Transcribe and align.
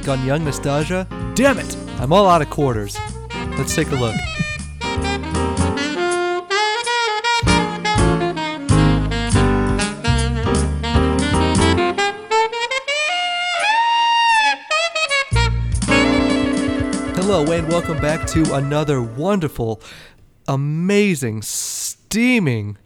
Week 0.00 0.08
on 0.08 0.24
Young 0.24 0.44
Nostalgia, 0.44 1.06
damn 1.34 1.58
it, 1.58 1.76
I'm 1.98 2.10
all 2.10 2.26
out 2.26 2.40
of 2.40 2.48
quarters. 2.48 2.98
Let's 3.58 3.74
take 3.74 3.88
a 3.88 3.96
look. 3.96 4.14
Hello, 17.14 17.52
and 17.52 17.68
welcome 17.68 18.00
back 18.00 18.26
to 18.28 18.54
another 18.54 19.02
wonderful, 19.02 19.82
amazing, 20.48 21.42
steaming, 21.42 22.78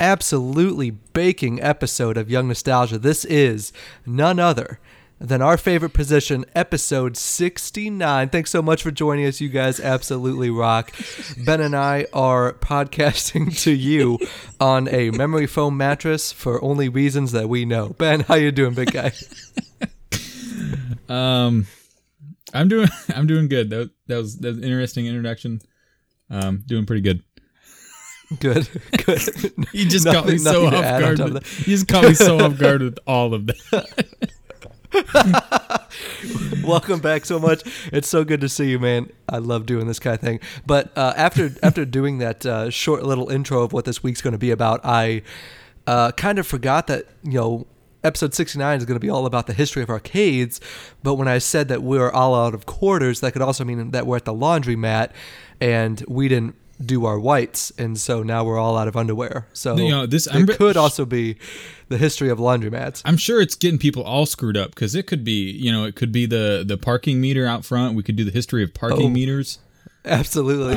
absolutely 0.00 0.88
baking 0.90 1.62
episode 1.62 2.16
of 2.16 2.30
Young 2.30 2.48
Nostalgia. 2.48 2.98
This 2.98 3.26
is 3.26 3.74
none 4.06 4.38
other 4.38 4.80
than 5.18 5.40
our 5.40 5.56
favorite 5.56 5.92
position, 5.92 6.44
episode 6.54 7.16
69. 7.16 8.28
Thanks 8.28 8.50
so 8.50 8.60
much 8.62 8.82
for 8.82 8.90
joining 8.90 9.26
us. 9.26 9.40
You 9.40 9.48
guys 9.48 9.80
absolutely 9.80 10.50
rock. 10.50 10.92
Ben 11.44 11.60
and 11.60 11.74
I 11.74 12.06
are 12.12 12.52
podcasting 12.54 13.58
to 13.62 13.72
you 13.72 14.18
on 14.60 14.88
a 14.88 15.10
memory 15.10 15.46
foam 15.46 15.76
mattress 15.76 16.32
for 16.32 16.62
only 16.62 16.88
reasons 16.88 17.32
that 17.32 17.48
we 17.48 17.64
know. 17.64 17.90
Ben, 17.90 18.20
how 18.20 18.34
you 18.34 18.52
doing, 18.52 18.74
big 18.74 18.92
guy? 18.92 19.12
Um, 21.08 21.66
I'm 22.52 22.68
doing 22.68 22.88
I'm 23.14 23.26
doing 23.26 23.48
good. 23.48 23.70
That, 23.70 23.90
that 24.06 24.16
was 24.16 24.38
that 24.38 24.48
was 24.48 24.58
an 24.58 24.64
interesting 24.64 25.06
introduction. 25.06 25.60
Um, 26.30 26.64
doing 26.66 26.86
pretty 26.86 27.02
good. 27.02 27.22
Good, 28.40 28.68
good. 29.04 29.20
You 29.72 29.88
just 29.88 30.04
caught 30.04 30.26
me 30.26 30.38
so 30.38 30.66
off 30.66 30.72
guard. 30.72 31.20
With, 31.20 31.58
you 31.60 31.76
just 31.76 31.86
caught 31.86 32.04
me 32.04 32.14
so 32.14 32.40
off 32.40 32.58
guard 32.58 32.82
with 32.82 32.98
all 33.06 33.34
of 33.34 33.46
that. 33.46 34.30
Welcome 36.64 37.00
back 37.00 37.24
so 37.24 37.38
much. 37.38 37.62
It's 37.92 38.08
so 38.08 38.24
good 38.24 38.40
to 38.40 38.48
see 38.48 38.70
you, 38.70 38.78
man. 38.78 39.10
I 39.28 39.38
love 39.38 39.66
doing 39.66 39.86
this 39.86 39.98
kind 39.98 40.14
of 40.14 40.20
thing. 40.20 40.40
But 40.66 40.96
uh, 40.96 41.14
after 41.16 41.50
after 41.62 41.84
doing 41.84 42.18
that 42.18 42.44
uh, 42.46 42.70
short 42.70 43.04
little 43.04 43.28
intro 43.28 43.62
of 43.62 43.72
what 43.72 43.84
this 43.84 44.02
week's 44.02 44.22
going 44.22 44.32
to 44.32 44.38
be 44.38 44.50
about, 44.50 44.80
I 44.84 45.22
uh, 45.86 46.12
kind 46.12 46.38
of 46.38 46.46
forgot 46.46 46.86
that 46.88 47.06
you 47.22 47.32
know 47.32 47.66
episode 48.04 48.34
69 48.34 48.78
is 48.78 48.84
going 48.84 48.96
to 48.96 49.00
be 49.00 49.10
all 49.10 49.26
about 49.26 49.46
the 49.46 49.52
history 49.52 49.82
of 49.82 49.90
arcades. 49.90 50.60
But 51.02 51.14
when 51.14 51.28
I 51.28 51.38
said 51.38 51.68
that 51.68 51.82
we 51.82 51.98
are 51.98 52.12
all 52.12 52.34
out 52.34 52.54
of 52.54 52.66
quarters, 52.66 53.20
that 53.20 53.32
could 53.32 53.42
also 53.42 53.64
mean 53.64 53.90
that 53.90 54.06
we're 54.06 54.16
at 54.16 54.24
the 54.24 54.34
laundromat 54.34 55.10
and 55.60 56.04
we 56.06 56.28
didn't 56.28 56.54
do 56.84 57.06
our 57.06 57.18
whites, 57.18 57.72
and 57.78 57.98
so 57.98 58.22
now 58.22 58.44
we're 58.44 58.58
all 58.58 58.76
out 58.76 58.86
of 58.88 58.96
underwear. 58.96 59.46
So 59.52 59.76
You 59.76 59.88
know, 59.88 60.06
this- 60.06 60.26
it 60.30 60.48
could 60.58 60.76
also 60.76 61.04
be 61.06 61.36
the 61.88 61.96
history 61.98 62.28
of 62.28 62.38
laundromats. 62.38 63.00
I'm 63.04 63.16
sure 63.16 63.40
it's 63.40 63.54
getting 63.54 63.78
people 63.78 64.02
all 64.02 64.26
screwed 64.26 64.56
up 64.56 64.74
because 64.74 64.94
it 64.94 65.06
could 65.06 65.24
be 65.24 65.50
you 65.50 65.72
know 65.72 65.84
it 65.84 65.94
could 65.96 66.12
be 66.12 66.26
the 66.26 66.64
the 66.66 66.76
parking 66.76 67.20
meter 67.20 67.46
out 67.46 67.64
front. 67.64 67.94
We 67.96 68.02
could 68.02 68.16
do 68.16 68.24
the 68.24 68.30
history 68.30 68.62
of 68.62 68.74
parking 68.74 69.06
Oh. 69.06 69.10
meters. 69.10 69.58
Absolutely. 70.04 70.76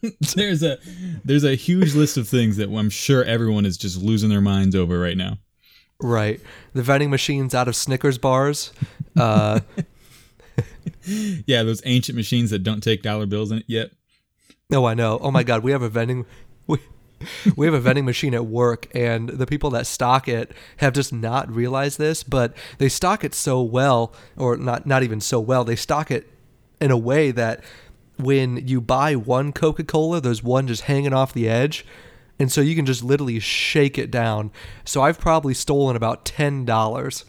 there's 0.34 0.62
a 0.62 0.78
there's 1.24 1.44
a 1.44 1.54
huge 1.54 1.94
list 1.94 2.16
of 2.16 2.26
things 2.28 2.56
that 2.56 2.68
I'm 2.68 2.90
sure 2.90 3.22
everyone 3.24 3.64
is 3.66 3.76
just 3.76 4.00
losing 4.02 4.30
their 4.30 4.40
minds 4.40 4.74
over 4.74 4.98
right 4.98 5.16
now. 5.16 5.38
Right. 6.02 6.40
The 6.72 6.82
vending 6.82 7.10
machines 7.10 7.54
out 7.54 7.68
of 7.68 7.76
Snickers 7.76 8.18
bars. 8.18 8.72
Uh, 9.16 9.60
Yeah, 11.46 11.62
those 11.62 11.80
ancient 11.84 12.16
machines 12.16 12.50
that 12.50 12.60
don't 12.60 12.82
take 12.82 13.02
dollar 13.02 13.26
bills 13.26 13.50
in 13.50 13.58
it 13.58 13.64
yet. 13.66 13.90
No, 14.70 14.86
I 14.86 14.94
know. 14.94 15.18
Oh 15.20 15.30
my 15.30 15.42
God, 15.42 15.62
we 15.62 15.72
have 15.72 15.82
a 15.82 15.88
vending. 15.88 16.26
We, 16.66 16.78
we 17.56 17.66
have 17.66 17.74
a 17.74 17.80
vending 17.80 18.04
machine 18.04 18.34
at 18.34 18.46
work, 18.46 18.86
and 18.94 19.28
the 19.28 19.46
people 19.46 19.70
that 19.70 19.86
stock 19.86 20.28
it 20.28 20.52
have 20.78 20.92
just 20.92 21.12
not 21.12 21.50
realized 21.54 21.98
this, 21.98 22.22
but 22.22 22.56
they 22.78 22.88
stock 22.88 23.24
it 23.24 23.34
so 23.34 23.62
well, 23.62 24.14
or 24.36 24.56
not 24.56 24.86
not 24.86 25.02
even 25.02 25.20
so 25.20 25.40
well. 25.40 25.64
They 25.64 25.76
stock 25.76 26.10
it 26.10 26.28
in 26.80 26.90
a 26.90 26.96
way 26.96 27.30
that 27.30 27.62
when 28.18 28.66
you 28.66 28.80
buy 28.80 29.16
one 29.16 29.52
Coca 29.52 29.84
Cola, 29.84 30.20
there's 30.20 30.42
one 30.42 30.66
just 30.66 30.82
hanging 30.82 31.12
off 31.12 31.32
the 31.32 31.48
edge. 31.48 31.84
And 32.38 32.50
so 32.50 32.62
you 32.62 32.74
can 32.74 32.86
just 32.86 33.02
literally 33.04 33.38
shake 33.38 33.98
it 33.98 34.10
down. 34.10 34.50
So 34.84 35.02
I've 35.02 35.18
probably 35.18 35.52
stolen 35.52 35.94
about 35.94 36.24
ten 36.24 36.64
dollars 36.64 37.26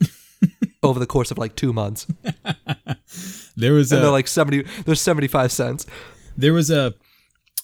over 0.82 0.98
the 0.98 1.06
course 1.06 1.30
of 1.30 1.36
like 1.36 1.56
two 1.56 1.74
months. 1.74 2.06
There 3.56 3.74
was 3.74 3.92
and 3.92 3.98
a 3.98 4.02
they're 4.02 4.10
like 4.10 4.28
70 4.28 4.62
there's 4.86 5.00
75 5.00 5.52
cents 5.52 5.84
There 6.36 6.52
was 6.52 6.70
a 6.70 6.94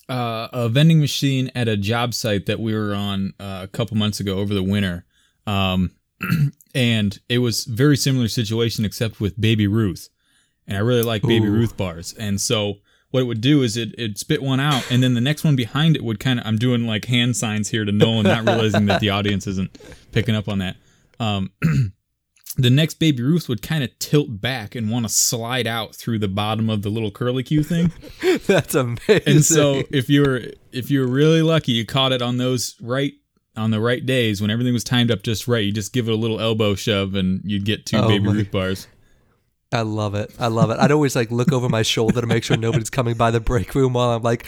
uh, 0.08 0.48
a 0.52 0.68
vending 0.68 1.00
machine 1.00 1.50
at 1.54 1.66
a 1.66 1.76
job 1.76 2.14
site 2.14 2.46
that 2.46 2.60
we 2.60 2.74
were 2.74 2.94
on 2.94 3.34
uh, 3.40 3.60
a 3.64 3.68
couple 3.68 3.96
months 3.96 4.20
ago 4.20 4.38
over 4.38 4.54
the 4.54 4.62
winter, 4.62 5.04
um, 5.46 5.90
and 6.74 7.18
it 7.28 7.38
was 7.38 7.64
very 7.64 7.96
similar 7.96 8.28
situation 8.28 8.84
except 8.84 9.20
with 9.20 9.40
Baby 9.40 9.66
Ruth, 9.66 10.08
and 10.66 10.76
I 10.76 10.80
really 10.80 11.02
like 11.02 11.22
Baby 11.22 11.48
Ruth 11.48 11.76
bars, 11.76 12.14
and 12.14 12.40
so 12.40 12.74
what 13.10 13.20
it 13.20 13.24
would 13.24 13.40
do 13.40 13.62
is 13.62 13.76
it 13.76 13.94
it 13.98 14.18
spit 14.18 14.42
one 14.42 14.60
out, 14.60 14.86
and 14.90 15.02
then 15.02 15.14
the 15.14 15.20
next 15.20 15.42
one 15.42 15.56
behind 15.56 15.96
it 15.96 16.04
would 16.04 16.20
kind 16.20 16.38
of 16.38 16.46
I'm 16.46 16.58
doing 16.58 16.86
like 16.86 17.06
hand 17.06 17.36
signs 17.36 17.70
here 17.70 17.84
to 17.84 17.92
Nolan, 17.92 18.24
not 18.24 18.44
realizing 18.44 18.86
that 18.86 19.00
the 19.00 19.10
audience 19.10 19.46
isn't 19.46 19.78
picking 20.12 20.34
up 20.34 20.48
on 20.48 20.58
that. 20.58 20.76
Um, 21.18 21.50
the 22.56 22.70
next 22.70 22.94
Baby 22.94 23.22
Ruth 23.22 23.48
would 23.48 23.60
kind 23.62 23.84
of 23.84 23.96
tilt 23.98 24.40
back 24.40 24.74
and 24.74 24.90
want 24.90 25.04
to 25.06 25.12
slide 25.12 25.66
out 25.66 25.94
through 25.94 26.18
the 26.18 26.28
bottom 26.28 26.70
of 26.70 26.82
the 26.82 26.88
little 26.88 27.10
curly 27.10 27.42
Q 27.42 27.62
thing. 27.62 27.92
that's 28.46 28.74
amazing 28.74 29.22
And 29.26 29.44
so 29.44 29.82
if 29.90 30.08
you 30.08 30.22
were 30.22 30.42
if 30.72 30.90
you 30.90 31.00
were 31.00 31.06
really 31.08 31.42
lucky, 31.42 31.72
you 31.72 31.84
caught 31.84 32.12
it 32.12 32.22
on 32.22 32.38
those 32.38 32.76
right 32.80 33.12
on 33.56 33.70
the 33.70 33.80
right 33.80 34.04
days 34.04 34.40
when 34.42 34.50
everything 34.50 34.72
was 34.74 34.84
timed 34.84 35.10
up 35.10 35.22
just 35.22 35.46
right. 35.48 35.64
You 35.64 35.72
just 35.72 35.92
give 35.92 36.08
it 36.08 36.12
a 36.12 36.16
little 36.16 36.40
elbow 36.40 36.74
shove 36.74 37.14
and 37.14 37.40
you'd 37.44 37.64
get 37.64 37.86
two 37.86 37.96
Oh 37.98 38.08
baby 38.08 38.24
my- 38.24 38.32
Ruth 38.32 38.50
bars. 38.50 38.86
i 39.72 39.80
love 39.82 40.14
it 40.14 40.32
i 40.38 40.46
love 40.46 40.70
it 40.70 40.78
i'd 40.78 40.92
always 40.92 41.16
like 41.16 41.28
look 41.32 41.52
over 41.52 41.68
my 41.68 41.82
shoulder 41.82 42.20
to 42.20 42.26
make 42.26 42.44
sure 42.44 42.56
nobody's 42.56 42.88
coming 42.88 43.16
by 43.16 43.32
the 43.32 43.40
break 43.40 43.74
room 43.74 43.94
while 43.94 44.10
i'm 44.10 44.22
like 44.22 44.46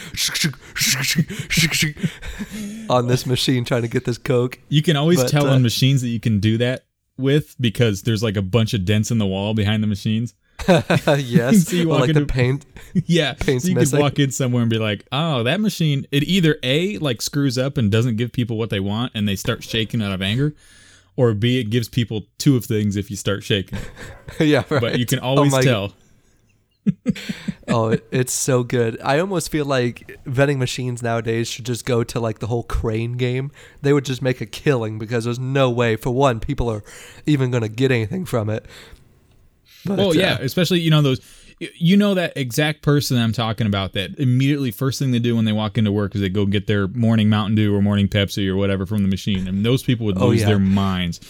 on 2.88 3.06
this 3.08 3.26
machine 3.26 3.64
trying 3.64 3.82
to 3.82 3.88
get 3.88 4.04
this 4.04 4.18
coke 4.18 4.58
You 4.68 4.82
can 4.82 4.96
always 4.96 5.20
But, 5.22 5.30
tell 5.30 5.46
uh, 5.48 5.54
on 5.54 5.62
machines 5.62 6.02
that 6.02 6.08
you 6.08 6.20
can 6.20 6.40
do 6.40 6.58
that 6.58 6.84
with 7.18 7.54
because 7.60 8.02
there's 8.02 8.22
like 8.22 8.36
a 8.36 8.42
bunch 8.42 8.74
of 8.74 8.84
dents 8.84 9.10
in 9.10 9.18
the 9.18 9.26
wall 9.26 9.54
behind 9.54 9.82
the 9.82 9.86
machines. 9.86 10.34
yes 10.68 11.64
So 11.68 11.76
you 11.76 11.88
walk 11.88 12.00
like 12.00 12.14
the 12.14 12.26
paint 12.26 12.66
yeah, 13.06 13.34
Paint's 13.34 13.64
so 13.64 13.68
you 13.70 13.74
missing. 13.76 13.96
could 13.96 14.02
walk 14.02 14.18
in 14.18 14.30
somewhere 14.32 14.62
and 14.62 14.70
be 14.70 14.78
like, 14.78 15.06
"Oh, 15.12 15.42
that 15.44 15.60
machine." 15.60 16.06
It 16.10 16.24
either 16.24 16.58
a 16.62 16.98
like 16.98 17.22
screws 17.22 17.56
up 17.58 17.76
and 17.78 17.90
doesn't 17.92 18.16
give 18.16 18.32
people 18.32 18.56
what 18.58 18.70
they 18.70 18.80
want, 18.80 19.12
and 19.14 19.28
they 19.28 19.36
start 19.36 19.62
shaking 19.62 20.02
out 20.02 20.10
of 20.12 20.20
anger, 20.20 20.54
or 21.16 21.32
b 21.34 21.60
it 21.60 21.70
gives 21.70 21.88
people 21.88 22.22
two 22.38 22.56
of 22.56 22.64
things 22.64 22.96
if 22.96 23.08
you 23.10 23.16
start 23.16 23.44
shaking. 23.44 23.78
yeah 24.40 24.64
right. 24.68 24.80
But 24.80 24.98
you 24.98 25.06
can 25.06 25.20
Oh 25.20 25.36
always 25.36 25.52
my- 25.52 25.62
tell. 25.62 25.92
Oh 27.68 27.96
it's 28.10 28.32
so 28.32 28.62
good 28.62 28.98
i 29.02 29.18
almost 29.18 29.50
feel 29.50 29.64
like 29.64 30.18
vending 30.24 30.58
machines 30.58 31.02
nowadays 31.02 31.48
should 31.48 31.66
just 31.66 31.84
go 31.84 32.02
to 32.04 32.18
like 32.20 32.38
the 32.38 32.46
whole 32.46 32.62
crane 32.64 33.12
game 33.16 33.50
they 33.82 33.92
would 33.92 34.04
just 34.04 34.22
make 34.22 34.40
a 34.40 34.46
killing 34.46 34.98
because 34.98 35.24
there's 35.24 35.38
no 35.38 35.70
way 35.70 35.96
for 35.96 36.10
one 36.10 36.40
people 36.40 36.70
are 36.70 36.82
even 37.26 37.50
going 37.50 37.62
to 37.62 37.68
get 37.68 37.90
anything 37.90 38.24
from 38.24 38.48
it 38.50 38.64
but, 39.84 39.98
Oh 40.00 40.10
uh, 40.10 40.12
yeah, 40.12 40.38
especially 40.40 40.80
you 40.80 40.90
know 40.90 41.02
those. 41.02 41.20
You 41.76 41.96
know 41.96 42.14
that 42.14 42.36
exact 42.36 42.82
person 42.82 43.16
I'm 43.16 43.32
talking 43.32 43.66
about. 43.66 43.92
That 43.92 44.18
immediately 44.18 44.70
first 44.72 44.98
thing 44.98 45.12
they 45.12 45.18
do 45.20 45.36
when 45.36 45.44
they 45.44 45.52
walk 45.52 45.78
into 45.78 45.92
work 45.92 46.14
is 46.14 46.20
they 46.20 46.28
go 46.28 46.46
get 46.46 46.66
their 46.66 46.88
morning 46.88 47.28
Mountain 47.28 47.54
Dew 47.54 47.74
or 47.74 47.80
morning 47.80 48.08
Pepsi 48.08 48.48
or 48.48 48.56
whatever 48.56 48.86
from 48.86 49.02
the 49.02 49.08
machine, 49.08 49.46
and 49.46 49.64
those 49.64 49.82
people 49.84 50.04
would 50.06 50.18
Oh, 50.18 50.28
lose 50.28 50.40
yeah. 50.40 50.48
their 50.48 50.58
minds. 50.58 51.20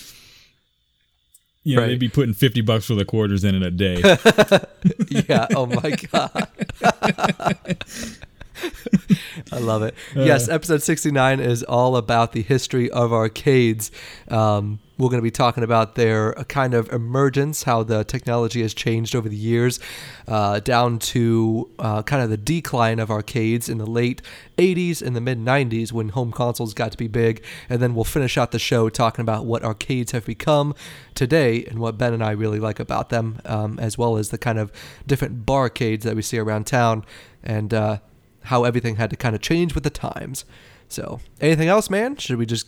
You 1.68 1.76
know, 1.76 1.82
Right. 1.82 1.88
they'd 1.88 1.98
be 1.98 2.08
putting 2.08 2.32
fifty 2.32 2.62
bucks 2.62 2.88
worth 2.88 2.98
of 2.98 3.06
quarters 3.08 3.44
in 3.44 3.54
it 3.54 3.62
a 3.62 3.70
day. 3.70 3.96
yeah. 5.28 5.48
Oh 5.54 5.66
my 5.66 5.90
god. 6.10 6.48
I 9.52 9.58
love 9.58 9.82
it. 9.82 9.94
yes, 10.14 10.48
episode 10.48 10.82
69 10.82 11.40
is 11.40 11.62
all 11.62 11.96
about 11.96 12.32
the 12.32 12.42
history 12.42 12.90
of 12.90 13.12
arcades. 13.12 13.90
Um, 14.28 14.80
we're 14.98 15.10
going 15.10 15.20
to 15.20 15.22
be 15.22 15.30
talking 15.30 15.62
about 15.62 15.94
their 15.94 16.36
uh, 16.36 16.42
kind 16.44 16.74
of 16.74 16.92
emergence, 16.92 17.62
how 17.62 17.84
the 17.84 18.02
technology 18.02 18.62
has 18.62 18.74
changed 18.74 19.14
over 19.14 19.28
the 19.28 19.36
years, 19.36 19.78
uh, 20.26 20.58
down 20.60 20.98
to 20.98 21.70
uh, 21.78 22.02
kind 22.02 22.22
of 22.22 22.30
the 22.30 22.36
decline 22.36 22.98
of 22.98 23.08
arcades 23.10 23.68
in 23.68 23.78
the 23.78 23.86
late 23.86 24.20
80s 24.58 25.00
and 25.00 25.14
the 25.14 25.20
mid 25.20 25.38
90s 25.38 25.92
when 25.92 26.08
home 26.10 26.32
consoles 26.32 26.74
got 26.74 26.90
to 26.90 26.98
be 26.98 27.06
big. 27.06 27.44
And 27.68 27.80
then 27.80 27.94
we'll 27.94 28.04
finish 28.04 28.36
out 28.36 28.50
the 28.50 28.58
show 28.58 28.88
talking 28.88 29.22
about 29.22 29.46
what 29.46 29.62
arcades 29.62 30.10
have 30.12 30.26
become 30.26 30.74
today 31.14 31.64
and 31.64 31.78
what 31.78 31.96
Ben 31.96 32.12
and 32.12 32.24
I 32.24 32.32
really 32.32 32.58
like 32.58 32.80
about 32.80 33.10
them, 33.10 33.40
um, 33.44 33.78
as 33.78 33.96
well 33.96 34.16
as 34.16 34.30
the 34.30 34.38
kind 34.38 34.58
of 34.58 34.72
different 35.06 35.46
barcades 35.46 36.02
that 36.02 36.16
we 36.16 36.22
see 36.22 36.38
around 36.38 36.66
town 36.66 37.04
and 37.44 37.72
uh, 37.72 37.98
how 38.42 38.64
everything 38.64 38.96
had 38.96 39.10
to 39.10 39.16
kind 39.16 39.34
of 39.34 39.42
change 39.42 39.74
with 39.74 39.84
the 39.84 39.90
times. 39.90 40.44
So, 40.88 41.20
anything 41.40 41.68
else, 41.68 41.90
man? 41.90 42.16
Should 42.16 42.38
we 42.38 42.46
just 42.46 42.66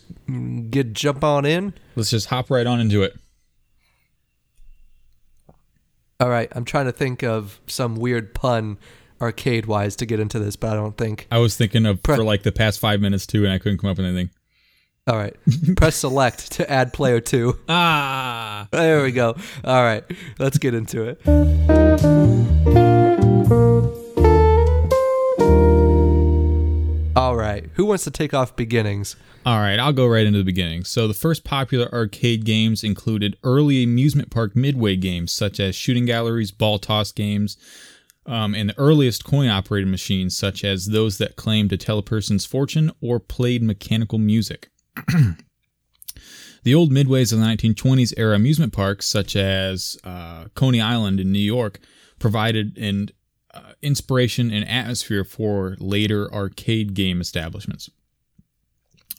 get 0.69 0.93
jump 0.93 1.23
on 1.23 1.45
in? 1.45 1.73
Let's 1.95 2.11
just 2.11 2.27
hop 2.27 2.51
right 2.51 2.67
on 2.67 2.79
into 2.79 3.01
it. 3.03 3.15
All 6.19 6.29
right, 6.29 6.51
I'm 6.55 6.65
trying 6.65 6.85
to 6.85 6.91
think 6.91 7.23
of 7.23 7.59
some 7.65 7.95
weird 7.95 8.35
pun 8.35 8.77
arcade 9.19 9.65
wise 9.65 9.95
to 9.97 10.05
get 10.05 10.19
into 10.19 10.37
this, 10.37 10.55
but 10.55 10.71
I 10.71 10.75
don't 10.75 10.95
think. 10.97 11.27
I 11.31 11.39
was 11.39 11.57
thinking 11.57 11.85
of 11.87 12.03
Pre- 12.03 12.17
for 12.17 12.23
like 12.23 12.43
the 12.43 12.51
past 12.51 12.79
five 12.79 13.01
minutes 13.01 13.25
too, 13.25 13.43
and 13.43 13.51
I 13.51 13.57
couldn't 13.57 13.79
come 13.79 13.89
up 13.89 13.97
with 13.97 14.05
anything. 14.05 14.29
All 15.07 15.17
right. 15.17 15.35
Press 15.77 15.95
select 15.95 16.51
to 16.53 16.69
add 16.69 16.93
player 16.93 17.19
two. 17.19 17.57
Ah. 17.67 18.67
There 18.71 19.01
we 19.01 19.11
go. 19.11 19.35
All 19.63 19.83
right. 19.83 20.03
Let's 20.37 20.59
get 20.59 20.75
into 20.75 21.03
it. 21.03 22.90
All 27.13 27.35
right. 27.35 27.69
Who 27.73 27.85
wants 27.85 28.05
to 28.05 28.11
take 28.11 28.33
off 28.33 28.55
beginnings? 28.55 29.17
All 29.45 29.59
right, 29.59 29.79
I'll 29.79 29.91
go 29.91 30.07
right 30.07 30.25
into 30.25 30.37
the 30.37 30.45
beginning. 30.45 30.85
So, 30.85 31.07
the 31.07 31.13
first 31.13 31.43
popular 31.43 31.91
arcade 31.91 32.45
games 32.45 32.83
included 32.83 33.37
early 33.43 33.83
amusement 33.83 34.29
park 34.29 34.55
midway 34.55 34.95
games 34.95 35.33
such 35.33 35.59
as 35.59 35.75
shooting 35.75 36.05
galleries, 36.05 36.51
ball 36.51 36.79
toss 36.79 37.11
games, 37.11 37.57
um, 38.25 38.55
and 38.55 38.69
the 38.69 38.77
earliest 38.77 39.25
coin 39.25 39.49
operated 39.49 39.89
machines 39.89 40.37
such 40.37 40.63
as 40.63 40.85
those 40.85 41.17
that 41.17 41.35
claimed 41.35 41.71
to 41.71 41.77
tell 41.77 41.97
a 41.97 42.03
person's 42.03 42.45
fortune 42.45 42.91
or 43.01 43.19
played 43.19 43.63
mechanical 43.63 44.19
music. 44.19 44.69
the 46.63 46.75
old 46.75 46.91
midways 46.91 47.33
of 47.33 47.39
the 47.39 47.45
1920s 47.45 48.13
era 48.15 48.35
amusement 48.35 48.71
parks, 48.71 49.07
such 49.07 49.35
as 49.35 49.97
uh, 50.03 50.45
Coney 50.55 50.79
Island 50.79 51.19
in 51.19 51.31
New 51.31 51.39
York, 51.39 51.79
provided 52.19 52.77
an 52.77 53.09
uh, 53.53 53.73
inspiration 53.81 54.51
and 54.51 54.67
atmosphere 54.67 55.23
for 55.23 55.75
later 55.79 56.31
arcade 56.33 56.93
game 56.93 57.21
establishments. 57.21 57.89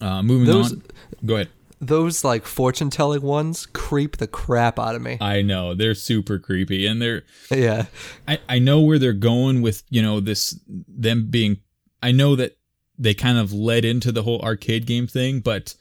Uh, 0.01 0.23
moving 0.23 0.47
Those- 0.47 0.73
on. 0.73 0.83
Go 1.25 1.35
ahead. 1.37 1.49
Those 1.81 2.23
like 2.23 2.45
fortune 2.47 2.91
telling 2.91 3.23
ones 3.23 3.67
creep 3.67 4.19
the 4.19 4.29
crap 4.29 4.79
out 4.79 4.95
of 4.95 5.03
me. 5.03 5.19
I 5.21 5.43
know 5.43 5.75
they're 5.75 5.97
super 5.97 6.39
creepy, 6.39 6.87
and 6.87 7.03
they're. 7.03 7.25
Yeah. 7.51 7.87
I 8.29 8.39
I 8.49 8.59
know 8.61 8.81
where 8.83 9.01
they're 9.01 9.13
going 9.13 9.63
with 9.63 9.83
you 9.91 10.01
know 10.01 10.21
this 10.21 10.57
them 10.69 11.27
being. 11.29 11.57
I 12.01 12.13
know 12.13 12.37
that 12.37 12.57
they 12.99 13.15
kind 13.15 13.37
of 13.37 13.53
led 13.53 13.85
into 13.85 14.13
the 14.13 14.23
whole 14.23 14.41
arcade 14.43 14.87
game 14.87 15.09
thing, 15.09 15.41
but 15.41 15.75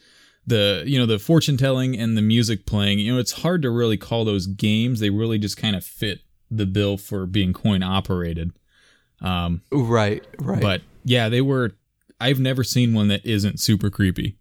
the 0.47 0.83
you 0.87 0.97
know 0.97 1.05
the 1.05 1.19
fortune 1.19 1.55
telling 1.55 1.95
and 1.95 2.17
the 2.17 2.21
music 2.23 2.65
playing, 2.65 2.97
you 2.97 3.13
know, 3.13 3.19
it's 3.19 3.43
hard 3.43 3.61
to 3.61 3.69
really 3.69 3.97
call 3.97 4.25
those 4.25 4.47
games. 4.47 5.01
They 5.01 5.11
really 5.11 5.37
just 5.37 5.55
kind 5.55 5.75
of 5.75 5.85
fit 5.85 6.21
the 6.51 6.65
bill 6.67 6.97
for 6.97 7.25
being 7.25 7.53
coin 7.53 7.81
operated. 7.81 8.51
Um, 9.21 9.61
Right. 9.71 10.23
Right. 10.39 10.61
but 10.61 10.81
yeah, 11.03 11.29
they 11.29 11.41
were. 11.41 11.71
I've 12.19 12.39
never 12.39 12.63
seen 12.63 12.93
one 12.93 13.07
that 13.07 13.25
isn't 13.25 13.59
super 13.59 13.89
creepy. 13.89 14.37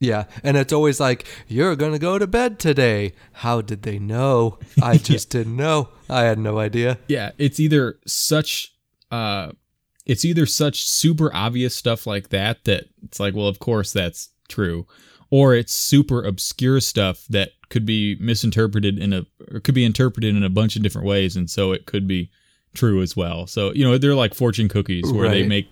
yeah. 0.00 0.24
And 0.42 0.56
it's 0.56 0.72
always 0.72 1.00
like, 1.00 1.26
you're 1.48 1.76
going 1.76 1.92
to 1.92 1.98
go 1.98 2.18
to 2.18 2.26
bed 2.26 2.58
today. 2.58 3.12
How 3.32 3.60
did 3.60 3.82
they 3.82 3.98
know? 3.98 4.58
I 4.82 4.96
just 4.98 5.30
didn't 5.30 5.56
know. 5.56 5.88
I 6.08 6.22
had 6.22 6.38
no 6.38 6.58
idea. 6.58 6.98
yeah 7.08 7.30
it's 7.38 7.60
either 7.60 7.98
such 8.06 8.74
uh 9.12 9.52
it's 10.06 10.24
either 10.24 10.44
such 10.46 10.82
super 10.84 11.30
obvious 11.34 11.74
stuff 11.74 12.06
like 12.06 12.30
that 12.30 12.64
that 12.64 12.84
it's 13.04 13.20
like 13.20 13.34
well 13.34 13.46
of 13.46 13.58
course 13.60 13.92
that's 13.92 14.30
true 14.48 14.86
or 15.30 15.54
it's 15.54 15.72
super 15.72 16.24
obscure 16.24 16.80
stuff 16.80 17.24
that 17.30 17.50
could 17.70 17.86
be 17.86 18.16
misinterpreted 18.20 18.98
in 18.98 19.12
a 19.12 19.24
or 19.50 19.60
could 19.60 19.74
be 19.74 19.84
interpreted 19.84 20.36
in 20.36 20.42
a 20.42 20.50
bunch 20.50 20.76
of 20.76 20.82
different 20.82 21.06
ways 21.06 21.36
and 21.36 21.48
so 21.48 21.72
it 21.72 21.86
could 21.86 22.06
be 22.06 22.30
true 22.74 23.00
as 23.00 23.16
well 23.16 23.46
so 23.46 23.72
you 23.72 23.84
know 23.84 23.96
they're 23.96 24.14
like 24.14 24.34
fortune 24.34 24.68
cookies 24.68 25.10
where 25.12 25.28
they 25.28 25.46
make 25.46 25.68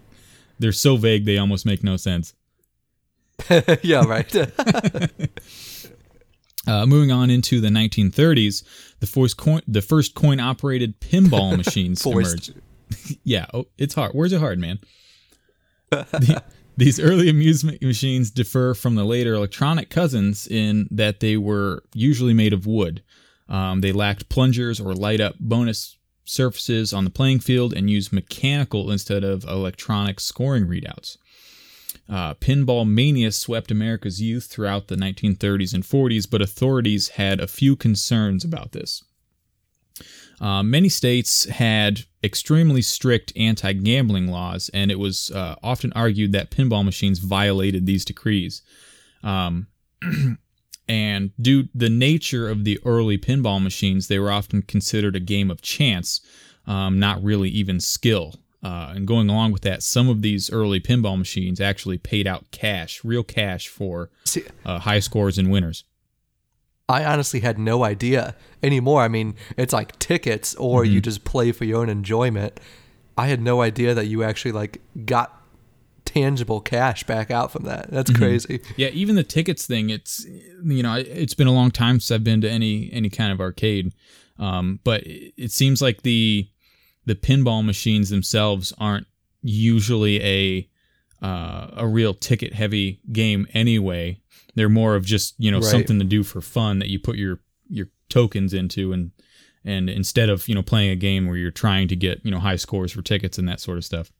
they're 0.58 0.72
so 0.72 0.96
vague 0.96 1.24
they 1.26 1.38
almost 1.38 1.66
make 1.66 1.84
no 1.84 1.96
sense 1.96 2.34
yeah. 3.82 4.04
Right. 4.04 4.34
Uh, 6.66 6.84
moving 6.84 7.10
on 7.10 7.30
into 7.30 7.62
the 7.62 7.68
1930s, 7.68 8.62
the 9.00 9.06
first 9.06 9.38
coin, 9.38 9.62
the 9.66 9.80
first 9.80 10.14
coin-operated 10.14 11.00
pinball 11.00 11.56
machines 11.56 12.04
emerged. 12.04 12.52
yeah, 13.24 13.46
oh, 13.54 13.64
it's 13.78 13.94
hard. 13.94 14.12
Where's 14.12 14.34
it 14.34 14.40
hard, 14.40 14.58
man. 14.58 14.78
The- 15.88 16.42
these 16.78 17.00
early 17.00 17.28
amusement 17.28 17.82
machines 17.82 18.30
differ 18.30 18.72
from 18.72 18.94
the 18.94 19.04
later 19.04 19.34
electronic 19.34 19.90
cousins 19.90 20.46
in 20.46 20.86
that 20.92 21.18
they 21.18 21.36
were 21.36 21.82
usually 21.92 22.32
made 22.32 22.52
of 22.52 22.66
wood. 22.66 23.02
Um, 23.48 23.80
they 23.80 23.90
lacked 23.90 24.28
plungers 24.28 24.78
or 24.78 24.94
light 24.94 25.20
up 25.20 25.34
bonus 25.40 25.96
surfaces 26.24 26.92
on 26.92 27.02
the 27.02 27.10
playing 27.10 27.40
field 27.40 27.72
and 27.72 27.90
used 27.90 28.12
mechanical 28.12 28.92
instead 28.92 29.24
of 29.24 29.42
electronic 29.44 30.20
scoring 30.20 30.68
readouts. 30.68 31.16
Uh, 32.08 32.34
pinball 32.34 32.88
mania 32.88 33.32
swept 33.32 33.72
America's 33.72 34.22
youth 34.22 34.44
throughout 34.44 34.86
the 34.86 34.94
1930s 34.94 35.74
and 35.74 35.82
40s, 35.82 36.30
but 36.30 36.40
authorities 36.40 37.08
had 37.08 37.40
a 37.40 37.48
few 37.48 37.74
concerns 37.74 38.44
about 38.44 38.70
this. 38.70 39.02
Uh, 40.40 40.62
many 40.62 40.88
states 40.88 41.46
had 41.46 42.04
extremely 42.22 42.82
strict 42.82 43.32
anti 43.36 43.72
gambling 43.72 44.28
laws, 44.28 44.70
and 44.72 44.90
it 44.90 44.98
was 44.98 45.30
uh, 45.30 45.56
often 45.62 45.92
argued 45.94 46.32
that 46.32 46.50
pinball 46.50 46.84
machines 46.84 47.18
violated 47.18 47.86
these 47.86 48.04
decrees. 48.04 48.62
Um, 49.22 49.66
and 50.88 51.30
due 51.40 51.64
to 51.64 51.68
the 51.74 51.90
nature 51.90 52.48
of 52.48 52.64
the 52.64 52.78
early 52.84 53.18
pinball 53.18 53.62
machines, 53.62 54.08
they 54.08 54.18
were 54.18 54.30
often 54.30 54.62
considered 54.62 55.16
a 55.16 55.20
game 55.20 55.50
of 55.50 55.60
chance, 55.60 56.20
um, 56.66 56.98
not 56.98 57.22
really 57.22 57.48
even 57.48 57.80
skill. 57.80 58.34
Uh, 58.62 58.92
and 58.94 59.06
going 59.06 59.28
along 59.28 59.52
with 59.52 59.62
that, 59.62 59.82
some 59.82 60.08
of 60.08 60.22
these 60.22 60.50
early 60.50 60.80
pinball 60.80 61.16
machines 61.16 61.60
actually 61.60 61.98
paid 61.98 62.26
out 62.26 62.50
cash, 62.50 63.04
real 63.04 63.22
cash, 63.22 63.68
for 63.68 64.10
uh, 64.64 64.80
high 64.80 64.98
scores 64.98 65.38
and 65.38 65.50
winners. 65.50 65.84
I 66.88 67.04
honestly 67.04 67.40
had 67.40 67.58
no 67.58 67.84
idea 67.84 68.34
anymore. 68.62 69.02
I 69.02 69.08
mean, 69.08 69.34
it's 69.56 69.72
like 69.72 69.98
tickets 69.98 70.54
or 70.54 70.82
Mm-hmm. 70.84 70.92
you 70.94 71.00
just 71.00 71.24
play 71.24 71.52
for 71.52 71.64
your 71.64 71.80
own 71.80 71.88
enjoyment. 71.88 72.58
I 73.16 73.26
had 73.26 73.42
no 73.42 73.60
idea 73.60 73.94
that 73.94 74.06
you 74.06 74.22
actually 74.22 74.52
like 74.52 74.80
got 75.04 75.34
tangible 76.04 76.60
cash 76.60 77.04
back 77.04 77.30
out 77.30 77.52
from 77.52 77.64
that. 77.64 77.90
That's 77.90 78.10
Mm-hmm. 78.10 78.22
crazy. 78.22 78.60
Yeah, 78.76 78.88
even 78.88 79.16
the 79.16 79.22
tickets 79.24 79.66
thing. 79.66 79.90
It's 79.90 80.24
you 80.64 80.82
know, 80.82 80.94
it's 80.94 81.34
been 81.34 81.46
a 81.46 81.52
long 81.52 81.70
time 81.70 82.00
since 82.00 82.10
I've 82.14 82.24
been 82.24 82.40
to 82.40 82.50
any 82.50 82.90
any 82.92 83.10
kind 83.10 83.32
of 83.32 83.40
arcade, 83.40 83.92
um, 84.38 84.80
but 84.84 85.02
it 85.04 85.50
seems 85.52 85.82
like 85.82 86.02
the 86.02 86.48
the 87.04 87.14
pinball 87.14 87.64
machines 87.64 88.08
themselves 88.10 88.72
aren't 88.78 89.06
usually 89.42 90.22
a 90.22 90.68
uh, 91.24 91.70
a 91.76 91.86
real 91.86 92.14
ticket 92.14 92.54
heavy 92.54 93.00
game 93.12 93.46
anyway. 93.52 94.20
They're 94.58 94.68
more 94.68 94.96
of 94.96 95.04
just 95.04 95.34
you 95.38 95.50
know 95.50 95.58
Right. 95.58 95.70
something 95.70 95.98
to 95.98 96.04
do 96.04 96.22
for 96.24 96.40
fun 96.40 96.80
that 96.80 96.88
you 96.88 96.98
put 96.98 97.16
your 97.16 97.38
your 97.70 97.88
tokens 98.08 98.52
into 98.52 98.92
and 98.92 99.12
and 99.64 99.88
instead 99.88 100.28
of 100.28 100.48
you 100.48 100.54
know 100.54 100.62
playing 100.62 100.90
a 100.90 100.96
game 100.96 101.26
where 101.26 101.36
you're 101.36 101.50
trying 101.50 101.88
to 101.88 101.96
get 101.96 102.20
you 102.24 102.30
know 102.30 102.38
high 102.40 102.56
scores 102.56 102.92
for 102.92 103.02
tickets 103.02 103.38
and 103.38 103.48
that 103.48 103.60
sort 103.60 103.78
of 103.78 103.84
stuff. 103.84 104.12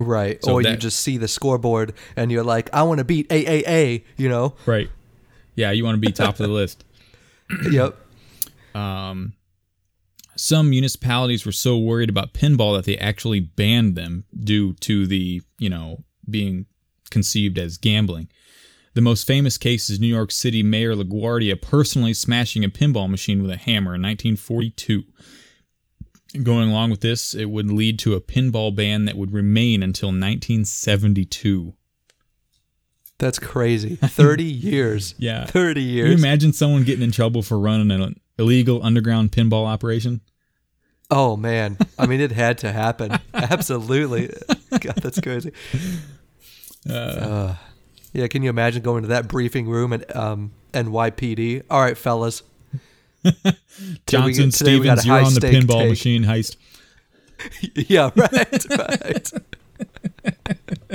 Right. 0.00 0.44
So 0.44 0.52
or 0.52 0.62
you 0.62 0.76
just 0.76 1.00
see 1.00 1.18
the 1.18 1.28
scoreboard 1.28 1.94
and 2.16 2.30
you're 2.30 2.42
like, 2.44 2.68
I 2.74 2.82
want 2.82 2.98
to 2.98 3.04
beat 3.04 3.28
AAA, 3.28 4.04
you 4.16 4.28
know? 4.28 4.54
Right. 4.66 4.90
Yeah, 5.54 5.70
you 5.70 5.84
want 5.84 5.94
to 5.94 6.00
be 6.00 6.12
top 6.12 6.30
of 6.30 6.38
the 6.38 6.48
list. 6.48 6.84
yep. 7.70 7.96
um, 8.74 9.34
some 10.36 10.68
municipalities 10.68 11.46
were 11.46 11.52
so 11.52 11.78
worried 11.78 12.10
about 12.10 12.34
pinball 12.34 12.76
that 12.76 12.84
they 12.86 12.98
actually 12.98 13.38
banned 13.40 13.94
them 13.94 14.24
due 14.42 14.72
to 14.74 15.06
the 15.06 15.42
you 15.58 15.70
know 15.70 16.02
being 16.28 16.66
conceived 17.10 17.56
as 17.58 17.76
gambling. 17.78 18.28
The 18.94 19.00
most 19.00 19.26
famous 19.26 19.58
case 19.58 19.90
is 19.90 19.98
New 19.98 20.06
York 20.06 20.30
City 20.30 20.62
Mayor 20.62 20.94
LaGuardia 20.94 21.60
personally 21.60 22.14
smashing 22.14 22.64
a 22.64 22.68
pinball 22.68 23.10
machine 23.10 23.42
with 23.42 23.50
a 23.50 23.56
hammer 23.56 23.96
in 23.96 24.02
1942. 24.02 25.02
Going 26.42 26.70
along 26.70 26.90
with 26.90 27.00
this, 27.00 27.34
it 27.34 27.46
would 27.46 27.70
lead 27.70 27.98
to 28.00 28.14
a 28.14 28.20
pinball 28.20 28.74
ban 28.74 29.04
that 29.04 29.16
would 29.16 29.32
remain 29.32 29.82
until 29.82 30.08
1972. 30.08 31.74
That's 33.18 33.38
crazy. 33.38 33.96
30 34.02 34.44
years. 34.44 35.14
Yeah. 35.18 35.46
30 35.46 35.82
years. 35.82 36.10
Can 36.10 36.18
you 36.18 36.24
imagine 36.24 36.52
someone 36.52 36.84
getting 36.84 37.04
in 37.04 37.10
trouble 37.12 37.42
for 37.42 37.58
running 37.58 37.90
an 37.90 38.20
illegal 38.38 38.80
underground 38.82 39.32
pinball 39.32 39.66
operation? 39.66 40.20
Oh 41.10 41.36
man, 41.36 41.78
I 41.98 42.06
mean, 42.06 42.20
it 42.20 42.32
had 42.32 42.58
to 42.58 42.72
happen. 42.72 43.18
Absolutely. 43.34 44.32
God, 44.70 44.96
that's 44.96 45.20
crazy. 45.20 45.52
Uh, 46.88 47.54
yeah, 48.14 48.26
can 48.28 48.42
you 48.42 48.48
imagine 48.48 48.82
going 48.82 49.02
to 49.02 49.08
that 49.08 49.28
briefing 49.28 49.68
room 49.68 49.92
at 49.92 50.14
um, 50.16 50.52
NYPD? 50.72 51.64
All 51.68 51.82
right, 51.82 51.98
fellas. 51.98 52.42
Johnson 54.06 54.44
get- 54.50 54.54
today 54.54 54.78
we 54.78 54.84
got 54.86 55.00
Stevens, 55.00 55.06
you're 55.06 55.16
on 55.16 55.34
the 55.34 55.40
pinball 55.40 55.80
take. 55.80 55.88
machine 55.90 56.24
heist. 56.24 56.56
yeah, 57.88 58.10
right, 58.14 58.64
right. 58.78 59.30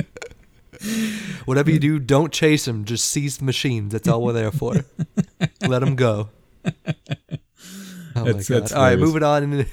Whatever 1.45 1.71
you 1.71 1.79
do, 1.79 1.99
don't 1.99 2.31
chase 2.31 2.65
them. 2.65 2.85
Just 2.85 3.05
seize 3.05 3.37
the 3.39 3.45
machines. 3.45 3.91
That's 3.91 4.07
all 4.07 4.23
we're 4.23 4.33
there 4.33 4.51
for. 4.51 4.75
Let 5.67 5.79
them 5.79 5.95
go. 5.95 6.29
Oh 8.15 8.23
That's- 8.23 8.49
my 8.49 8.59
god! 8.59 8.71
All 8.73 8.81
right, 8.83 8.97
moving 8.99 9.23
on. 9.23 9.65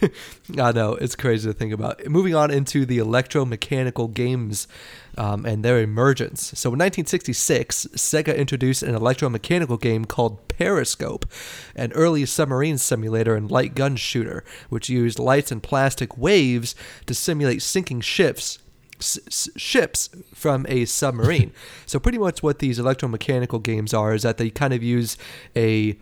I 0.59 0.73
know 0.73 0.95
it's 0.95 1.15
crazy 1.17 1.49
to 1.49 1.53
think 1.55 1.73
about. 1.73 2.05
Moving 2.07 2.35
on 2.35 2.51
into 2.51 2.85
the 2.85 2.99
electromechanical 2.99 4.13
games 4.13 4.67
um, 5.17 5.47
and 5.47 5.65
their 5.65 5.81
emergence. 5.81 6.53
So 6.55 6.69
in 6.69 6.79
1966, 6.79 7.89
Sega 7.95 8.37
introduced 8.37 8.83
an 8.83 8.95
electromechanical 8.95 9.81
game 9.81 10.05
called 10.05 10.47
Periscope, 10.49 11.27
an 11.75 11.93
early 11.93 12.27
submarine 12.27 12.79
simulator 12.79 13.35
and 13.35 13.51
light 13.51 13.75
gun 13.75 13.97
shooter, 13.97 14.45
which 14.69 14.89
used 14.89 15.19
lights 15.19 15.51
and 15.51 15.63
plastic 15.63 16.17
waves 16.17 16.75
to 17.07 17.15
simulate 17.15 17.63
sinking 17.63 18.01
ships. 18.01 18.59
s- 18.99 19.49
ships 19.57 20.09
from 20.35 20.65
a 20.69 20.85
submarine. 20.87 21.53
so 21.87 21.99
pretty 21.99 22.19
much 22.19 22.43
what 22.43 22.61
these 22.61 22.79
electromechanical 22.79 23.63
games 23.63 23.93
are 23.93 24.15
is 24.15 24.23
that 24.23 24.39
they 24.39 24.49
kind 24.51 24.73
of 24.73 24.83
use 24.83 25.19
a 25.55 25.97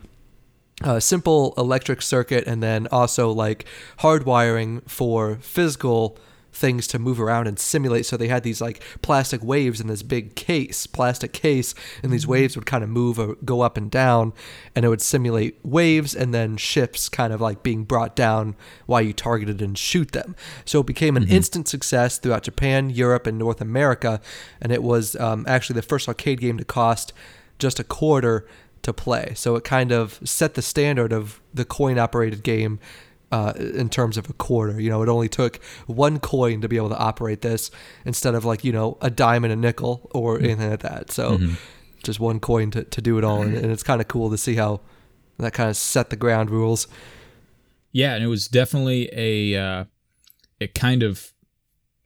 a 0.83 0.99
simple 0.99 1.53
electric 1.57 2.01
circuit 2.01 2.45
and 2.45 2.61
then 2.61 2.85
also 2.91 3.31
like 3.31 3.65
hardwiring 3.99 4.81
for 4.89 5.37
physical 5.41 6.17
things 6.55 6.87
to 6.87 6.97
move 6.97 7.19
around 7.19 7.47
and 7.47 7.59
simulate. 7.59 8.05
So 8.05 8.15
they 8.15 8.29
had 8.29 8.43
these 8.43 8.61
like 8.61 8.81
plastic 9.01 9.43
waves 9.43 9.81
in 9.81 9.87
this 9.87 10.01
big 10.01 10.35
case 10.35 10.87
plastic 10.87 11.33
case 11.33 11.75
and 12.01 12.11
these 12.11 12.23
mm-hmm. 12.23 12.31
waves 12.31 12.55
would 12.55 12.65
kind 12.65 12.83
of 12.83 12.89
move 12.89 13.19
or 13.19 13.35
go 13.43 13.61
up 13.61 13.77
and 13.77 13.91
down 13.91 14.33
and 14.73 14.85
it 14.85 14.89
would 14.89 15.01
simulate 15.01 15.59
waves 15.63 16.15
and 16.15 16.33
then 16.33 16.55
ships 16.55 17.09
kind 17.09 17.33
of 17.33 17.41
like 17.41 17.61
being 17.61 17.83
brought 17.83 18.15
down 18.15 18.55
while 18.85 19.01
you 19.01 19.13
targeted 19.13 19.61
and 19.61 19.77
shoot 19.77 20.11
them. 20.11 20.35
So 20.63 20.79
it 20.79 20.87
became 20.87 21.17
an 21.17 21.23
mm-hmm. 21.23 21.33
instant 21.33 21.67
success 21.67 22.17
throughout 22.17 22.43
japan 22.43 22.89
europe 22.89 23.27
and 23.27 23.37
north 23.37 23.61
america 23.61 24.21
and 24.61 24.71
it 24.71 24.81
was 24.81 25.15
um, 25.17 25.45
actually 25.47 25.75
the 25.75 25.81
first 25.81 26.07
arcade 26.07 26.39
game 26.39 26.57
to 26.57 26.65
cost 26.65 27.11
just 27.59 27.79
a 27.79 27.83
quarter 27.83 28.45
to 28.85 28.93
play. 28.93 29.33
So 29.35 29.55
it 29.55 29.63
kind 29.63 29.91
of 29.91 30.19
set 30.23 30.53
the 30.53 30.61
standard 30.61 31.11
of 31.11 31.41
the 31.53 31.65
coin 31.65 31.97
operated 31.97 32.43
game 32.43 32.79
uh, 33.35 33.51
in 33.57 33.89
terms 33.89 34.17
of 34.17 34.29
a 34.29 34.33
quarter. 34.33 34.79
You 34.79 34.89
know, 34.89 35.03
it 35.03 35.09
only 35.09 35.27
took 35.27 35.57
one 35.87 36.19
coin 36.19 36.61
to 36.61 36.69
be 36.69 36.77
able 36.77 36.89
to 36.89 36.97
operate 36.97 37.41
this 37.41 37.69
instead 38.05 38.33
of 38.33 38.45
like, 38.45 38.63
you 38.63 38.71
know, 38.71 38.97
a 39.01 39.09
dime 39.09 39.43
and 39.43 39.51
a 39.51 39.57
nickel 39.57 40.09
or 40.13 40.39
anything 40.39 40.69
like 40.69 40.79
that. 40.83 41.11
So 41.11 41.37
just 42.01 42.21
one 42.21 42.39
coin 42.39 42.71
to, 42.71 42.85
to 42.85 43.01
do 43.01 43.17
it 43.17 43.25
all. 43.25 43.41
And, 43.41 43.57
and 43.57 43.71
it's 43.73 43.83
kind 43.83 43.99
of 43.99 44.07
cool 44.07 44.29
to 44.29 44.37
see 44.37 44.55
how 44.55 44.79
that 45.37 45.51
kind 45.51 45.69
of 45.69 45.75
set 45.75 46.11
the 46.11 46.15
ground 46.15 46.49
rules. 46.49 46.87
Yeah, 47.91 48.15
and 48.15 48.23
it 48.23 48.27
was 48.27 48.47
definitely 48.47 49.09
a 49.11 49.59
uh, 49.61 49.85
it 50.61 50.73
kind 50.73 51.03
of 51.03 51.33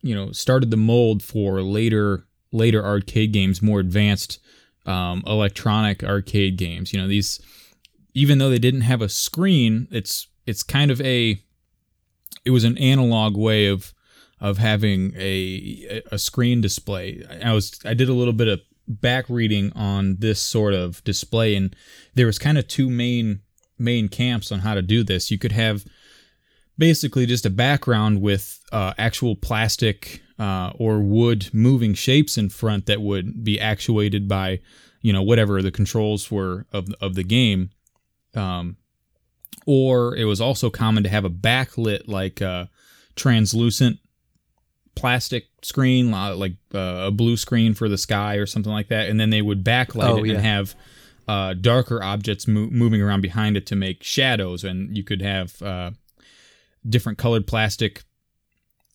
you 0.02 0.16
know 0.16 0.32
started 0.32 0.72
the 0.72 0.78
mold 0.78 1.22
for 1.22 1.62
later 1.62 2.26
later 2.52 2.84
arcade 2.84 3.34
games, 3.34 3.62
more 3.62 3.80
advanced 3.80 4.40
um, 4.88 5.24
electronic 5.28 6.04
arcade 6.04 6.58
games. 6.58 6.92
You 6.92 7.02
know 7.02 7.08
these, 7.08 7.40
even 8.16 8.40
though 8.40 8.50
they 8.50 8.60
didn't 8.60 8.82
have 8.82 9.02
a 9.02 9.10
screen, 9.10 9.88
it's 9.92 10.28
it's 10.50 10.64
kind 10.64 10.92
of 10.92 11.00
a 11.02 11.40
it 12.44 12.52
was 12.52 12.64
an 12.64 12.78
analog 12.78 13.38
way 13.38 13.68
of 13.68 13.94
of 14.42 14.58
having 14.58 15.14
a 15.16 16.02
a 16.12 16.18
screen 16.18 16.62
display. 16.62 17.24
I 17.44 17.54
was 17.54 17.80
I 17.86 17.94
did 17.94 18.10
a 18.10 18.14
little 18.14 18.34
bit 18.34 18.48
of 18.48 18.62
back 18.88 19.26
reading 19.30 19.72
on 19.76 20.18
this 20.18 20.42
sort 20.42 20.74
of 20.74 21.04
display, 21.04 21.56
and 21.56 21.76
there 22.16 22.26
was 22.26 22.40
kind 22.40 22.58
of 22.58 22.68
two 22.68 22.90
main 22.90 23.42
main 23.78 24.10
camps 24.10 24.52
on 24.52 24.60
how 24.60 24.74
to 24.74 24.82
do 24.82 25.04
this. 25.04 25.30
You 25.30 25.38
could 25.38 25.52
have 25.52 25.86
basically 26.78 27.26
just 27.26 27.46
a 27.46 27.50
background 27.50 28.22
with 28.22 28.60
uh, 28.72 28.94
actual 28.98 29.36
plastic 29.36 30.22
uh, 30.40 30.72
or 30.78 31.00
wood 31.00 31.50
moving 31.54 31.94
shapes 31.94 32.38
in 32.38 32.50
front 32.50 32.86
that 32.88 33.02
would 33.02 33.44
be 33.44 33.60
actuated 33.60 34.28
by 34.28 34.62
you 35.02 35.14
know 35.14 35.22
whatever 35.22 35.62
the 35.62 35.72
controls 35.72 36.32
were 36.32 36.66
of 36.74 36.90
of 37.02 37.14
the 37.14 37.24
game. 37.24 37.70
Um, 38.34 38.78
or 39.72 40.16
it 40.16 40.24
was 40.26 40.42
also 40.42 40.68
common 40.72 41.04
to 41.04 41.10
have 41.10 41.26
a 41.26 41.30
backlit 41.30 42.08
like 42.08 42.42
uh, 42.42 42.66
translucent 43.16 44.00
plastic 44.96 45.46
screen 45.62 46.10
like 46.12 46.54
uh, 46.74 47.06
a 47.08 47.12
blue 47.12 47.38
screen 47.38 47.76
for 47.76 47.88
the 47.88 47.98
sky 47.98 48.36
or 48.36 48.48
something 48.48 48.72
like 48.74 48.88
that 48.88 49.08
and 49.10 49.20
then 49.20 49.30
they 49.30 49.44
would 49.44 49.64
backlight 49.64 50.10
Oh, 50.10 50.24
it 50.24 50.28
yeah. 50.30 50.34
and 50.34 50.44
have 50.44 50.76
uh, 51.28 51.54
darker 51.54 52.02
objects 52.04 52.48
mo- 52.48 52.70
moving 52.72 53.00
around 53.02 53.22
behind 53.22 53.56
it 53.56 53.68
to 53.68 53.76
make 53.76 54.02
shadows 54.04 54.64
and 54.64 54.98
you 54.98 55.04
could 55.04 55.22
have 55.22 55.62
uh, 55.62 55.92
different 56.88 57.20
colored 57.20 57.46
plastic 57.46 58.02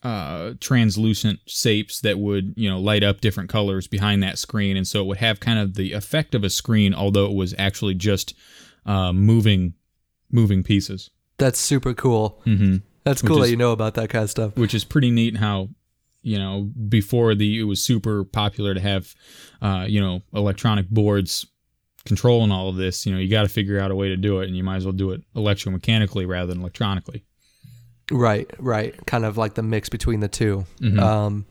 uh, 0.03 0.55
translucent 0.61 1.39
shapes 1.47 2.01
that 2.01 2.19
would 2.19 2.53
you 2.57 2.69
know 2.69 2.81
light 2.81 3.05
up 3.05 3.21
different 3.21 3.49
colors 3.49 3.87
behind 3.87 4.23
that 4.25 4.39
screen 4.39 4.77
and 4.77 4.89
so 4.89 5.01
it 5.01 5.07
would 5.07 5.19
have 5.19 5.39
kind 5.39 5.59
of 5.61 5.75
the 5.75 5.93
effect 5.93 6.35
of 6.35 6.43
a 6.43 6.51
screen 6.51 6.93
although 6.93 7.27
it 7.27 7.33
was 7.35 7.55
actually 7.59 7.95
just 7.95 8.35
uh, 8.85 9.13
moving 9.13 9.73
moving 10.35 10.63
pieces 10.63 11.11
That's 11.39 11.59
super 11.59 11.95
cool. 11.95 12.41
mm-hmm. 12.45 12.77
That's 13.05 13.23
cool 13.23 13.39
is- 13.39 13.45
that 13.47 13.51
you 13.51 13.57
know 13.57 13.73
about 13.73 13.95
that 13.95 14.09
kind 14.11 14.25
of 14.25 14.31
stuff. 14.31 14.57
which 14.57 14.75
is 14.75 14.85
pretty 14.85 15.11
neat 15.11 15.37
how 15.39 15.69
you 16.23 16.39
know 16.39 16.71
before 16.89 17.35
the 17.35 17.61
it 17.61 17.65
was 17.65 17.81
super 17.85 18.25
popular 18.25 18.73
to 18.75 18.81
have 18.81 19.15
uh, 19.63 19.85
you 19.89 20.01
know 20.01 20.23
electronic 20.33 20.89
boards 20.91 21.47
controlling 22.07 22.51
all 22.51 22.69
of 22.69 22.77
this 22.77 23.07
you 23.07 23.13
know 23.13 23.19
you 23.19 23.29
got 23.31 23.43
to 23.43 23.49
figure 23.49 23.79
out 23.81 23.91
a 23.91 23.95
way 23.95 24.09
to 24.09 24.17
do 24.17 24.41
it 24.41 24.47
and 24.47 24.57
you 24.57 24.63
might 24.65 24.77
as 24.77 24.85
well 24.85 24.93
do 24.93 25.11
it 25.13 25.23
electromechanically 25.35 26.27
rather 26.27 26.47
than 26.53 26.61
electronically 26.61 27.25
Right, 28.11 28.51
right. 28.59 28.95
Kind 29.07 29.25
of 29.25 29.39
like 29.39 29.55
the 29.55 29.63
mix 29.63 29.89
between 29.89 30.21
the 30.21 30.29
2 30.29 30.67
Mhm. 30.81 30.99
Um, 31.01 31.47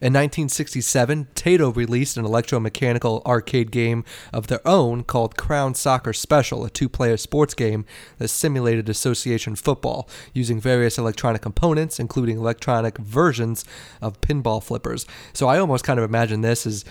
in 0.00 0.12
1967, 0.12 1.28
Taito 1.34 1.74
released 1.74 2.16
an 2.16 2.24
electromechanical 2.24 3.24
arcade 3.24 3.70
game 3.70 4.04
of 4.32 4.46
their 4.46 4.66
own 4.66 5.02
called 5.04 5.36
Crown 5.36 5.74
Soccer 5.74 6.12
Special, 6.12 6.64
a 6.64 6.70
two 6.70 6.88
player 6.88 7.16
sports 7.16 7.54
game 7.54 7.84
that 8.18 8.28
simulated 8.28 8.88
association 8.88 9.56
football 9.56 10.08
using 10.32 10.60
various 10.60 10.98
electronic 10.98 11.42
components, 11.42 11.98
including 11.98 12.38
electronic 12.38 12.98
versions 12.98 13.64
of 14.00 14.20
pinball 14.20 14.62
flippers. 14.62 15.06
So 15.32 15.48
I 15.48 15.58
almost 15.58 15.84
kind 15.84 15.98
of 15.98 16.04
imagine 16.04 16.40
this 16.40 16.66
as 16.66 16.84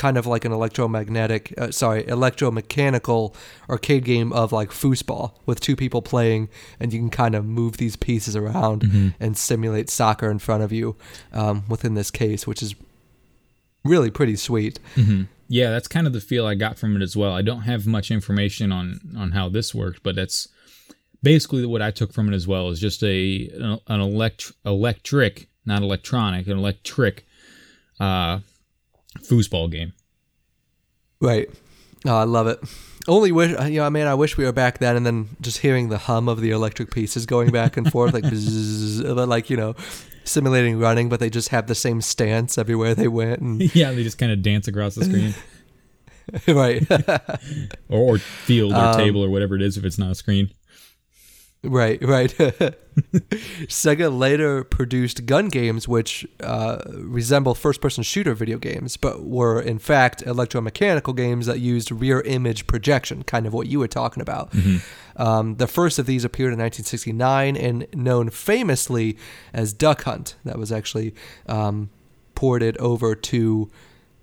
kind 0.00 0.16
of 0.16 0.26
like 0.26 0.46
an 0.46 0.52
electromagnetic, 0.52 1.52
uh, 1.58 1.70
sorry, 1.70 2.04
electromechanical 2.04 3.34
arcade 3.68 4.02
game 4.02 4.32
of 4.32 4.50
like 4.50 4.70
foosball 4.70 5.32
with 5.44 5.60
two 5.60 5.76
people 5.76 6.00
playing, 6.00 6.48
and 6.80 6.90
you 6.90 6.98
can 6.98 7.10
kind 7.10 7.34
of 7.34 7.44
move 7.44 7.76
these 7.76 7.96
pieces 7.96 8.34
around 8.34 8.82
and 9.20 9.36
simulate 9.36 9.90
soccer 9.90 10.30
in 10.30 10.38
front 10.38 10.62
of 10.62 10.72
you 10.72 10.96
um, 11.34 11.64
within 11.68 11.92
this 11.92 12.10
case, 12.10 12.46
which 12.46 12.62
is 12.62 12.74
really 13.84 14.10
pretty 14.10 14.36
sweet. 14.36 14.78
mm-hmm. 14.96 15.24
yeah 15.48 15.68
that's 15.70 15.88
kind 15.88 16.06
of 16.06 16.12
the 16.12 16.20
feel 16.20 16.46
i 16.46 16.54
got 16.54 16.78
from 16.78 16.94
it 16.96 17.02
as 17.02 17.16
well 17.16 17.32
i 17.32 17.42
don't 17.42 17.62
have 17.62 17.86
much 17.86 18.10
information 18.10 18.70
on 18.70 19.00
on 19.16 19.32
how 19.32 19.48
this 19.48 19.74
worked 19.74 20.02
but 20.02 20.14
that's 20.14 20.48
basically 21.22 21.64
what 21.64 21.80
i 21.80 21.90
took 21.90 22.12
from 22.12 22.30
it 22.30 22.34
as 22.34 22.46
well 22.46 22.68
is 22.68 22.78
just 22.78 23.02
a 23.02 23.48
an, 23.54 23.78
an 23.86 24.00
elect, 24.00 24.52
electric 24.66 25.48
not 25.64 25.80
electronic 25.82 26.46
an 26.46 26.58
electric 26.58 27.26
uh 28.00 28.38
foosball 29.28 29.70
game 29.70 29.92
Right. 31.20 31.50
Oh, 32.06 32.16
I 32.16 32.24
love 32.24 32.46
it. 32.46 32.58
Only 33.06 33.30
wish, 33.30 33.50
you 33.50 33.80
know, 33.80 33.84
I 33.84 33.90
mean, 33.90 34.06
I 34.06 34.14
wish 34.14 34.36
we 34.38 34.44
were 34.44 34.52
back 34.52 34.78
then 34.78 34.96
and 34.96 35.04
then 35.04 35.28
just 35.42 35.58
hearing 35.58 35.90
the 35.90 35.98
hum 35.98 36.28
of 36.28 36.40
the 36.40 36.50
electric 36.50 36.90
pieces 36.90 37.26
going 37.26 37.50
back 37.50 37.76
and 37.76 37.90
forth, 37.92 38.14
like, 38.14 38.24
bzzz, 38.32 39.28
like, 39.28 39.50
you 39.50 39.56
know, 39.58 39.74
simulating 40.24 40.78
running, 40.78 41.08
but 41.10 41.20
they 41.20 41.28
just 41.28 41.50
have 41.50 41.66
the 41.66 41.74
same 41.74 42.00
stance 42.00 42.56
everywhere 42.56 42.94
they 42.94 43.08
went. 43.08 43.40
And, 43.40 43.74
yeah 43.74 43.92
they 43.92 44.02
just 44.02 44.16
kind 44.16 44.32
of 44.32 44.40
dance 44.42 44.66
across 44.66 44.94
the 44.94 45.04
screen 45.04 45.34
right. 46.56 46.86
or, 47.90 48.14
or 48.14 48.18
field 48.18 48.72
or 48.72 48.76
Um, 48.76 48.96
table 48.96 49.22
or 49.22 49.28
whatever 49.28 49.54
it 49.56 49.62
is 49.62 49.76
if 49.76 49.84
it's 49.84 49.98
not 49.98 50.12
a 50.12 50.14
screen. 50.14 50.50
Right, 51.62 52.02
right. 52.02 52.30
Sega 53.68 54.16
later 54.16 54.64
produced 54.64 55.26
gun 55.26 55.48
games 55.48 55.86
which 55.86 56.26
uh, 56.42 56.78
resemble 56.96 57.54
first 57.54 57.80
person 57.80 58.02
shooter 58.02 58.34
video 58.34 58.58
games, 58.58 58.96
but 58.96 59.22
were 59.24 59.60
in 59.60 59.78
fact 59.78 60.24
electromechanical 60.24 61.14
games 61.14 61.46
that 61.46 61.60
used 61.60 61.92
rear 61.92 62.20
image 62.22 62.66
projection, 62.66 63.22
kind 63.24 63.46
of 63.46 63.52
what 63.52 63.66
you 63.66 63.78
were 63.78 63.88
talking 63.88 64.22
about. 64.22 64.52
Um, 65.16 65.56
the 65.56 65.66
first 65.66 65.98
of 65.98 66.06
these 66.06 66.24
appeared 66.24 66.52
in 66.54 66.58
1969 66.58 67.56
and 67.56 67.86
known 67.94 68.30
famously 68.30 69.18
as 69.52 69.72
Duck 69.72 70.04
Hunt. 70.04 70.36
That 70.44 70.58
was 70.58 70.72
actually 70.72 71.14
um, 71.46 71.90
ported 72.34 72.76
over 72.78 73.14
to 73.14 73.70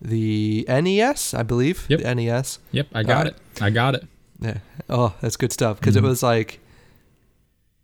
the 0.01 0.65
NES, 0.67 1.33
I 1.33 1.43
believe. 1.43 1.85
Yep. 1.87 1.99
The 2.01 2.15
NES. 2.15 2.59
Yep, 2.71 2.87
I 2.93 3.03
got 3.03 3.17
Alright. 3.27 3.33
it. 3.55 3.61
I 3.61 3.69
got 3.69 3.95
it. 3.95 4.07
Yeah. 4.39 4.57
Oh, 4.89 5.13
that's 5.21 5.35
good 5.37 5.51
stuff 5.51 5.79
because 5.79 5.95
Mhm. 5.95 5.99
it 5.99 6.03
was 6.03 6.21
like 6.23 6.59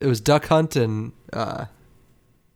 it 0.04 0.08
was 0.08 0.20
Duck 0.22 0.46
Hunt 0.48 0.76
and 0.76 1.14
uh, 1.32 1.66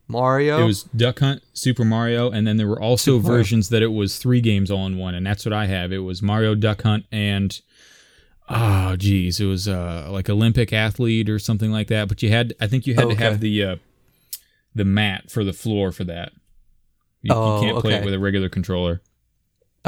Mario. 0.08 0.62
It 0.62 0.66
was 0.66 0.84
Duck 0.84 1.20
Hunt, 1.20 1.42
Super 1.54 1.84
Mario, 1.86 2.30
and 2.30 2.46
then 2.46 2.58
there 2.58 2.68
were 2.68 2.82
also 2.82 3.14
Super 3.18 3.24
Mario. 3.24 3.38
versions 3.40 3.70
that 3.70 3.82
it 3.82 3.88
was 3.92 4.18
three 4.18 4.42
games 4.42 4.70
all 4.70 4.86
in 4.86 4.98
one, 4.98 5.16
and 5.16 5.26
that's 5.26 5.46
what 5.46 5.54
I 5.54 5.66
have. 5.66 5.92
It 5.92 6.00
was 6.00 6.22
Mario, 6.22 6.56
Duck 6.56 6.84
Hunt, 6.84 7.06
and 7.12 7.60
oh 8.50 8.96
geez, 8.96 9.40
it 9.40 9.46
was 9.46 9.68
uh, 9.68 10.08
like 10.12 10.30
Olympic 10.30 10.72
athlete 10.74 11.30
or 11.30 11.40
something 11.40 11.72
like 11.72 11.88
that. 11.88 12.08
But 12.08 12.22
you 12.24 12.30
had, 12.30 12.54
I 12.62 12.68
think 12.68 12.86
you 12.88 12.94
had 12.96 13.06
Oh, 13.06 13.10
to 13.10 13.16
have 13.16 13.40
the 13.40 13.64
uh, 13.64 13.76
the 14.76 14.86
mat 14.86 15.30
for 15.32 15.44
the 15.44 15.54
floor 15.54 15.92
for 15.92 16.04
that. 16.06 16.32
You, 17.24 17.34
Oh, 17.34 17.56
you 17.62 17.68
can't 17.72 17.82
play 17.82 17.94
okay. 17.96 18.02
it 18.02 18.06
with 18.06 18.14
a 18.14 18.20
regular 18.20 18.48
controller. 18.50 19.02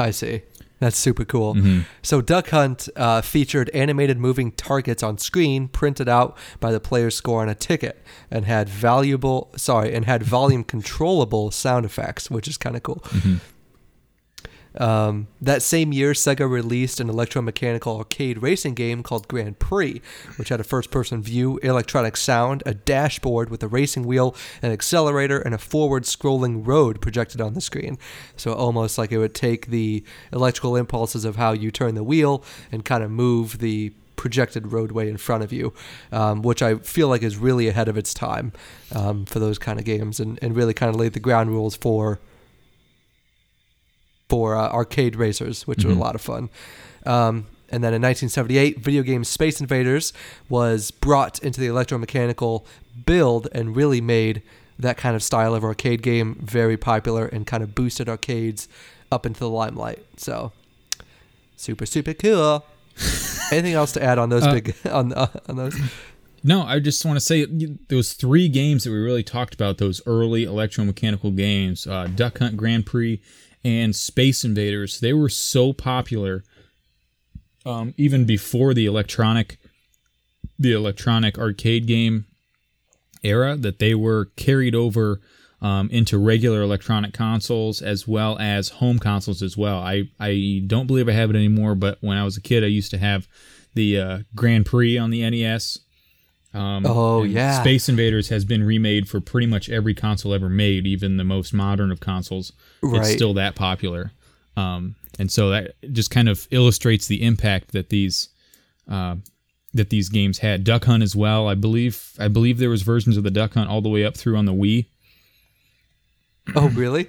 I 0.00 0.10
see. 0.12 0.42
That's 0.80 0.96
super 0.96 1.26
cool. 1.26 1.54
Mhm. 1.54 1.84
So 2.02 2.22
Duck 2.22 2.48
Hunt 2.48 2.88
uh, 2.96 3.20
featured 3.20 3.68
animated 3.74 4.16
moving 4.18 4.50
targets 4.52 5.02
on 5.02 5.18
screen, 5.18 5.68
printed 5.68 6.08
out 6.08 6.38
by 6.58 6.72
the 6.72 6.80
player's 6.80 7.14
score 7.14 7.42
on 7.42 7.50
a 7.50 7.54
ticket, 7.54 8.02
and 8.30 8.46
had 8.46 8.66
valuable 8.68 9.50
sorry, 9.56 9.92
and 9.94 10.06
had 10.06 10.22
volume 10.22 10.64
controllable 10.64 11.50
sound 11.50 11.84
effects, 11.84 12.30
which 12.30 12.48
is 12.48 12.56
kind 12.56 12.76
of 12.76 12.82
cool. 12.82 13.02
Mhm. 13.10 13.40
Um, 14.76 15.26
that 15.40 15.62
same 15.62 15.92
year, 15.92 16.12
Sega 16.12 16.48
released 16.48 17.00
an 17.00 17.08
electromechanical 17.08 17.98
arcade 17.98 18.42
racing 18.42 18.74
game 18.74 19.02
called 19.02 19.28
Grand 19.28 19.58
Prix, 19.58 20.00
which 20.36 20.48
had 20.48 20.60
a 20.60 20.64
first 20.64 20.90
person 20.90 21.22
view, 21.22 21.58
electronic 21.58 22.16
sound, 22.16 22.62
a 22.66 22.74
dashboard 22.74 23.50
with 23.50 23.62
a 23.62 23.68
racing 23.68 24.04
wheel, 24.04 24.34
an 24.62 24.70
accelerator, 24.72 25.40
and 25.40 25.54
a 25.54 25.58
forward 25.58 26.04
scrolling 26.04 26.66
road 26.66 27.00
projected 27.00 27.40
on 27.40 27.54
the 27.54 27.60
screen. 27.60 27.98
So 28.36 28.52
almost 28.52 28.98
like 28.98 29.12
it 29.12 29.18
would 29.18 29.34
take 29.34 29.66
the 29.66 30.04
electrical 30.32 30.76
impulses 30.76 31.24
of 31.24 31.36
how 31.36 31.52
you 31.52 31.70
turn 31.70 31.94
the 31.94 32.04
wheel 32.04 32.44
and 32.70 32.84
kind 32.84 33.02
of 33.02 33.10
move 33.10 33.58
the 33.58 33.92
projected 34.16 34.70
roadway 34.70 35.08
in 35.08 35.16
front 35.16 35.42
of 35.42 35.50
you, 35.50 35.72
um, 36.12 36.42
which 36.42 36.60
I 36.62 36.74
feel 36.76 37.08
like 37.08 37.22
is 37.22 37.38
really 37.38 37.68
ahead 37.68 37.88
of 37.88 37.96
its 37.96 38.12
time 38.12 38.52
um, 38.94 39.24
for 39.24 39.38
those 39.38 39.58
kind 39.58 39.78
of 39.78 39.86
games 39.86 40.20
and, 40.20 40.38
and 40.42 40.54
really 40.54 40.74
kind 40.74 40.90
of 40.90 40.96
laid 40.96 41.14
the 41.14 41.20
ground 41.20 41.50
rules 41.50 41.74
for 41.74 42.20
for 44.30 44.54
uh, 44.56 44.70
arcade 44.70 45.16
racers, 45.16 45.66
which 45.66 45.84
were 45.84 45.90
a 45.90 45.94
lot 45.94 46.14
of 46.14 46.20
fun. 46.20 46.48
Um, 47.04 47.46
and 47.68 47.82
then 47.84 47.92
in 47.92 48.00
1978, 48.02 48.78
video 48.78 49.02
game 49.02 49.24
Space 49.24 49.60
Invaders 49.60 50.12
was 50.48 50.90
brought 50.90 51.40
into 51.40 51.60
the 51.60 51.66
electromechanical 51.66 52.64
build 53.04 53.48
and 53.52 53.74
really 53.76 54.00
made 54.00 54.42
that 54.78 54.96
kind 54.96 55.14
of 55.16 55.22
style 55.22 55.54
of 55.54 55.62
arcade 55.64 56.00
game 56.02 56.36
very 56.40 56.76
popular 56.76 57.26
and 57.26 57.46
kind 57.46 57.62
of 57.62 57.74
boosted 57.74 58.08
arcades 58.08 58.68
up 59.12 59.26
into 59.26 59.40
the 59.40 59.48
limelight. 59.50 60.04
So 60.16 60.52
super 61.56 61.84
super 61.84 62.14
cool. 62.14 62.64
Anything 63.52 63.74
else 63.74 63.92
to 63.92 64.02
add 64.02 64.18
on 64.18 64.28
those 64.28 64.44
Uh, 64.44 64.54
big 64.54 64.74
on 64.90 65.12
uh, 65.12 65.26
on 65.48 65.56
those? 65.56 65.76
No, 66.42 66.62
I 66.62 66.78
just 66.78 67.04
want 67.04 67.16
to 67.16 67.20
say 67.20 67.44
those 67.88 68.14
three 68.14 68.48
games 68.48 68.84
that 68.84 68.90
we 68.90 68.96
really 68.98 69.22
talked 69.22 69.54
about, 69.54 69.76
those 69.78 70.00
early 70.06 70.46
electromechanical 70.46 71.36
games, 71.36 71.86
uh, 71.86 72.08
Duck 72.14 72.38
Hunt 72.38 72.56
Grand 72.56 72.86
Prix 72.86 73.20
and 73.64 73.94
Space 73.94 74.44
Invaders, 74.44 75.00
they 75.00 75.12
were 75.12 75.28
so 75.28 75.72
popular 75.72 76.44
um, 77.66 77.94
even 77.96 78.24
before 78.24 78.74
the 78.74 78.86
electronic, 78.86 79.58
the 80.58 80.72
electronic 80.72 81.38
arcade 81.38 81.86
game 81.86 82.26
era 83.22 83.56
that 83.56 83.78
they 83.78 83.94
were 83.94 84.26
carried 84.36 84.74
over 84.74 85.20
um, 85.60 85.90
into 85.90 86.16
regular 86.16 86.62
electronic 86.62 87.12
consoles 87.12 87.82
as 87.82 88.08
well 88.08 88.38
as 88.38 88.70
home 88.70 88.98
consoles 88.98 89.42
as 89.42 89.56
well. 89.56 89.78
I, 89.78 90.08
I 90.18 90.62
don't 90.66 90.86
believe 90.86 91.08
I 91.08 91.12
have 91.12 91.30
it 91.30 91.36
anymore, 91.36 91.74
but 91.74 91.98
when 92.00 92.16
I 92.16 92.24
was 92.24 92.36
a 92.36 92.40
kid, 92.40 92.64
I 92.64 92.68
used 92.68 92.90
to 92.92 92.98
have 92.98 93.28
the 93.74 93.98
uh, 93.98 94.18
Grand 94.34 94.66
Prix 94.66 94.96
on 94.96 95.10
the 95.10 95.28
NES. 95.28 95.80
Um, 96.52 96.84
Oh, 96.86 97.22
yeah. 97.22 97.60
Space 97.60 97.88
Invaders 97.88 98.28
has 98.28 98.44
been 98.44 98.64
remade 98.64 99.08
for 99.08 99.20
pretty 99.20 99.46
much 99.46 99.68
every 99.70 99.94
console 99.94 100.34
ever 100.34 100.48
made, 100.48 100.86
even 100.86 101.16
the 101.16 101.24
most 101.24 101.52
modern 101.54 101.90
of 101.92 102.00
consoles. 102.00 102.52
It's 102.82 103.12
still 103.12 103.34
that 103.34 103.54
popular. 103.54 104.10
Um, 104.56 104.96
and 105.18 105.30
so 105.30 105.50
that 105.50 105.74
just 105.92 106.10
kind 106.10 106.28
of 106.28 106.48
illustrates 106.50 107.06
the 107.06 107.22
impact 107.22 107.72
that 107.72 107.88
these 107.90 108.30
uh, 108.88 109.16
that 109.74 109.90
these 109.90 110.08
games 110.08 110.38
had. 110.38 110.64
Duck 110.64 110.84
Hunt 110.86 111.02
as 111.04 111.14
well. 111.14 111.46
I 111.48 111.54
believe 111.54 112.12
I 112.18 112.26
believe 112.28 112.58
there 112.58 112.70
was 112.70 112.82
versions 112.82 113.16
of 113.16 113.22
the 113.22 113.30
Duck 113.30 113.54
Hunt 113.54 113.70
all 113.70 113.80
the 113.80 113.88
way 113.88 114.04
up 114.04 114.16
through 114.16 114.36
on 114.36 114.46
the 114.46 114.52
Wii. 114.52 114.86
Oh, 116.56 116.68
really? 116.70 117.08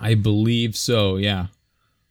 I 0.00 0.14
believe 0.14 0.76
so. 0.76 1.16
Yeah. 1.16 1.48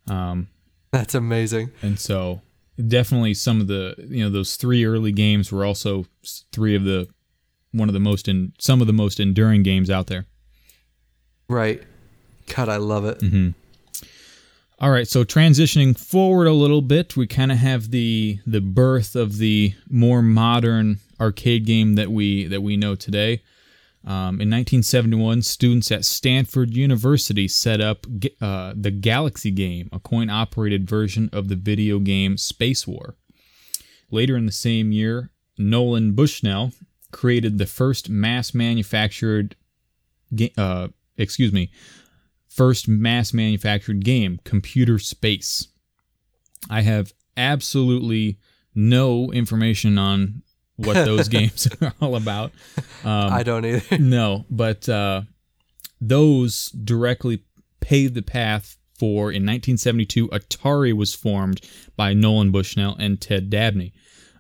Um, 0.07 0.47
That's 0.91 1.15
amazing. 1.15 1.71
and 1.81 1.99
so 1.99 2.41
definitely 2.85 3.33
some 3.33 3.61
of 3.61 3.67
the 3.67 3.95
you 4.09 4.23
know 4.23 4.29
those 4.29 4.55
three 4.55 4.85
early 4.85 5.11
games 5.11 5.51
were 5.51 5.65
also 5.65 6.05
three 6.51 6.75
of 6.75 6.83
the 6.83 7.07
one 7.71 7.89
of 7.89 7.93
the 7.93 7.99
most 7.99 8.27
in 8.27 8.53
some 8.59 8.81
of 8.81 8.87
the 8.87 8.93
most 8.93 9.19
enduring 9.19 9.63
games 9.63 9.89
out 9.89 10.07
there. 10.07 10.25
Right. 11.49 11.83
God, 12.53 12.69
I 12.69 12.77
love 12.77 13.05
it. 13.05 13.19
Mm-hmm. 13.19 13.49
All 14.79 14.91
right, 14.91 15.07
so 15.07 15.23
transitioning 15.23 15.97
forward 15.97 16.45
a 16.45 16.53
little 16.53 16.83
bit, 16.83 17.17
we 17.17 17.25
kind 17.25 17.51
of 17.51 17.57
have 17.57 17.89
the 17.89 18.39
the 18.45 18.61
birth 18.61 19.15
of 19.15 19.39
the 19.39 19.73
more 19.89 20.21
modern 20.21 20.99
arcade 21.19 21.65
game 21.65 21.95
that 21.95 22.11
we 22.11 22.45
that 22.45 22.61
we 22.61 22.77
know 22.77 22.93
today. 22.93 23.41
Um, 24.05 24.39
in 24.39 24.49
1971, 24.49 25.41
students 25.41 25.91
at 25.91 26.05
Stanford 26.05 26.75
University 26.75 27.47
set 27.47 27.81
up 27.81 28.05
uh, 28.39 28.73
the 28.75 28.91
Galaxy 28.91 29.51
game, 29.51 29.89
a 29.91 29.99
coin-operated 29.99 30.87
version 30.89 31.29
of 31.33 31.49
the 31.49 31.55
video 31.55 31.99
game 31.99 32.37
Space 32.37 32.87
War. 32.87 33.15
Later 34.09 34.37
in 34.37 34.45
the 34.45 34.51
same 34.51 34.91
year, 34.91 35.31
Nolan 35.57 36.13
Bushnell 36.13 36.71
created 37.11 37.57
the 37.57 37.65
first 37.65 38.09
mass-manufactured, 38.09 39.55
ga- 40.33 40.53
uh, 40.57 40.87
excuse 41.17 41.51
me, 41.51 41.71
first 42.47 42.87
mass 42.87 43.33
manufactured 43.33 44.05
game, 44.05 44.39
Computer 44.43 44.99
Space. 44.99 45.67
I 46.69 46.81
have 46.81 47.13
absolutely 47.35 48.39
no 48.73 49.31
information 49.31 49.97
on 49.97 50.43
what 50.77 50.93
those 50.93 51.27
games 51.27 51.67
are 51.81 51.93
all 52.01 52.15
about. 52.15 52.51
Um, 53.03 53.33
I 53.33 53.43
don't 53.43 53.65
either. 53.65 53.97
no, 53.99 54.45
but 54.49 54.87
uh, 54.87 55.23
those 55.99 56.69
directly 56.69 57.43
paved 57.81 58.13
the 58.13 58.21
path 58.21 58.77
for, 58.97 59.31
in 59.31 59.43
1972, 59.43 60.29
Atari 60.29 60.93
was 60.93 61.13
formed 61.13 61.61
by 61.95 62.13
Nolan 62.13 62.51
Bushnell 62.51 62.95
and 62.97 63.19
Ted 63.19 63.49
Dabney. 63.49 63.93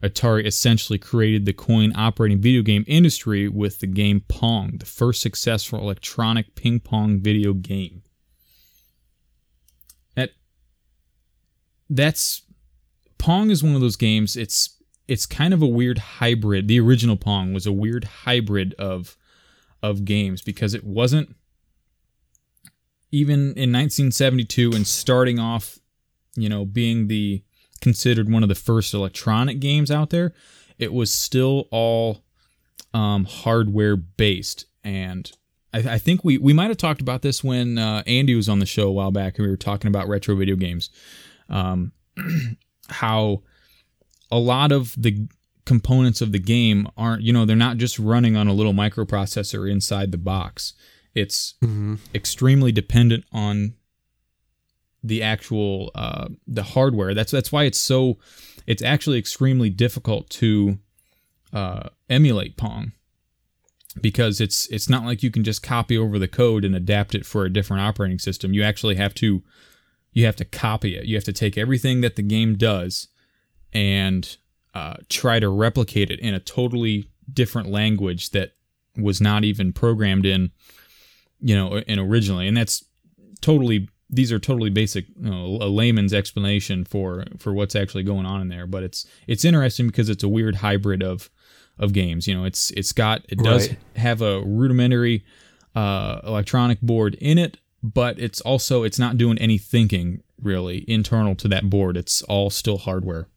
Atari 0.03 0.45
essentially 0.45 0.99
created 0.99 1.45
the 1.45 1.53
coin 1.53 1.91
operating 1.95 2.39
video 2.39 2.61
game 2.61 2.83
industry 2.87 3.47
with 3.47 3.79
the 3.79 3.87
game 3.87 4.21
Pong, 4.27 4.77
the 4.77 4.85
first 4.85 5.21
successful 5.21 5.79
electronic 5.79 6.55
ping 6.55 6.79
pong 6.79 7.19
video 7.19 7.53
game. 7.53 8.03
That 10.15 10.31
that's 11.89 12.43
Pong 13.17 13.49
is 13.49 13.63
one 13.63 13.73
of 13.73 13.81
those 13.81 13.95
games. 13.95 14.35
It's 14.35 14.76
it's 15.07 15.25
kind 15.25 15.53
of 15.53 15.61
a 15.61 15.67
weird 15.67 15.97
hybrid. 15.97 16.67
The 16.67 16.79
original 16.79 17.15
Pong 17.15 17.53
was 17.53 17.65
a 17.65 17.71
weird 17.71 18.03
hybrid 18.03 18.73
of 18.75 19.17
of 19.81 20.05
games 20.05 20.41
because 20.41 20.73
it 20.73 20.83
wasn't 20.83 21.35
even 23.11 23.39
in 23.53 23.71
1972 23.71 24.71
and 24.73 24.85
starting 24.85 25.39
off, 25.39 25.79
you 26.35 26.49
know, 26.49 26.65
being 26.65 27.07
the 27.07 27.43
considered 27.79 28.29
one 28.29 28.43
of 28.43 28.49
the 28.49 28.55
first 28.55 28.93
electronic 28.93 29.59
games 29.59 29.91
out 29.91 30.09
there. 30.09 30.33
It 30.77 30.93
was 30.93 31.11
still 31.13 31.67
all 31.71 32.23
um, 32.93 33.25
hardware 33.25 33.95
based, 33.95 34.65
and 34.83 35.31
I, 35.73 35.93
I 35.93 35.97
think 35.97 36.23
we 36.23 36.37
we 36.37 36.53
might 36.53 36.69
have 36.69 36.77
talked 36.77 37.01
about 37.01 37.21
this 37.21 37.43
when 37.43 37.77
uh, 37.77 38.03
Andy 38.05 38.35
was 38.35 38.49
on 38.49 38.59
the 38.59 38.65
show 38.65 38.87
a 38.87 38.91
while 38.91 39.11
back, 39.11 39.37
and 39.37 39.45
we 39.45 39.51
were 39.51 39.57
talking 39.57 39.87
about 39.87 40.07
retro 40.07 40.35
video 40.35 40.55
games. 40.55 40.89
Um, 41.49 41.93
how 42.89 43.43
a 44.31 44.37
lot 44.37 44.71
of 44.71 44.93
the 44.97 45.27
components 45.65 46.21
of 46.21 46.31
the 46.31 46.39
game 46.39 46.87
aren't, 46.97 47.21
you 47.21 47.33
know, 47.33 47.45
they're 47.45 47.55
not 47.55 47.77
just 47.77 47.99
running 47.99 48.35
on 48.35 48.47
a 48.47 48.53
little 48.53 48.73
microprocessor 48.73 49.69
inside 49.69 50.11
the 50.11 50.17
box. 50.17 50.73
It's 51.13 51.55
extremely 52.13 52.71
dependent 52.71 53.25
on 53.31 53.73
the 55.03 55.23
actual 55.23 55.91
uh, 55.95 56.29
the 56.47 56.63
hardware. 56.63 57.13
That's 57.13 57.31
that's 57.31 57.51
why 57.51 57.63
it's 57.63 57.79
so. 57.79 58.17
It's 58.65 58.81
actually 58.81 59.17
extremely 59.17 59.69
difficult 59.69 60.29
to 60.31 60.79
uh, 61.53 61.89
emulate 62.09 62.57
Pong 62.57 62.91
because 64.01 64.39
it's 64.39 64.67
it's 64.67 64.89
not 64.89 65.05
like 65.05 65.23
you 65.23 65.31
can 65.31 65.43
just 65.43 65.63
copy 65.63 65.97
over 65.97 66.19
the 66.19 66.27
code 66.27 66.63
and 66.65 66.75
adapt 66.75 67.15
it 67.15 67.25
for 67.25 67.45
a 67.45 67.53
different 67.53 67.81
operating 67.81 68.19
system. 68.19 68.53
You 68.53 68.63
actually 68.63 68.95
have 68.95 69.13
to 69.15 69.43
you 70.13 70.25
have 70.25 70.35
to 70.37 70.45
copy 70.45 70.95
it. 70.95 71.05
You 71.05 71.15
have 71.15 71.23
to 71.25 71.33
take 71.33 71.57
everything 71.57 72.01
that 72.01 72.15
the 72.15 72.21
game 72.21 72.55
does 72.55 73.07
and 73.73 74.37
uh, 74.73 74.95
try 75.09 75.39
to 75.39 75.49
replicate 75.49 76.09
it 76.11 76.19
in 76.19 76.33
a 76.33 76.39
totally 76.39 77.09
different 77.31 77.69
language 77.69 78.29
that 78.31 78.53
was 78.97 79.19
not 79.21 79.43
even 79.43 79.73
programmed 79.73 80.25
in, 80.25 80.51
you 81.39 81.55
know, 81.55 81.77
in 81.79 81.99
originally. 81.99 82.47
And 82.47 82.55
that's 82.57 82.83
totally 83.41 83.89
these 84.09 84.31
are 84.31 84.39
totally 84.39 84.69
basic, 84.69 85.05
you 85.19 85.29
know, 85.29 85.57
a 85.61 85.67
layman's 85.67 86.13
explanation 86.13 86.85
for 86.85 87.25
for 87.37 87.53
what's 87.53 87.75
actually 87.75 88.03
going 88.03 88.25
on 88.25 88.41
in 88.41 88.47
there. 88.47 88.65
But 88.67 88.83
it's 88.83 89.05
it's 89.27 89.43
interesting 89.45 89.87
because 89.87 90.09
it's 90.09 90.23
a 90.23 90.29
weird 90.29 90.55
hybrid 90.55 91.03
of 91.03 91.29
of 91.77 91.93
games. 91.93 92.27
You 92.27 92.35
know, 92.35 92.45
it's 92.45 92.71
it's 92.71 92.93
got 92.93 93.23
it 93.29 93.39
does 93.39 93.69
Right. 93.69 93.77
have 93.97 94.21
a 94.21 94.41
rudimentary 94.41 95.25
uh, 95.75 96.21
electronic 96.23 96.81
board 96.81 97.15
in 97.15 97.37
it, 97.37 97.57
but 97.83 98.17
it's 98.19 98.41
also 98.41 98.83
it's 98.83 98.97
not 98.97 99.17
doing 99.17 99.37
any 99.39 99.57
thinking 99.57 100.23
really 100.41 100.85
internal 100.89 101.35
to 101.35 101.47
that 101.49 101.69
board. 101.69 101.97
It's 101.97 102.21
all 102.23 102.49
still 102.49 102.77
hardware. 102.77 103.27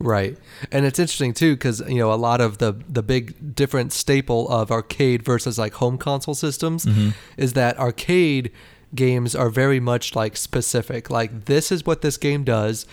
Right. 0.00 0.36
And 0.72 0.84
it's 0.84 0.98
interesting 0.98 1.32
too 1.32 1.56
cuz 1.56 1.80
you 1.88 1.98
know 1.98 2.12
a 2.12 2.16
lot 2.16 2.40
of 2.40 2.58
the 2.58 2.74
the 2.88 3.02
big 3.02 3.54
different 3.54 3.92
staple 3.92 4.48
of 4.48 4.70
arcade 4.70 5.22
versus 5.22 5.58
like 5.58 5.74
home 5.74 5.98
console 5.98 6.34
systems 6.34 6.84
mm-hmm. 6.84 7.10
is 7.36 7.52
that 7.52 7.78
arcade 7.78 8.50
games 8.94 9.34
are 9.34 9.50
very 9.50 9.80
much 9.80 10.14
like 10.14 10.36
specific. 10.36 11.10
Like 11.10 11.46
this 11.46 11.72
is 11.72 11.86
what 11.86 12.02
this 12.02 12.16
game 12.16 12.44
does 12.44 12.86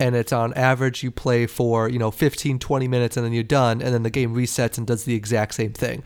and 0.00 0.14
it's 0.14 0.32
on 0.32 0.54
average 0.54 1.02
you 1.02 1.10
play 1.10 1.46
for, 1.46 1.88
you 1.88 1.98
know, 1.98 2.10
15 2.10 2.58
20 2.58 2.88
minutes 2.88 3.16
and 3.16 3.26
then 3.26 3.32
you're 3.32 3.42
done 3.42 3.82
and 3.82 3.92
then 3.92 4.02
the 4.02 4.10
game 4.10 4.34
resets 4.34 4.78
and 4.78 4.86
does 4.86 5.04
the 5.04 5.14
exact 5.14 5.54
same 5.54 5.72
thing. 5.72 6.02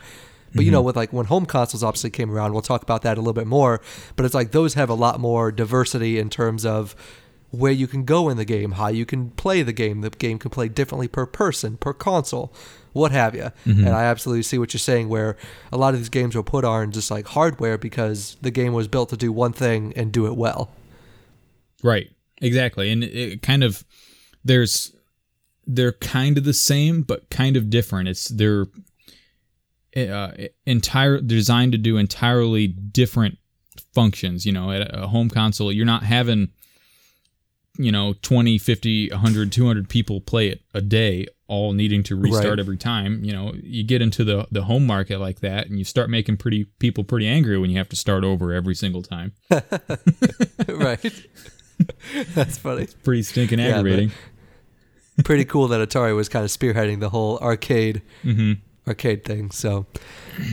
But 0.55 0.65
you 0.65 0.71
know, 0.71 0.79
mm-hmm. 0.79 0.85
with 0.87 0.95
like 0.95 1.11
when 1.11 1.25
home 1.25 1.45
consoles 1.45 1.83
obviously 1.83 2.11
came 2.11 2.31
around, 2.31 2.53
we'll 2.53 2.61
talk 2.61 2.83
about 2.83 3.01
that 3.01 3.17
a 3.17 3.21
little 3.21 3.33
bit 3.33 3.47
more. 3.47 3.81
But 4.15 4.25
it's 4.25 4.35
like 4.35 4.51
those 4.51 4.75
have 4.75 4.89
a 4.89 4.93
lot 4.93 5.19
more 5.19 5.51
diversity 5.51 6.19
in 6.19 6.29
terms 6.29 6.65
of 6.65 6.95
where 7.53 7.71
you 7.71 7.85
can 7.85 8.03
go 8.03 8.29
in 8.29 8.37
the 8.37 8.45
game, 8.45 8.71
how 8.71 8.87
you 8.87 9.05
can 9.05 9.29
play 9.29 9.61
the 9.61 9.71
game. 9.71 10.01
The 10.01 10.09
game 10.09 10.39
can 10.39 10.49
play 10.49 10.67
differently 10.67 11.07
per 11.07 11.27
person, 11.27 11.77
per 11.77 11.93
console, 11.93 12.51
what 12.93 13.11
have 13.11 13.35
you. 13.35 13.51
And 13.65 13.89
I 13.89 14.05
absolutely 14.05 14.41
see 14.41 14.57
what 14.57 14.73
you're 14.73 14.79
saying. 14.79 15.07
Where 15.07 15.37
a 15.71 15.77
lot 15.77 15.93
of 15.93 15.99
these 15.99 16.09
games 16.09 16.35
were 16.35 16.41
put 16.41 16.65
on 16.65 16.91
just 16.91 17.11
like 17.11 17.27
hardware 17.27 17.77
because 17.77 18.37
the 18.41 18.49
game 18.49 18.73
was 18.73 18.87
built 18.87 19.09
to 19.09 19.17
do 19.17 19.31
one 19.31 19.53
thing 19.53 19.93
and 19.95 20.11
do 20.11 20.25
it 20.25 20.35
well. 20.35 20.71
Right. 21.83 22.09
Exactly. 22.41 22.91
And 22.91 23.03
it 23.03 23.43
kind 23.43 23.63
of 23.63 23.85
there's 24.43 24.95
they're 25.67 25.93
kind 25.93 26.39
of 26.39 26.45
the 26.45 26.53
same 26.53 27.03
but 27.03 27.29
kind 27.29 27.55
of 27.55 27.69
different. 27.69 28.09
It's 28.09 28.29
they're 28.29 28.65
uh, 29.95 30.31
entire 30.65 31.21
designed 31.21 31.73
to 31.73 31.77
do 31.77 31.97
entirely 31.97 32.65
different 32.67 33.37
functions, 33.93 34.43
you 34.43 34.51
know, 34.51 34.71
at 34.71 34.89
a 34.91 35.07
home 35.07 35.29
console 35.29 35.71
you're 35.71 35.85
not 35.85 36.01
having 36.01 36.49
you 37.77 37.91
know 37.91 38.13
20, 38.21 38.57
50, 38.57 39.09
100, 39.09 39.51
200 39.51 39.89
people 39.89 40.21
play 40.21 40.47
it 40.49 40.61
a 40.73 40.81
day 40.81 41.27
all 41.47 41.73
needing 41.73 42.01
to 42.03 42.15
restart 42.15 42.45
Right. 42.45 42.59
every 42.59 42.77
time. 42.77 43.23
You 43.23 43.31
know, 43.33 43.53
you 43.61 43.83
get 43.83 44.01
into 44.01 44.23
the 44.23 44.47
the 44.51 44.63
home 44.63 44.85
market 44.87 45.19
like 45.19 45.39
that 45.41 45.67
and 45.67 45.77
you 45.77 45.85
start 45.85 46.09
making 46.09 46.37
pretty 46.37 46.65
people 46.79 47.03
pretty 47.03 47.27
angry 47.27 47.57
when 47.57 47.69
you 47.69 47.77
have 47.77 47.89
to 47.89 47.95
start 47.95 48.23
over 48.23 48.53
every 48.53 48.75
single 48.75 49.01
time. 49.03 49.33
right. 50.67 51.27
That's 52.33 52.57
funny. 52.57 52.87
Pretty 53.03 53.23
stinking 53.23 53.59
Yeah, 53.59 53.77
aggravating. 53.77 54.11
Pretty 55.23 55.45
cool 55.45 55.67
that 55.67 55.87
Atari 55.87 56.15
was 56.15 56.27
kind 56.29 56.43
of 56.43 56.49
spearheading 56.51 56.99
the 56.99 57.09
whole 57.09 57.37
arcade 57.39 58.01
mm-hmm. 58.23 58.53
Arcade 58.85 59.23
thing. 59.23 59.49
So, 59.51 59.85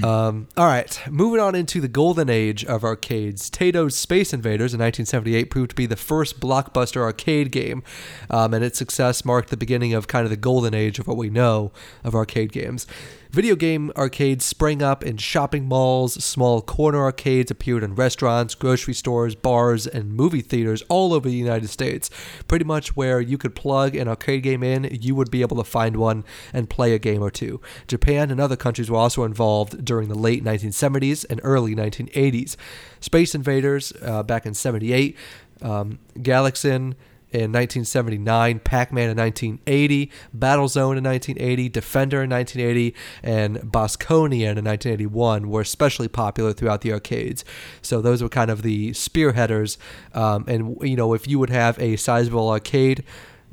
um, 0.05 0.47
all 0.57 0.67
right, 0.67 1.01
moving 1.11 1.41
on 1.41 1.57
into 1.57 1.81
the 1.81 1.89
golden 1.89 2.31
age 2.31 2.65
of 2.65 2.85
arcades. 2.85 3.51
Taito's 3.51 3.97
Space 3.97 4.33
Invaders 4.33 4.73
in 4.73 4.79
1978 4.79 5.51
proved 5.51 5.71
to 5.71 5.77
be 5.77 5.87
the 5.87 5.97
first 5.97 6.39
blockbuster 6.39 7.01
arcade 7.03 7.51
game, 7.51 7.83
um, 8.31 8.55
and 8.55 8.65
its 8.65 8.79
success 8.79 9.25
marked 9.25 9.51
the 9.51 9.57
beginning 9.57 9.95
of 9.95 10.07
kind 10.07 10.25
of 10.25 10.31
the 10.31 10.37
golden 10.37 10.75
age 10.75 11.01
of 11.01 11.09
what 11.09 11.17
we 11.17 11.29
know 11.29 11.73
of 12.05 12.15
arcade 12.15 12.53
games. 12.53 12.87
Video 13.31 13.55
game 13.55 13.93
arcades 13.97 14.45
sprang 14.45 14.83
up 14.83 15.05
in 15.05 15.17
shopping 15.17 15.67
malls, 15.67 16.15
small 16.25 16.61
corner 16.61 16.99
arcades 16.99 17.49
appeared 17.49 17.85
in 17.85 17.95
restaurants, 17.95 18.57
grocery 18.57 18.93
stores, 18.93 19.37
bars, 19.37 19.87
and 19.87 20.13
movie 20.13 20.41
theaters 20.41 20.83
all 20.89 21.13
over 21.13 21.29
the 21.29 21.37
United 21.37 21.69
States. 21.69 22.11
Pretty 22.49 22.65
much 22.65 22.97
where 22.97 23.21
you 23.21 23.39
could 23.39 23.55
plug 23.55 23.95
an 23.95 24.09
arcade 24.09 24.43
game 24.43 24.65
in, 24.65 24.99
you 25.01 25.15
would 25.15 25.31
be 25.31 25.43
able 25.43 25.57
to 25.59 25.63
find 25.63 25.97
one 25.97 26.25
and 26.53 26.69
play 26.69 26.93
a 26.93 26.99
game 26.99 27.23
or 27.23 27.31
two. 27.31 27.61
Japan 27.87 28.33
and 28.33 28.41
other 28.41 28.57
countries 28.57 28.91
were 28.91 28.99
also 28.99 29.23
involved 29.23 29.85
during 29.85 30.09
the 30.09 30.19
late 30.19 30.43
1970s 30.43 31.25
and 31.31 31.41
early 31.45 31.77
1980s. 31.77 32.57
Space 32.99 33.33
Invaders 33.33 33.93
uh, 34.03 34.25
back 34.25 34.45
in 34.45 34.55
78, 34.55 35.17
um, 35.63 36.01
Galaxian 36.17 36.97
in 37.33 37.53
1979, 37.53 38.61
Pac-Man 38.61 39.11
in 39.11 39.17
1980, 39.17 40.11
Battlezone 40.37 40.99
in 40.99 41.05
1980, 41.05 41.69
Defender 41.69 42.23
in 42.23 42.31
1980, 42.31 42.95
and 43.23 43.59
Bosconian 43.59 44.59
in 44.59 44.65
1981 44.65 45.49
were 45.49 45.61
especially 45.61 46.09
popular 46.09 46.53
throughout 46.53 46.81
the 46.81 46.93
arcades. 46.93 47.45
So 47.83 48.01
those 48.01 48.23
were 48.23 48.29
kind 48.29 48.51
of 48.51 48.63
the 48.63 48.91
spearheaders. 48.91 49.77
Um, 50.15 50.45
and 50.49 50.77
you 50.83 50.97
know, 50.97 51.15
if 51.15 51.29
you 51.29 51.39
would 51.39 51.51
have 51.51 51.79
a 51.79 51.97
sizable 51.97 52.49
arcade, 52.49 53.05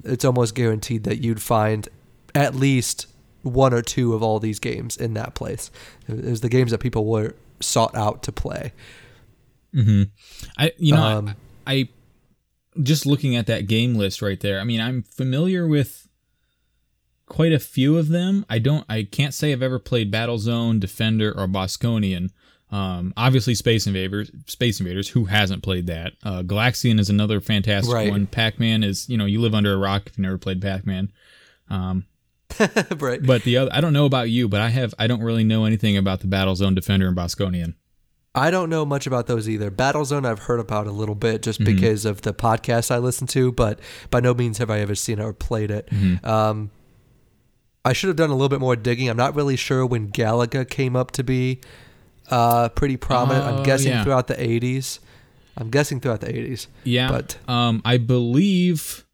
it's 0.03 0.25
almost 0.25 0.55
guaranteed 0.55 1.03
that 1.03 1.23
you'd 1.23 1.41
find 1.41 1.87
at 2.33 2.55
least 2.55 3.07
one 3.43 3.73
or 3.73 3.81
two 3.81 4.13
of 4.13 4.23
all 4.23 4.39
these 4.39 4.59
games 4.59 4.97
in 4.97 5.13
that 5.13 5.35
place. 5.35 5.71
It 6.07 6.23
was 6.23 6.41
the 6.41 6.49
games 6.49 6.71
that 6.71 6.79
people 6.79 7.05
were 7.05 7.35
sought 7.59 7.95
out 7.95 8.23
to 8.23 8.31
play. 8.31 8.73
Mm-hmm. 9.73 10.03
I 10.57 10.71
you 10.77 10.93
know 10.93 11.03
Um, 11.03 11.35
I, 11.65 11.73
I 11.73 11.89
just 12.83 13.05
looking 13.05 13.35
at 13.35 13.47
that 13.47 13.67
game 13.67 13.95
list 13.95 14.21
right 14.21 14.39
there. 14.39 14.59
I 14.59 14.63
mean, 14.63 14.79
I'm 14.81 15.03
familiar 15.03 15.67
with 15.67 16.07
quite 17.25 17.51
a 17.53 17.59
few 17.59 17.97
of 17.97 18.07
them. 18.09 18.45
I 18.49 18.59
don't. 18.59 18.85
I 18.89 19.03
can't 19.03 19.33
say 19.33 19.51
I've 19.51 19.61
ever 19.61 19.79
played 19.79 20.11
Battlezone, 20.11 20.79
Defender, 20.79 21.31
or 21.37 21.47
Bosconian. 21.47 22.29
Um, 22.69 23.13
obviously, 23.15 23.55
Space 23.55 23.87
Invaders. 23.87 24.29
Space 24.45 24.79
Invaders. 24.79 25.09
Who 25.09 25.25
hasn't 25.25 25.63
played 25.63 25.87
that? 25.87 26.13
Uh, 26.23 26.43
Galaxian 26.43 26.99
is 26.99 27.09
another 27.09 27.39
fantastic 27.39 27.93
Right. 27.93 28.09
one. 28.11 28.27
Pac-Man 28.27 28.83
is. 28.83 29.07
You 29.09 29.17
know, 29.17 29.25
you 29.25 29.39
live 29.41 29.55
under 29.55 29.73
a 29.73 29.77
rock 29.77 30.03
if 30.07 30.17
you 30.17 30.21
never 30.23 30.37
played 30.37 30.61
Pac-Man. 30.61 31.11
Um, 31.69 32.05
right. 32.99 33.21
but 33.25 33.43
the 33.43 33.57
other, 33.57 33.71
I 33.73 33.81
don't 33.81 33.93
know 33.93 34.05
about 34.05 34.29
you, 34.29 34.47
but 34.47 34.61
I 34.61 34.69
have. 34.69 34.93
I 34.99 35.07
don't 35.07 35.21
really 35.23 35.43
know 35.43 35.65
anything 35.65 35.97
about 35.97 36.19
the 36.21 36.27
Battlezone, 36.27 36.75
Defender, 36.75 37.07
and 37.07 37.15
Bosconian. 37.17 37.75
I 38.37 38.51
don't 38.51 38.69
know 38.69 38.85
much 38.85 39.07
about 39.07 39.27
those 39.27 39.49
either. 39.49 39.71
Battlezone 39.71 40.25
I've 40.25 40.39
heard 40.39 40.59
about 40.59 40.85
a 40.87 40.91
little 40.91 41.15
bit 41.15 41.41
just 41.41 41.59
Mm-hmm. 41.59 41.75
because 41.75 42.05
of 42.05 42.21
the 42.21 42.33
podcast 42.33 42.91
I 42.91 42.99
listen 42.99 43.25
to, 43.27 43.51
but 43.51 43.79
by 44.11 44.19
no 44.19 44.33
means 44.33 44.59
have 44.59 44.69
I 44.69 44.79
ever 44.79 44.95
seen 44.95 45.19
it 45.19 45.23
or 45.23 45.33
played 45.33 45.71
it. 45.71 45.87
Mm-hmm. 45.89 46.25
Um, 46.25 46.71
I 47.83 47.93
should 47.93 48.09
have 48.09 48.17
done 48.17 48.29
a 48.29 48.33
little 48.33 48.49
bit 48.49 48.59
more 48.59 48.75
digging. 48.75 49.09
I'm 49.09 49.17
not 49.17 49.33
really 49.35 49.55
sure 49.55 49.85
when 49.85 50.09
Galaga 50.11 50.69
came 50.69 50.95
up 50.95 51.11
to 51.11 51.23
be 51.23 51.61
uh, 52.29 52.69
pretty 52.69 52.97
prominent. 52.97 53.45
Oh, 53.45 53.57
I'm 53.57 53.63
guessing 53.63 53.91
yeah. 53.91 54.03
throughout 54.03 54.27
the 54.27 54.35
80s. 54.35 54.99
I'm 55.57 55.69
guessing 55.71 55.99
throughout 55.99 56.21
the 56.21 56.27
80s. 56.27 56.67
Yeah. 56.83 57.09
But- 57.09 57.37
um, 57.49 57.81
I 57.85 57.97
believe 57.97 59.05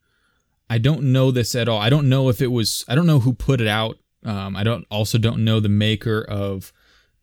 I 0.70 0.80
don't 0.80 1.04
know 1.14 1.30
this 1.32 1.54
at 1.56 1.70
all. 1.70 1.80
I 1.80 1.90
don't 1.90 2.10
know 2.10 2.30
if 2.30 2.42
it 2.42 2.48
was. 2.48 2.84
I 2.88 2.96
don't 2.96 3.06
know 3.06 3.20
who 3.20 3.34
put 3.34 3.62
it 3.62 3.68
out. 3.68 4.00
Um, 4.26 4.56
I 4.56 4.64
don't 4.64 4.86
also 4.90 5.18
don't 5.18 5.46
know 5.46 5.60
the 5.60 5.70
maker 5.70 6.22
of 6.28 6.74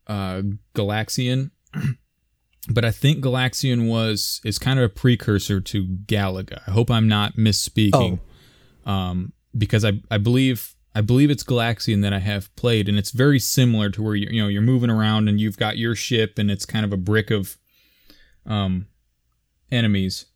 uh, 0.06 0.42
Galaxian, 0.74 1.50
but 2.68 2.84
I 2.84 2.90
think 2.90 3.24
Galaxian 3.24 3.88
was 3.88 4.40
is 4.44 4.58
kind 4.58 4.78
of 4.78 4.84
a 4.84 4.88
precursor 4.88 5.60
to 5.60 5.86
Galaga. 5.86 6.60
I 6.66 6.70
hope 6.70 6.90
I'm 6.90 7.08
not 7.08 7.36
misspeaking, 7.36 8.20
um, 8.84 9.32
because 9.56 9.84
I 9.84 10.00
I 10.10 10.18
believe. 10.18 10.74
I 10.92 11.02
believe 11.02 11.30
it's 11.30 11.44
Galaxian 11.44 12.02
that 12.02 12.12
I 12.12 12.18
have 12.18 12.54
played, 12.56 12.88
and 12.88 12.98
it's 12.98 13.12
very 13.12 13.38
similar 13.38 13.90
to 13.90 14.02
where 14.02 14.16
you 14.16 14.26
you 14.28 14.42
know 14.42 14.48
you're 14.48 14.60
moving 14.60 14.90
around 14.90 15.28
and 15.28 15.40
you've 15.40 15.56
got 15.56 15.78
your 15.78 15.94
ship, 15.94 16.36
and 16.36 16.50
it's 16.50 16.66
kind 16.66 16.84
of 16.84 16.92
a 16.92 16.96
brick 16.96 17.30
of 17.30 17.56
um, 18.44 18.88
enemies. 19.70 20.26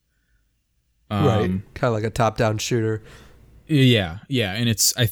right. 1.11 1.45
Um, 1.45 1.65
Kind 1.75 1.89
of 1.89 1.95
like 1.95 2.05
a 2.05 2.11
top 2.11 2.37
down 2.37 2.59
shooter. 2.59 3.03
Yeah, 3.67 4.19
yeah, 4.29 4.53
and 4.53 4.69
it's 4.69 4.97
I, 4.97 5.09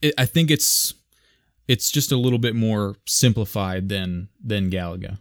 it, 0.00 0.14
I 0.18 0.26
think 0.26 0.50
it's 0.50 0.94
it's 1.68 1.90
just 1.90 2.10
a 2.10 2.16
little 2.16 2.38
bit 2.38 2.56
more 2.56 2.96
simplified 3.06 3.88
than 3.88 4.30
than 4.42 4.70
Galaga. 4.70 5.18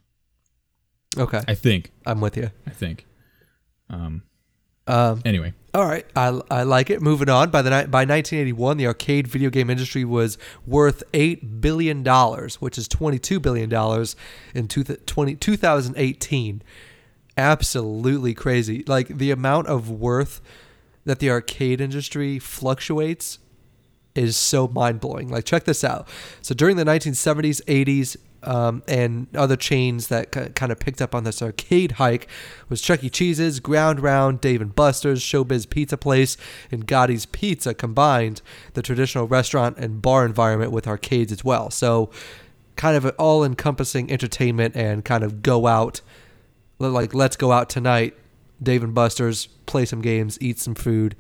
Okay. 1.18 1.42
I 1.48 1.56
think. 1.56 1.92
I'm 2.06 2.22
with 2.22 2.38
you. 2.38 2.52
I 2.66 2.70
think. 2.72 3.06
Um. 3.90 4.24
Um, 4.88 5.22
Anyway. 5.26 5.54
All 5.74 5.86
right, 5.88 6.06
I, 6.18 6.42
I 6.50 6.64
like 6.64 6.90
it. 6.90 7.02
Moving 7.02 7.30
on, 7.30 7.50
by 7.50 7.62
the 7.62 7.70
ni- 7.70 7.88
by 7.88 8.00
1981, 8.00 8.76
the 8.76 8.88
arcade 8.88 9.26
video 9.26 9.50
game 9.50 9.70
industry 9.70 10.04
was 10.04 10.38
worth 10.66 11.02
eight 11.14 11.62
billion 11.62 12.04
dollars, 12.04 12.60
which 12.60 12.78
is 12.78 12.90
22 12.90 13.40
billion 13.40 13.70
dollars 13.70 14.18
in 14.54 14.68
two 14.68 14.84
th- 14.84 15.06
20, 15.06 15.36
2018. 15.36 16.62
Absolutely 17.38 18.34
crazy! 18.34 18.84
Like 18.86 19.08
the 19.08 19.32
amount 19.32 19.68
of 19.68 19.90
worth 19.90 20.42
that 21.06 21.20
the 21.20 21.30
arcade 21.30 21.80
industry 21.80 22.38
fluctuates 22.38 23.40
is 24.14 24.36
so 24.36 24.68
mind 24.68 25.00
blowing. 25.00 25.30
Like, 25.30 25.46
check 25.46 25.64
this 25.64 25.84
out. 25.86 26.08
So, 26.42 26.54
during 26.54 26.76
the 26.76 26.84
1970s, 26.84 27.64
80s, 27.66 28.18
um, 28.44 28.84
and 28.88 29.28
other 29.36 29.56
chains 29.56 30.08
that 30.08 30.32
k- 30.32 30.50
kind 30.50 30.72
of 30.72 30.80
picked 30.80 31.02
up 31.02 31.14
on 31.14 31.24
this 31.24 31.42
arcade 31.42 31.94
hike 31.94 32.28
was 32.70 32.82
Chuck 32.82 33.04
E. 33.04 33.10
Cheese's, 33.10 33.60
Ground 33.60 34.00
Round, 34.00 34.42
Dave 34.42 34.62
and 34.62 34.76
Buster's, 34.76 35.22
Showbiz 35.22 35.70
Pizza 35.70 35.98
Place, 35.98 36.38
and 36.72 36.88
Gatti's 36.88 37.26
Pizza 37.26 37.74
combined 37.74 38.42
the 38.74 38.82
traditional 38.82 39.28
restaurant 39.28 39.78
and 39.78 40.02
bar 40.02 40.26
environment 40.26 40.72
with 40.72 40.88
arcades 40.88 41.32
as 41.32 41.44
well. 41.44 41.70
So, 41.70 42.10
kind 42.76 42.98
of 42.98 43.06
an 43.06 43.12
all 43.20 43.44
encompassing 43.44 44.12
entertainment 44.12 44.76
and 44.76 45.06
kind 45.06 45.24
of 45.24 45.44
go 45.44 45.68
out, 45.68 46.02
like, 46.80 47.14
let's 47.14 47.36
go 47.36 47.52
out 47.52 47.70
tonight, 47.70 48.16
Dave 48.62 48.84
and 48.84 48.96
Buster's, 48.96 49.48
play 49.66 49.86
some 49.86 50.02
games, 50.02 50.38
eat 50.42 50.60
some 50.60 50.76
food, 50.76 51.16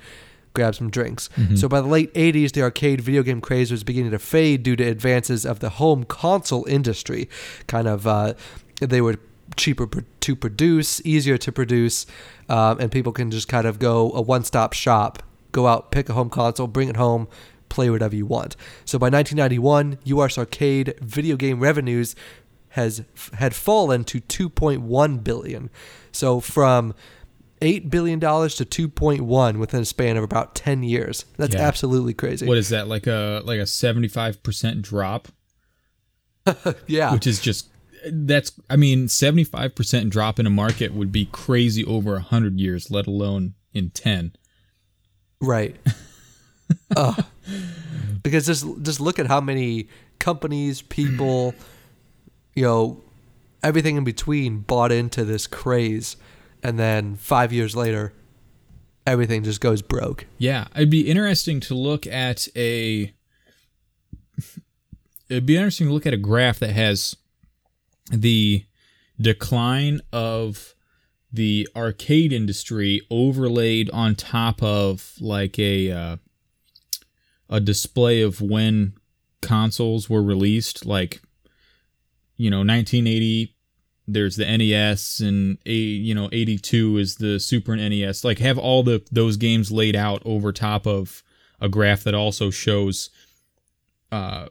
grab 0.53 0.75
some 0.75 0.89
drinks. 0.89 1.29
So 1.55 1.67
by 1.69 1.81
the 1.81 1.87
late 1.87 2.13
80s, 2.13 2.51
the 2.51 2.61
arcade 2.61 3.01
video 3.01 3.23
game 3.23 3.41
craze 3.41 3.71
was 3.71 3.83
beginning 3.83 4.11
to 4.11 4.19
fade 4.19 4.63
due 4.63 4.75
to 4.75 4.83
advances 4.83 5.45
of 5.45 5.59
the 5.59 5.69
home 5.69 6.03
console 6.03 6.65
industry. 6.67 7.29
Kind 7.67 7.87
of, 7.87 8.05
uh, 8.05 8.33
they 8.79 9.01
were 9.01 9.17
cheaper 9.55 9.87
pr- 9.87 9.99
to 10.21 10.35
produce, 10.35 11.01
easier 11.05 11.37
to 11.37 11.51
produce, 11.51 12.05
um, 12.49 12.79
and 12.79 12.91
people 12.91 13.11
can 13.11 13.31
just 13.31 13.47
kind 13.47 13.65
of 13.65 13.79
go 13.79 14.11
a 14.13 14.21
one 14.21 14.43
stop 14.43 14.73
shop, 14.73 15.23
go 15.51 15.67
out, 15.67 15.91
pick 15.91 16.09
a 16.09 16.13
home 16.13 16.29
console, 16.29 16.67
bring 16.67 16.89
it 16.89 16.97
home. 16.97 17.27
Play 17.69 17.89
whatever 17.89 18.13
you 18.17 18.25
want. 18.25 18.57
So 18.83 18.99
by 18.99 19.05
1991, 19.05 19.99
US 20.03 20.37
arcade 20.37 20.93
video 20.99 21.37
game 21.37 21.61
revenues 21.61 22.15
has 22.71 23.03
had 23.35 23.55
fallen 23.55 24.03
to 24.03 24.19
2.1 24.19 25.23
billion. 25.23 25.69
So 26.11 26.41
from 26.41 26.93
eight 27.61 27.89
billion 27.89 28.19
dollars 28.19 28.55
to 28.55 28.65
2.1 28.65 29.57
within 29.57 29.81
a 29.81 29.85
span 29.85 30.17
of 30.17 30.23
about 30.23 30.55
10 30.55 30.83
years. 30.83 31.25
That's 31.37 31.55
Yeah. 31.55 31.61
absolutely 31.67 32.13
crazy. 32.13 32.45
What 32.47 32.57
is 32.57 32.69
that 32.69 32.87
like 32.87 33.07
a 33.07 33.41
like 33.45 33.59
a 33.59 33.65
seventy 33.65 34.07
five 34.07 34.41
percent 34.43 34.81
drop? 34.81 35.27
yeah. 36.87 37.13
which 37.13 37.27
is 37.27 37.39
just 37.39 37.67
that's 38.11 38.51
I 38.69 38.75
mean, 38.77 39.07
seventy 39.07 39.43
five 39.43 39.75
percent 39.75 40.09
drop 40.09 40.39
in 40.39 40.47
a 40.47 40.49
market 40.49 40.93
would 40.93 41.11
be 41.11 41.25
crazy 41.25 41.85
over 41.85 42.17
hundred 42.19 42.59
years, 42.59 42.89
let 42.89 43.05
alone 43.05 43.53
in 43.73 43.91
ten. 43.91 44.33
Right. 45.39 45.75
uh, 46.95 47.21
because 48.23 48.47
just 48.47 48.65
just 48.81 48.99
look 48.99 49.19
at 49.19 49.27
how 49.27 49.39
many 49.39 49.87
companies, 50.17 50.81
people, 50.81 51.53
you 52.55 52.63
know, 52.63 53.01
everything 53.61 53.97
in 53.97 54.03
between 54.03 54.59
bought 54.59 54.91
into 54.91 55.23
this 55.23 55.45
craze, 55.45 56.15
and 56.63 56.79
then 56.79 57.15
five 57.15 57.51
years 57.51 57.75
later, 57.75 58.13
everything 59.05 59.43
just 59.43 59.61
goes 59.61 59.81
broke. 59.81 60.25
Yeah, 60.37 60.67
it'd 60.75 60.89
be 60.89 61.09
interesting 61.09 61.59
to 61.61 61.75
look 61.75 62.05
at 62.07 62.47
a. 62.55 63.13
It'd 65.29 65.45
be 65.45 65.55
interesting 65.55 65.87
to 65.87 65.93
look 65.93 66.05
at 66.05 66.13
a 66.13 66.17
graph 66.17 66.59
that 66.59 66.71
has 66.71 67.15
the 68.11 68.65
decline 69.19 70.01
of 70.11 70.75
the 71.31 71.67
arcade 71.75 72.33
industry 72.33 73.01
overlaid 73.09 73.89
on 73.91 74.15
top 74.15 74.61
of 74.61 75.13
like 75.21 75.57
a 75.57 75.91
uh, 75.91 76.17
a 77.49 77.59
display 77.59 78.21
of 78.21 78.41
when 78.41 78.93
consoles 79.41 80.09
were 80.09 80.21
released 80.21 80.85
like 80.85 81.21
you 82.37 82.49
know 82.49 82.59
1980 82.59 83.55
there's 84.13 84.35
the 84.35 84.45
NES 84.45 85.19
and 85.19 85.57
a 85.65 85.73
you 85.73 86.13
know 86.13 86.29
82 86.31 86.97
is 86.97 87.15
the 87.15 87.39
Super 87.39 87.75
NES 87.75 88.23
like 88.23 88.39
have 88.39 88.57
all 88.57 88.83
the 88.83 89.03
those 89.11 89.37
games 89.37 89.71
laid 89.71 89.95
out 89.95 90.21
over 90.25 90.51
top 90.51 90.85
of 90.85 91.23
a 91.59 91.69
graph 91.69 92.03
that 92.03 92.13
also 92.13 92.49
shows 92.49 93.09
uh 94.11 94.47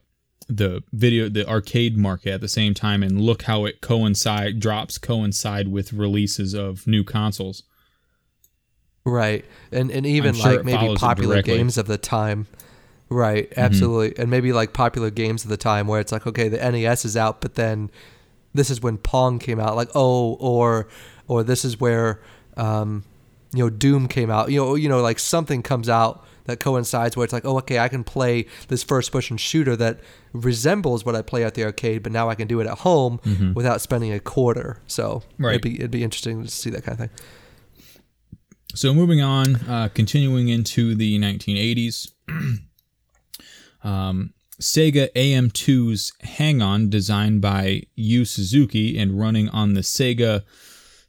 the 0.48 0.82
video 0.92 1.28
the 1.28 1.48
arcade 1.48 1.96
market 1.96 2.32
at 2.32 2.40
the 2.40 2.48
same 2.48 2.74
time 2.74 3.02
and 3.02 3.20
look 3.20 3.42
how 3.42 3.64
it 3.64 3.80
coincide 3.80 4.58
drops 4.58 4.98
coincide 4.98 5.68
with 5.68 5.92
releases 5.92 6.54
of 6.54 6.86
new 6.86 7.04
consoles 7.04 7.62
Right. 9.04 9.44
And 9.72 9.90
and 9.90 10.06
even 10.06 10.34
sure 10.34 10.56
like 10.56 10.64
maybe 10.64 10.94
popular 10.96 11.42
games 11.42 11.78
of 11.78 11.86
the 11.86 11.98
time. 11.98 12.46
Right, 13.08 13.52
absolutely. 13.56 14.16
And 14.16 14.30
maybe 14.30 14.52
like 14.52 14.72
popular 14.72 15.10
games 15.10 15.42
of 15.42 15.50
the 15.50 15.56
time 15.56 15.88
where 15.88 16.00
it's 16.00 16.12
like, 16.12 16.26
okay, 16.28 16.48
the 16.48 16.58
NES 16.58 17.04
is 17.04 17.16
out, 17.16 17.40
but 17.40 17.56
then 17.56 17.90
this 18.54 18.70
is 18.70 18.80
when 18.80 18.98
Pong 18.98 19.38
came 19.38 19.60
out. 19.60 19.76
Like, 19.76 19.90
oh, 19.94 20.34
or 20.34 20.88
or 21.28 21.42
this 21.42 21.64
is 21.64 21.78
where 21.80 22.20
um, 22.56 23.04
you 23.52 23.64
know, 23.64 23.70
Doom 23.70 24.08
came 24.08 24.30
out. 24.30 24.50
You 24.50 24.60
know, 24.60 24.74
you 24.74 24.88
know, 24.88 25.00
like 25.00 25.18
something 25.18 25.62
comes 25.62 25.88
out 25.88 26.24
that 26.46 26.58
coincides 26.58 27.16
where 27.16 27.24
it's 27.24 27.32
like, 27.32 27.44
oh, 27.44 27.58
okay, 27.58 27.78
I 27.78 27.88
can 27.88 28.02
play 28.02 28.46
this 28.68 28.82
first 28.82 29.12
person 29.12 29.36
shooter 29.36 29.76
that 29.76 30.00
resembles 30.32 31.04
what 31.04 31.14
I 31.14 31.22
play 31.22 31.44
at 31.44 31.54
the 31.54 31.64
arcade, 31.64 32.02
but 32.02 32.10
now 32.12 32.28
I 32.28 32.34
can 32.34 32.48
do 32.48 32.60
it 32.60 32.66
at 32.66 32.78
home 32.78 33.20
without 33.54 33.80
spending 33.80 34.12
a 34.12 34.18
quarter. 34.20 34.80
So 34.86 35.22
Right. 35.38 35.50
it'd 35.52 35.62
be 35.62 35.74
it'd 35.76 35.90
be 35.90 36.02
interesting 36.02 36.42
to 36.44 36.50
see 36.50 36.70
that 36.70 36.82
kind 36.84 37.00
of 37.00 37.10
thing. 37.10 37.18
So 38.74 38.94
moving 38.94 39.20
on, 39.20 39.56
uh, 39.68 39.88
continuing 39.92 40.48
into 40.48 40.94
the 40.94 41.18
1980s, 41.18 42.12
um, 43.84 44.32
Sega 44.60 45.10
AM2's 45.14 46.12
Hang 46.20 46.60
On, 46.60 46.90
designed 46.90 47.40
by 47.40 47.82
Yu 47.96 48.24
Suzuki 48.24 48.98
and 48.98 49.18
running 49.18 49.48
on 49.48 49.72
the 49.74 49.80
Sega 49.80 50.42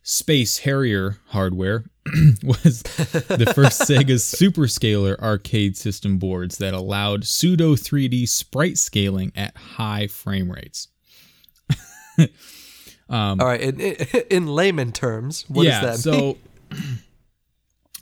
Space 0.03 0.59
Harrier 0.59 1.17
hardware, 1.27 1.83
was 2.43 2.81
the 2.81 3.51
first 3.53 3.81
Sega's 3.89 4.23
Super 4.23 4.67
Scaler 4.67 5.21
arcade 5.21 5.77
system 5.77 6.17
boards 6.17 6.57
that 6.57 6.73
allowed 6.73 7.25
pseudo 7.25 7.75
3D 7.75 8.27
sprite 8.27 8.77
scaling 8.77 9.31
at 9.35 9.55
high 9.55 10.07
frame 10.07 10.51
rates. 10.51 10.87
All 13.09 13.35
right, 13.35 13.59
in, 13.59 13.79
in, 13.79 13.95
in 14.29 14.47
layman 14.47 14.93
terms, 14.93 15.43
what 15.49 15.65
yeah, 15.65 15.81
does 15.81 16.03
that 16.05 16.11
mean? 16.11 16.37
so 16.71 16.87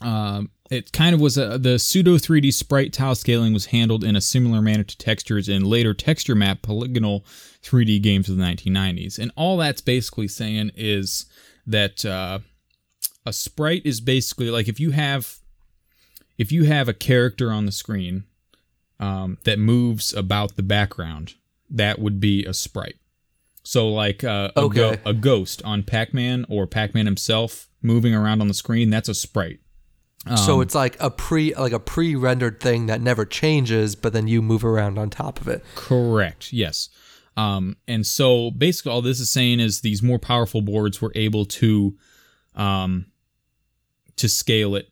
um, 0.08 0.50
it 0.70 0.92
kind 0.92 1.14
of 1.14 1.20
was 1.20 1.36
a, 1.36 1.58
the 1.58 1.78
pseudo 1.78 2.12
3D 2.14 2.52
sprite 2.54 2.92
tile 2.92 3.16
scaling 3.16 3.52
was 3.52 3.66
handled 3.66 4.04
in 4.04 4.14
a 4.14 4.20
similar 4.20 4.62
manner 4.62 4.84
to 4.84 4.96
textures 4.96 5.48
in 5.48 5.64
later 5.64 5.92
texture 5.92 6.36
map 6.36 6.62
polygonal 6.62 7.24
3D 7.62 8.00
games 8.00 8.28
of 8.28 8.36
the 8.36 8.42
1990s. 8.42 9.18
And 9.18 9.32
all 9.36 9.56
that's 9.56 9.80
basically 9.80 10.28
saying 10.28 10.70
is 10.76 11.26
that 11.66 12.04
uh, 12.04 12.38
a 13.26 13.32
sprite 13.32 13.82
is 13.84 14.00
basically 14.00 14.50
like 14.50 14.68
if 14.68 14.78
you 14.78 14.92
have 14.92 15.38
if 16.38 16.52
you 16.52 16.64
have 16.64 16.88
a 16.88 16.94
character 16.94 17.50
on 17.50 17.66
the 17.66 17.72
screen 17.72 18.24
um, 18.98 19.38
that 19.44 19.58
moves 19.58 20.14
about 20.14 20.56
the 20.56 20.62
background, 20.62 21.34
that 21.68 21.98
would 21.98 22.20
be 22.20 22.44
a 22.46 22.54
sprite. 22.54 22.96
So 23.62 23.88
like 23.88 24.24
uh, 24.24 24.50
a, 24.56 24.68
go- 24.68 24.96
a 25.04 25.12
ghost 25.12 25.62
on 25.64 25.82
Pac-Man 25.82 26.46
or 26.48 26.66
Pac-Man 26.66 27.06
himself 27.06 27.68
moving 27.82 28.14
around 28.14 28.40
on 28.40 28.48
the 28.48 28.54
screen, 28.54 28.88
that's 28.88 29.08
a 29.08 29.14
sprite. 29.14 29.60
So 30.36 30.60
it's 30.60 30.74
like 30.74 30.96
a 31.00 31.10
pre 31.10 31.54
like 31.54 31.72
a 31.72 31.80
pre-rendered 31.80 32.60
thing 32.60 32.86
that 32.86 33.00
never 33.00 33.24
changes, 33.24 33.94
but 33.96 34.12
then 34.12 34.28
you 34.28 34.42
move 34.42 34.64
around 34.64 34.98
on 34.98 35.08
top 35.10 35.40
of 35.40 35.48
it. 35.48 35.64
Correct. 35.74 36.52
Yes. 36.52 36.88
Um, 37.36 37.76
and 37.88 38.06
so 38.06 38.50
basically, 38.50 38.92
all 38.92 39.00
this 39.02 39.18
is 39.20 39.30
saying 39.30 39.60
is 39.60 39.80
these 39.80 40.02
more 40.02 40.18
powerful 40.18 40.60
boards 40.60 41.00
were 41.00 41.12
able 41.14 41.46
to, 41.46 41.96
um, 42.54 43.06
to 44.16 44.28
scale 44.28 44.74
it 44.74 44.90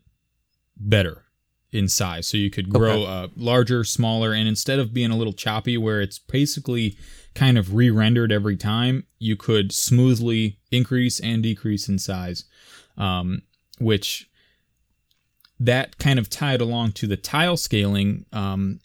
better 0.77 1.25
in 1.73 1.89
size. 1.89 2.27
So 2.27 2.39
you 2.39 2.49
could 2.49 2.71
grow 2.71 3.03
Okay. 3.03 3.07
uh, 3.07 3.29
larger, 3.37 3.85
smaller, 3.85 4.33
and 4.33 4.49
instead 4.49 4.79
of 4.79 4.95
being 4.95 5.11
a 5.11 5.17
little 5.17 5.35
choppy, 5.35 5.77
where 5.77 6.01
it's 6.01 6.19
basically 6.19 6.97
kind 7.35 7.59
of 7.59 7.75
re-rendered 7.75 8.33
every 8.33 8.57
time, 8.57 9.05
you 9.19 9.37
could 9.37 9.73
smoothly 9.73 10.59
increase 10.71 11.21
and 11.21 11.43
decrease 11.43 11.87
in 11.89 11.99
size, 11.99 12.45
um, 12.97 13.43
which 13.79 14.28
that 15.61 15.99
kind 15.99 16.19
of 16.19 16.31
tied 16.31 16.61
along 16.61 16.93
to 16.93 17.07
the 17.07 17.17
tile 17.17 17.57
scaling. 17.57 18.27
Um, 18.33 18.81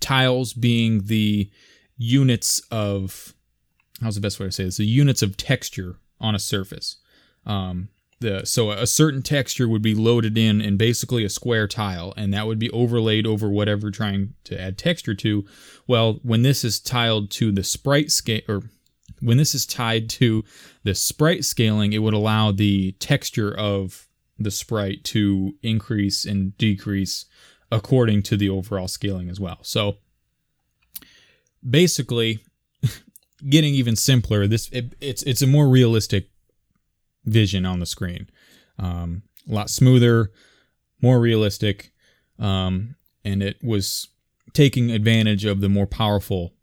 tiles 0.00 0.52
being 0.52 1.02
the 1.06 1.50
units 1.96 2.60
of 2.70 3.34
how's 4.02 4.16
the 4.16 4.20
best 4.20 4.38
way 4.38 4.46
to 4.46 4.52
say 4.52 4.64
this? 4.64 4.76
The 4.76 4.84
units 4.84 5.22
of 5.22 5.36
texture 5.36 5.96
on 6.20 6.34
a 6.34 6.38
surface. 6.38 6.96
Um, 7.44 7.88
the 8.20 8.46
so 8.46 8.70
a 8.70 8.86
certain 8.86 9.22
texture 9.22 9.68
would 9.68 9.82
be 9.82 9.94
loaded 9.94 10.38
in 10.38 10.60
in 10.60 10.76
basically 10.76 11.24
a 11.24 11.30
square 11.30 11.68
tile, 11.68 12.14
and 12.16 12.32
that 12.32 12.46
would 12.46 12.58
be 12.58 12.70
overlaid 12.70 13.26
over 13.26 13.48
whatever 13.48 13.90
trying 13.90 14.34
to 14.44 14.60
add 14.60 14.78
texture 14.78 15.14
to. 15.14 15.44
Well, 15.86 16.20
when 16.22 16.42
this 16.42 16.64
is 16.64 16.80
tiled 16.80 17.30
to 17.32 17.52
the 17.52 17.62
sprite 17.62 18.10
scale, 18.10 18.40
or 18.48 18.62
when 19.20 19.36
this 19.36 19.54
is 19.54 19.66
tied 19.66 20.08
to 20.10 20.44
the 20.82 20.94
sprite 20.94 21.44
scaling, 21.44 21.92
it 21.92 21.98
would 21.98 22.14
allow 22.14 22.52
the 22.52 22.92
texture 22.92 23.54
of 23.54 24.05
the 24.38 24.50
sprite 24.50 25.04
to 25.04 25.54
increase 25.62 26.24
and 26.24 26.56
decrease 26.58 27.26
according 27.72 28.22
to 28.22 28.36
the 28.36 28.48
overall 28.48 28.88
scaling 28.88 29.28
as 29.28 29.40
well. 29.40 29.58
So 29.62 29.96
basically, 31.68 32.44
getting 33.48 33.74
even 33.74 33.96
simpler, 33.96 34.46
this 34.46 34.68
it, 34.70 34.94
it's 35.00 35.22
it's 35.22 35.42
a 35.42 35.46
more 35.46 35.68
realistic 35.68 36.28
vision 37.24 37.66
on 37.66 37.80
the 37.80 37.86
screen, 37.86 38.28
um, 38.78 39.22
a 39.48 39.54
lot 39.54 39.70
smoother, 39.70 40.30
more 41.00 41.18
realistic, 41.18 41.92
um, 42.38 42.96
and 43.24 43.42
it 43.42 43.56
was 43.62 44.08
taking 44.52 44.90
advantage 44.90 45.44
of 45.44 45.60
the 45.60 45.68
more 45.68 45.86
powerful 45.86 46.54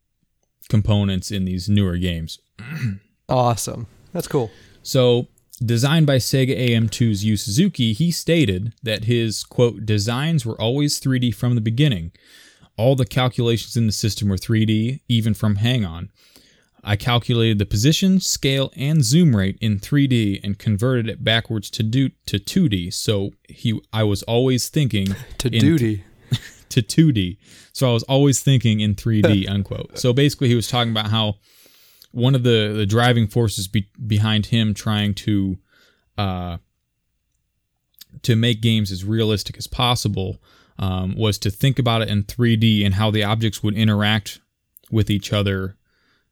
components 0.69 1.31
in 1.31 1.45
these 1.45 1.69
newer 1.69 1.97
games. 1.97 2.39
Awesome. 3.29 3.87
That's 4.11 4.27
cool. 4.27 4.51
So, 4.83 5.27
designed 5.63 6.05
by 6.07 6.17
Sega 6.17 6.57
AM2's 6.57 7.23
Yu 7.23 7.37
Suzuki, 7.37 7.93
he 7.93 8.11
stated 8.11 8.73
that 8.83 9.05
his 9.05 9.43
quote 9.43 9.85
designs 9.85 10.45
were 10.45 10.59
always 10.59 10.99
3D 10.99 11.33
from 11.33 11.55
the 11.55 11.61
beginning. 11.61 12.11
All 12.77 12.95
the 12.95 13.05
calculations 13.05 13.77
in 13.77 13.85
the 13.85 13.93
system 13.93 14.29
were 14.29 14.37
3D, 14.37 15.01
even 15.07 15.33
from 15.33 15.55
Hang 15.57 15.85
On. 15.85 16.09
I 16.83 16.95
calculated 16.97 17.59
the 17.59 17.65
position, 17.65 18.19
scale, 18.19 18.71
and 18.75 19.03
zoom 19.05 19.35
rate 19.35 19.57
in 19.61 19.79
3D 19.79 20.41
and 20.43 20.59
converted 20.59 21.07
it 21.07 21.23
backwards 21.23 21.69
to 21.71 21.83
do 21.83 22.09
to 22.25 22.39
2D. 22.39 22.93
So 22.93 23.31
he, 23.47 23.79
I 23.93 24.03
was 24.03 24.21
always 24.23 24.67
thinking 24.69 25.07
To 25.37 25.47
in- 25.47 25.59
duty. 25.61 26.03
to 26.69 26.81
2D. 26.81 27.37
So 27.71 27.89
I 27.89 27.93
was 27.93 28.03
always 28.03 28.41
thinking 28.41 28.81
in 28.81 28.95
3D, 28.95 29.47
unquote. 29.49 29.97
So 29.97 30.11
basically, 30.11 30.49
he 30.49 30.55
was 30.55 30.67
talking 30.67 30.91
about 30.91 31.09
how 31.09 31.35
one 32.13 32.35
of 32.35 32.43
the, 32.43 32.73
the 32.75 32.85
driving 32.85 33.27
forces 33.27 33.67
be, 33.67 33.89
behind 34.07 34.45
him 34.47 34.73
trying 34.73 35.13
to 35.15 35.57
uh, 36.17 36.57
to 38.21 38.35
make 38.35 38.61
games 38.61 38.91
as 38.91 39.03
realistic 39.03 39.57
as 39.57 39.65
possible 39.65 40.37
um, 40.77 41.15
was 41.15 41.37
to 41.39 41.49
think 41.49 41.79
about 41.79 42.03
it 42.03 42.09
in 42.09 42.23
3D 42.23 42.85
and 42.85 42.93
how 42.93 43.09
the 43.09 43.23
objects 43.23 43.63
would 43.63 43.75
interact 43.75 44.39
with 44.91 45.09
each 45.09 45.33
other, 45.33 45.75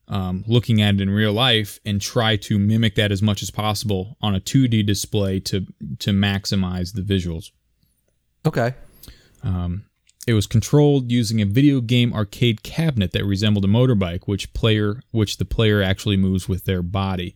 um, 0.07 0.43
looking 0.47 0.81
at 0.81 0.95
it 0.95 1.01
in 1.01 1.09
real 1.09 1.33
life, 1.33 1.79
and 1.83 1.99
try 1.99 2.35
to 2.35 2.59
mimic 2.59 2.93
that 2.95 3.11
as 3.11 3.23
much 3.23 3.41
as 3.41 3.49
possible 3.49 4.17
on 4.21 4.35
a 4.35 4.39
2D 4.39 4.85
display 4.85 5.39
to 5.39 5.65
to 5.97 6.11
maximize 6.11 6.93
the 6.93 7.01
visuals. 7.01 7.51
Okay. 8.45 8.75
It 10.27 10.33
was 10.33 10.45
controlled 10.45 11.11
using 11.11 11.41
a 11.41 11.45
video 11.45 11.81
game 11.81 12.13
arcade 12.13 12.61
cabinet 12.61 13.11
that 13.11 13.25
resembled 13.25 13.65
a 13.65 13.67
motorbike, 13.67 14.27
which 14.27 14.53
player 14.53 15.01
which 15.11 15.37
the 15.37 15.45
player 15.45 15.81
actually 15.81 16.17
moves 16.17 16.47
with 16.47 16.65
their 16.65 16.83
body. 16.83 17.35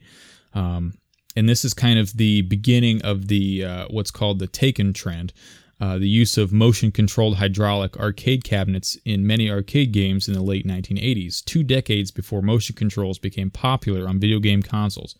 Um, 0.54 0.94
and 1.36 1.50
this 1.50 1.66
is 1.66 1.74
kind 1.74 2.00
of 2.00 2.16
the 2.18 2.42
beginning 2.44 3.02
of 3.02 3.28
the 3.28 3.66
uh, 3.66 3.88
what's 3.90 4.12
called 4.12 4.40
the 4.40 4.48
Taikan 4.48 4.94
trend. 4.94 5.34
Uh, 5.82 5.98
the 5.98 6.08
use 6.08 6.38
of 6.38 6.54
motion 6.54 6.90
controlled 6.90 7.36
hydraulic 7.36 7.98
arcade 7.98 8.46
cabinets 8.46 8.98
in 9.04 9.28
many 9.28 9.52
arcade 9.52 9.92
games 9.92 10.28
in 10.30 10.34
the 10.34 10.42
late 10.42 10.66
1980s, 10.66 11.44
two 11.44 11.64
decades 11.64 12.12
before 12.12 12.42
motion 12.42 12.74
controls 12.74 13.20
became 13.20 13.50
popular 13.50 14.08
on 14.08 14.18
video 14.18 14.40
game 14.40 14.64
consoles. 14.64 15.16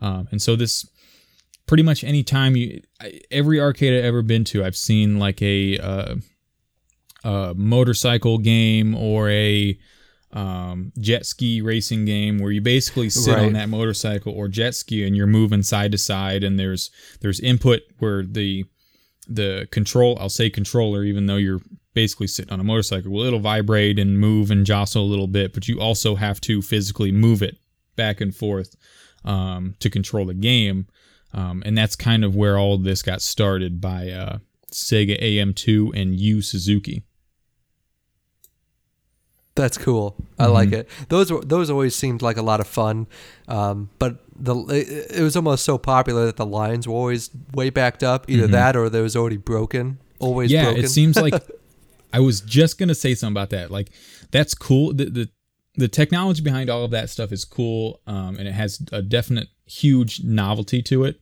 Um, 0.00 0.26
and 0.30 0.40
so, 0.40 0.56
this 0.56 0.88
pretty 1.66 1.82
much 1.82 2.02
any 2.04 2.22
time 2.22 2.56
you, 2.56 2.80
every 3.30 3.60
arcade 3.60 3.92
I've 3.92 4.06
ever 4.06 4.22
been 4.22 4.44
to, 4.44 4.64
I've 4.64 4.76
seen 4.76 5.18
like 5.18 5.42
a, 5.42 5.78
uh, 5.78 6.14
a 7.24 7.54
motorcycle 7.56 8.38
game 8.38 8.94
or 8.94 9.28
a 9.30 9.78
um, 10.32 10.92
jet 11.00 11.24
ski 11.26 11.62
racing 11.62 12.04
game 12.04 12.38
where 12.38 12.50
you 12.52 12.60
basically 12.60 13.08
sit 13.10 13.34
Right. 13.34 13.46
on 13.46 13.52
that 13.54 13.68
motorcycle 13.70 14.32
or 14.32 14.46
jet 14.48 14.74
ski 14.74 15.06
and 15.06 15.16
you're 15.16 15.26
moving 15.26 15.62
side 15.62 15.92
to 15.92 15.98
side 15.98 16.44
and 16.44 16.58
there's 16.58 16.90
there's 17.20 17.40
input 17.40 17.80
where 17.98 18.22
the 18.24 18.64
the 19.26 19.66
control 19.72 20.18
I'll 20.20 20.28
say 20.28 20.50
controller 20.50 21.02
even 21.04 21.26
though 21.26 21.36
you're 21.36 21.60
basically 21.94 22.26
sitting 22.26 22.52
on 22.52 22.60
a 22.60 22.64
motorcycle 22.64 23.10
well 23.10 23.24
it'll 23.24 23.40
vibrate 23.40 23.98
and 23.98 24.18
move 24.18 24.50
and 24.50 24.66
jostle 24.66 25.02
a 25.02 25.08
little 25.08 25.26
bit 25.26 25.54
but 25.54 25.66
you 25.66 25.80
also 25.80 26.14
have 26.14 26.40
to 26.42 26.60
physically 26.62 27.10
move 27.10 27.42
it 27.42 27.56
back 27.96 28.20
and 28.20 28.34
forth 28.36 28.76
um, 29.24 29.74
to 29.80 29.88
control 29.90 30.26
the 30.26 30.34
game 30.34 30.86
um, 31.32 31.62
and 31.66 31.76
that's 31.76 31.96
kind 31.96 32.22
of 32.24 32.36
where 32.36 32.56
all 32.58 32.74
of 32.74 32.84
this 32.84 33.02
got 33.02 33.20
started 33.22 33.80
by 33.80 34.10
uh, 34.10 34.38
Sega 34.72 35.20
AM2 35.22 35.90
and 35.98 36.18
Yu 36.20 36.40
Suzuki 36.42 37.02
That's 39.58 39.76
cool. 39.76 40.14
I 40.38 40.44
Mm-hmm. 40.44 40.52
like 40.52 40.72
it. 40.72 40.88
Those 41.08 41.30
were 41.32 41.42
those 41.44 41.68
always 41.70 41.94
seemed 41.94 42.22
like 42.22 42.36
a 42.36 42.42
lot 42.42 42.60
of 42.60 42.66
fun, 42.68 43.06
um, 43.48 43.90
but 43.98 44.18
the 44.34 44.54
it, 44.68 45.18
it 45.18 45.22
was 45.22 45.34
almost 45.36 45.64
so 45.64 45.76
popular 45.78 46.26
that 46.26 46.36
the 46.36 46.46
lines 46.46 46.86
were 46.86 46.94
always 46.94 47.30
way 47.52 47.70
backed 47.70 48.02
up. 48.02 48.30
Either 48.30 48.46
that 48.46 48.76
or 48.76 48.88
they 48.88 49.02
was 49.02 49.16
already 49.16 49.36
broken. 49.36 49.98
Always 50.20 50.50
Mm-hmm. 50.50 50.54
yeah 50.56 50.64
broken. 50.64 50.84
it 50.84 50.88
seems 50.88 51.16
like 51.16 51.34
i 52.12 52.20
was 52.20 52.40
just 52.40 52.78
gonna 52.78 52.94
say 52.94 53.14
something 53.14 53.34
about 53.34 53.50
that 53.50 53.70
like 53.70 53.90
that's 54.30 54.54
cool 54.54 54.92
the, 54.94 55.04
the 55.10 55.28
the 55.76 55.88
technology 55.88 56.42
behind 56.42 56.70
all 56.70 56.82
of 56.84 56.90
that 56.92 57.10
stuff 57.10 57.30
is 57.32 57.44
cool 57.44 58.00
um, 58.06 58.36
and 58.38 58.48
it 58.48 58.52
has 58.52 58.80
a 58.92 59.02
definite 59.02 59.48
huge 59.66 60.22
novelty 60.24 60.80
to 60.82 61.04
it 61.04 61.20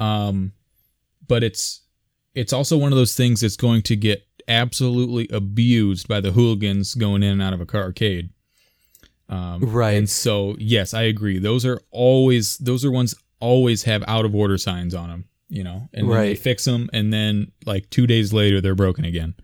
um, 0.00 0.52
but 1.28 1.42
it's 1.42 1.82
it's 2.34 2.52
also 2.52 2.76
one 2.76 2.92
of 2.92 2.98
those 2.98 3.14
things 3.14 3.40
that's 3.40 3.56
going 3.56 3.82
to 3.82 3.96
get 3.96 4.22
absolutely 4.48 5.28
abused 5.30 6.08
by 6.08 6.20
the 6.20 6.32
hooligans 6.32 6.94
going 6.94 7.22
in 7.22 7.32
and 7.32 7.42
out 7.42 7.52
of 7.52 7.60
a 7.60 7.66
car 7.66 7.82
arcade 7.82 8.30
um, 9.28 9.60
Right. 9.60 9.96
and 9.96 10.08
so 10.10 10.56
yes 10.58 10.92
i 10.94 11.02
agree 11.02 11.38
those 11.38 11.64
are 11.64 11.80
always 11.90 12.58
those 12.58 12.84
are 12.84 12.90
ones 12.90 13.14
always 13.40 13.84
have 13.84 14.02
out 14.08 14.24
of 14.24 14.34
order 14.34 14.58
signs 14.58 14.94
on 14.94 15.08
them 15.08 15.24
you 15.48 15.62
know 15.64 15.88
and 15.94 16.08
then 16.10 16.16
they 16.20 16.34
fix 16.34 16.64
them 16.64 16.88
and 16.92 17.12
then 17.12 17.50
like 17.66 17.88
two 17.90 18.06
days 18.06 18.32
later 18.32 18.60
they're 18.60 18.74
broken 18.74 19.04
again 19.04 19.34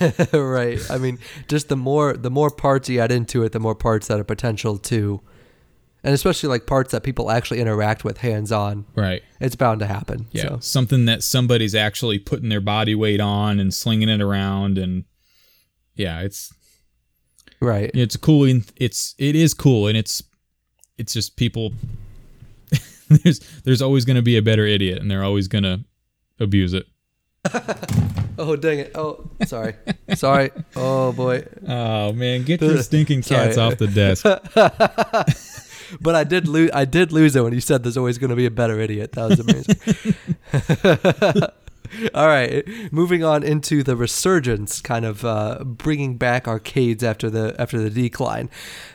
right. 0.32 0.78
I 0.90 0.96
mean, 0.96 1.18
just 1.48 1.68
the 1.68 1.76
more 1.76 2.12
the 2.16 2.30
more 2.30 2.50
parts 2.50 2.88
you 2.88 3.00
add 3.00 3.10
into 3.10 3.42
it, 3.42 3.50
the 3.50 3.58
more 3.58 3.74
parts 3.74 4.06
that 4.06 4.20
are 4.20 4.24
potential 4.24 4.78
to, 4.78 5.20
and 6.04 6.12
especially 6.14 6.48
like 6.48 6.66
parts 6.66 6.90
that 6.92 7.02
people 7.02 7.30
actually 7.30 7.60
interact 7.60 8.04
with 8.04 8.18
hands 8.18 8.50
on. 8.52 8.84
right 8.94 9.22
It's 9.40 9.54
bound 9.56 9.80
to 9.80 9.86
happen. 9.86 10.26
yeah 10.32 10.42
So. 10.48 10.58
something 10.60 11.04
that 11.06 11.22
somebody's 11.22 11.74
actually 11.74 12.18
putting 12.18 12.48
their 12.48 12.60
body 12.60 12.94
weight 12.94 13.20
on 13.20 13.58
and 13.60 13.72
slinging 13.72 14.08
it 14.08 14.20
around 14.20 14.78
and 14.78 15.04
yeah 15.94 16.20
it's 16.20 16.52
Right. 17.60 17.90
it's 17.94 18.14
a 18.16 18.18
cool 18.18 18.44
it's 18.76 19.14
it 19.18 19.36
is 19.36 19.54
cool 19.54 19.86
and 19.86 19.96
it's 19.96 20.22
it's 20.98 21.12
just 21.12 21.36
people 21.36 21.72
there's 23.08 23.38
there's 23.64 23.80
always 23.82 24.04
going 24.04 24.16
to 24.16 24.22
be 24.22 24.36
a 24.36 24.42
better 24.42 24.66
idiot 24.66 25.00
and 25.00 25.08
they're 25.10 25.22
always 25.22 25.46
going 25.48 25.64
to 25.64 25.80
abuse 26.40 26.72
it 26.74 26.86
Oh 28.38 28.56
dang 28.56 28.78
it! 28.78 28.92
Oh, 28.94 29.28
sorry, 29.46 29.74
sorry. 30.14 30.50
Oh 30.76 31.12
boy. 31.12 31.44
oh 31.68 32.12
man 32.12 32.42
get 32.44 32.62
your 32.62 32.82
stinking 32.82 33.22
cats 33.22 33.58
off 33.58 33.76
the 33.76 33.86
desk 33.86 34.24
But 36.00 36.14
I 36.14 36.24
did 36.24 36.48
lose. 36.48 36.70
I 36.72 36.84
did 36.84 37.12
lose 37.12 37.36
it 37.36 37.42
when 37.42 37.52
you 37.52 37.60
said 37.60 37.82
there's 37.82 37.96
always 37.96 38.18
going 38.18 38.30
to 38.30 38.36
be 38.36 38.46
a 38.46 38.50
better 38.50 38.80
idiot. 38.80 39.12
That 39.12 39.28
was 39.28 39.40
amazing. 39.40 41.42
All 42.14 42.26
right, 42.26 42.66
moving 42.90 43.22
on 43.22 43.42
into 43.42 43.82
the 43.82 43.96
resurgence, 43.96 44.80
kind 44.80 45.04
of 45.04 45.26
uh, 45.26 45.62
bringing 45.62 46.16
back 46.16 46.48
arcades 46.48 47.04
after 47.04 47.28
the 47.28 47.54
after 47.58 47.78
the 47.78 47.90
decline. 47.90 48.48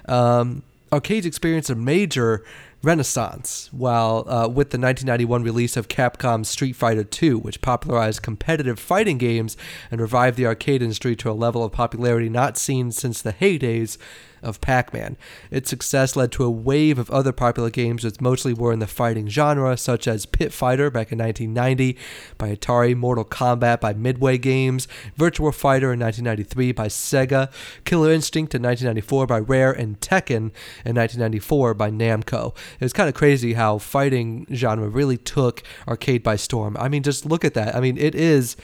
Um, 0.08 0.64
arcades 0.92 1.26
experienced 1.26 1.70
a 1.70 1.76
major 1.76 2.44
renaissance 2.84 3.70
while 3.72 4.30
uh, 4.30 4.48
with 4.48 4.70
the 4.70 4.80
1991 4.80 5.44
release 5.44 5.78
of 5.78 5.88
Capcom's 5.88 6.50
Street 6.50 6.76
Fighter 6.76 7.06
II, 7.22 7.36
which 7.36 7.62
popularized 7.62 8.22
competitive 8.22 8.80
fighting 8.80 9.18
games 9.18 9.58
and 9.92 10.00
revived 10.00 10.38
the 10.38 10.46
arcade 10.46 10.82
industry 10.82 11.16
to 11.18 11.30
a 11.30 11.34
level 11.34 11.64
of 11.64 11.72
popularity 11.72 12.30
not 12.30 12.58
seen 12.58 12.92
since 12.92 13.22
the 13.22 13.34
heydays 13.34 13.98
of 14.42 14.62
Pac-Man. 14.62 15.18
Its 15.52 15.70
success 15.70 16.16
led 16.16 16.32
to 16.34 16.44
a 16.44 16.50
wave 16.50 17.00
of 17.00 17.10
other 17.12 17.32
popular 17.32 17.70
games 17.70 18.04
which 18.04 18.22
mostly 18.22 18.54
were 18.54 18.74
in 18.74 18.80
the 18.80 18.88
fighting 18.88 19.28
genre, 19.28 19.78
such 19.78 20.08
as 20.08 20.26
Pit 20.26 20.54
Fighter 20.54 20.90
back 20.90 21.12
in 21.12 21.20
1990 21.20 21.98
by 22.38 22.56
Atari, 22.56 22.96
Mortal 22.96 23.26
Kombat 23.26 23.80
by 23.80 23.94
Midway 23.94 24.38
Games, 24.38 24.88
Virtua 25.18 25.54
Fighter 25.54 25.94
in 25.94 26.00
1993 26.00 26.72
by 26.72 26.88
Sega, 26.88 27.52
Killer 27.86 28.12
Instinct 28.12 28.54
in 28.56 28.62
1994 28.62 29.28
by 29.28 29.40
Rare, 29.40 29.72
and 29.72 30.00
Tekken 30.00 30.52
in 30.86 30.96
1994 30.96 31.74
by 31.74 31.90
Namco. 31.92 32.56
It 32.80 32.86
was 32.86 32.94
kind 32.94 33.10
of 33.10 33.16
crazy 33.16 33.54
how 33.54 33.78
fighting 33.78 34.46
genre 34.54 34.90
really 34.90 35.18
took 35.18 35.64
arcade 35.88 36.24
by 36.24 36.36
storm. 36.36 36.78
I 36.80 36.90
mean, 36.90 37.04
just 37.04 37.26
look 37.26 37.44
at 37.44 37.54
that. 37.54 37.76
I 37.76 37.80
mean, 37.80 37.98
it 37.98 38.16
is 38.16 38.56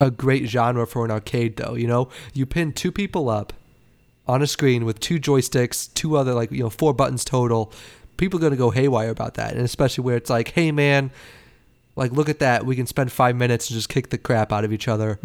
a 0.00 0.10
great 0.10 0.46
genre 0.46 0.86
for 0.86 1.04
an 1.04 1.10
arcade 1.10 1.56
though 1.56 1.74
you 1.74 1.86
know 1.86 2.08
you 2.32 2.44
pin 2.44 2.72
two 2.72 2.90
people 2.90 3.28
up 3.28 3.52
on 4.26 4.42
a 4.42 4.46
screen 4.46 4.84
with 4.84 5.00
two 5.00 5.18
joysticks 5.20 5.92
two 5.94 6.16
other 6.16 6.32
like 6.34 6.50
you 6.50 6.62
know 6.62 6.70
four 6.70 6.94
buttons 6.94 7.24
total 7.24 7.72
people 8.16 8.38
are 8.38 8.40
going 8.40 8.52
to 8.52 8.56
go 8.56 8.70
haywire 8.70 9.10
about 9.10 9.34
that. 9.34 9.52
And 9.52 9.62
especially 9.62 10.04
where 10.04 10.16
it's 10.16 10.30
like 10.30 10.50
hey 10.52 10.72
man 10.72 11.10
like 11.96 12.12
look 12.12 12.28
at 12.28 12.40
that. 12.40 12.66
We 12.66 12.74
can 12.74 12.86
spend 12.86 13.12
five 13.12 13.36
minutes 13.36 13.70
and 13.70 13.76
just 13.76 13.88
kick 13.88 14.10
the 14.10 14.18
crap 14.18 14.52
out 14.52 14.64
of 14.64 14.72
each 14.72 14.88
other 14.88 15.18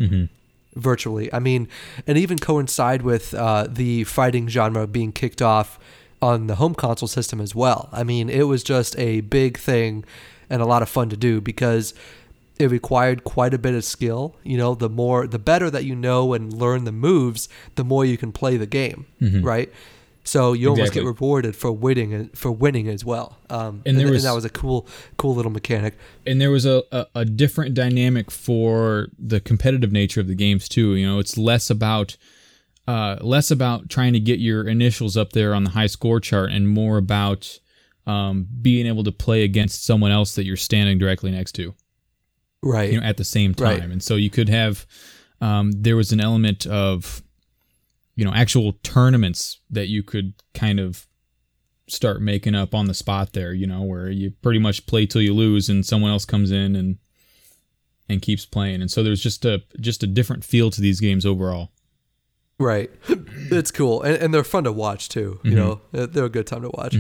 virtually. 0.76 1.34
I 1.34 1.40
mean 1.40 1.68
and 2.08 2.18
even 2.18 2.40
coincide 2.40 3.02
with 3.02 3.34
uh, 3.34 3.68
the 3.70 4.04
fighting 4.06 4.48
genre 4.48 4.88
being 4.88 5.12
kicked 5.12 5.42
off 5.42 5.80
on 6.22 6.48
the 6.48 6.56
home 6.56 6.76
console 6.76 7.08
system 7.08 7.40
as 7.40 7.56
well. 7.56 7.90
I 7.92 8.04
mean 8.04 8.30
it 8.30 8.44
was 8.44 8.64
just 8.64 8.98
a 9.00 9.22
big 9.22 9.58
thing 9.58 10.04
and 10.50 10.62
a 10.62 10.66
lot 10.66 10.82
of 10.82 10.90
fun 10.90 11.10
to 11.10 11.18
do 11.18 11.42
because 11.42 11.94
it 12.60 12.70
required 12.70 13.24
quite 13.24 13.54
a 13.54 13.58
bit 13.58 13.74
of 13.74 13.84
skill. 13.84 14.36
You 14.44 14.58
know, 14.58 14.76
the 14.76 14.90
more, 14.90 15.26
the 15.28 15.40
better 15.40 15.70
that 15.72 15.86
you 15.86 15.96
know 15.96 16.34
and 16.34 16.52
learn 16.54 16.84
the 16.84 16.92
moves, 16.92 17.48
the 17.76 17.84
more 17.84 18.04
you 18.06 18.18
can 18.18 18.32
play 18.32 18.58
the 18.58 18.68
game, 18.68 19.06
right? 19.42 19.72
So 20.26 20.54
you 20.54 20.68
almost 20.70 20.90
Exactly. 20.90 21.02
get 21.02 21.08
rewarded 21.08 21.56
for 21.56 21.72
winning, 21.72 22.30
for 22.36 22.52
winning 22.52 22.88
as 22.90 23.04
well. 23.04 23.38
Um, 23.50 23.82
And 23.86 23.98
there 23.98 24.06
and 24.08 24.14
was- 24.14 24.24
that 24.24 24.34
was 24.36 24.46
a 24.46 24.50
cool, 24.50 24.86
cool 25.18 25.34
little 25.34 25.52
mechanic. 25.52 25.98
and 26.28 26.40
there 26.40 26.52
was 26.52 26.66
a, 26.66 26.84
a, 26.92 27.08
a 27.16 27.26
different 27.26 27.74
dynamic 27.74 28.30
for 28.30 29.08
the 29.18 29.40
competitive 29.40 29.92
nature 29.92 30.20
of 30.22 30.28
the 30.28 30.36
games 30.36 30.68
too. 30.70 30.96
You 30.96 31.08
know, 31.08 31.20
it's 31.20 31.38
less 31.38 31.70
about 31.72 32.18
uh, 32.88 33.18
less 33.22 33.52
about 33.52 33.88
trying 33.90 34.14
to 34.14 34.20
get 34.20 34.40
your 34.40 34.68
initials 34.68 35.16
up 35.16 35.32
there 35.34 35.54
on 35.54 35.64
the 35.64 35.70
high 35.72 35.86
score 35.88 36.20
chart, 36.20 36.52
and 36.52 36.68
more 36.68 36.98
about 36.98 37.60
um, 38.08 38.48
being 38.62 38.88
able 38.88 39.04
to 39.04 39.12
play 39.12 39.44
against 39.44 39.86
someone 39.86 40.12
else 40.12 40.34
that 40.36 40.44
you're 40.44 40.58
standing 40.58 40.98
directly 40.98 41.30
next 41.30 41.52
to, 41.54 41.76
Right. 42.62 42.92
you 42.92 43.00
know, 43.00 43.06
at 43.06 43.18
the 43.18 43.24
same 43.24 43.54
time. 43.54 43.80
Right. 43.80 43.90
And 43.90 44.04
so 44.04 44.16
you 44.16 44.30
could 44.30 44.50
have 44.50 44.86
um, 45.42 45.72
there 45.72 45.96
was 45.96 46.12
an 46.12 46.20
element 46.20 46.66
of 46.68 47.24
you 48.16 48.26
know 48.26 48.34
actual 48.34 48.74
tournaments 48.84 49.60
that 49.70 49.88
you 49.88 50.04
could 50.04 50.34
kind 50.54 50.80
of 50.80 51.08
start 51.88 52.22
making 52.22 52.54
up 52.56 52.76
on 52.76 52.86
the 52.86 52.94
spot 52.94 53.34
there 53.34 53.52
you 53.54 53.66
know 53.66 53.82
where 53.82 54.10
you 54.10 54.30
pretty 54.44 54.60
much 54.60 54.86
play 54.86 55.06
till 55.08 55.22
you 55.24 55.34
lose 55.34 55.70
and 55.70 55.84
someone 55.86 56.12
else 56.12 56.24
comes 56.26 56.52
in 56.52 56.76
and 56.76 56.98
and 58.08 58.22
keeps 58.22 58.46
playing 58.46 58.82
and 58.82 58.92
so 58.92 59.02
there's 59.02 59.24
just 59.24 59.44
a 59.46 59.64
just 59.80 60.04
a 60.04 60.08
different 60.08 60.44
feel 60.44 60.70
to 60.70 60.82
these 60.82 61.00
games 61.00 61.26
overall 61.26 61.72
Right. 62.60 62.92
It's 63.52 63.72
cool. 63.72 64.02
And, 64.04 64.18
and 64.22 64.34
they're 64.34 64.44
fun 64.44 64.66
to 64.66 64.72
watch 64.74 65.08
too. 65.08 65.40
You 65.44 65.56
know, 65.56 65.82
They're- 65.94 66.08
they're 66.08 66.26
a 66.26 66.30
good 66.30 66.46
time 66.46 66.62
to 66.64 66.70
watch. 66.70 66.94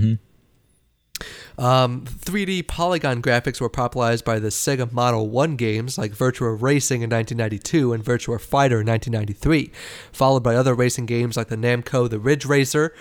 Um, 1.58 2.06
3D 2.06 2.68
polygon 2.68 3.22
graphics 3.22 3.60
were 3.60 3.70
popularized 3.70 4.24
by 4.26 4.40
the 4.40 4.50
Sega 4.50 4.92
Model 4.92 5.30
1 5.30 5.56
games 5.56 5.98
like 5.98 6.12
Virtua 6.12 6.62
Racing 6.62 7.02
in 7.02 7.10
1992 7.10 7.94
and 7.94 8.04
Virtua 8.04 8.40
Fighter 8.40 8.82
in 8.82 8.88
1993, 8.88 9.72
followed 10.12 10.44
by 10.44 10.56
other 10.56 10.74
racing 10.74 11.06
games 11.06 11.36
like 11.38 11.48
the 11.48 11.58
Namco 11.58 12.10
The 12.10 12.20
Ridge 12.20 12.46
Racer 12.46 12.94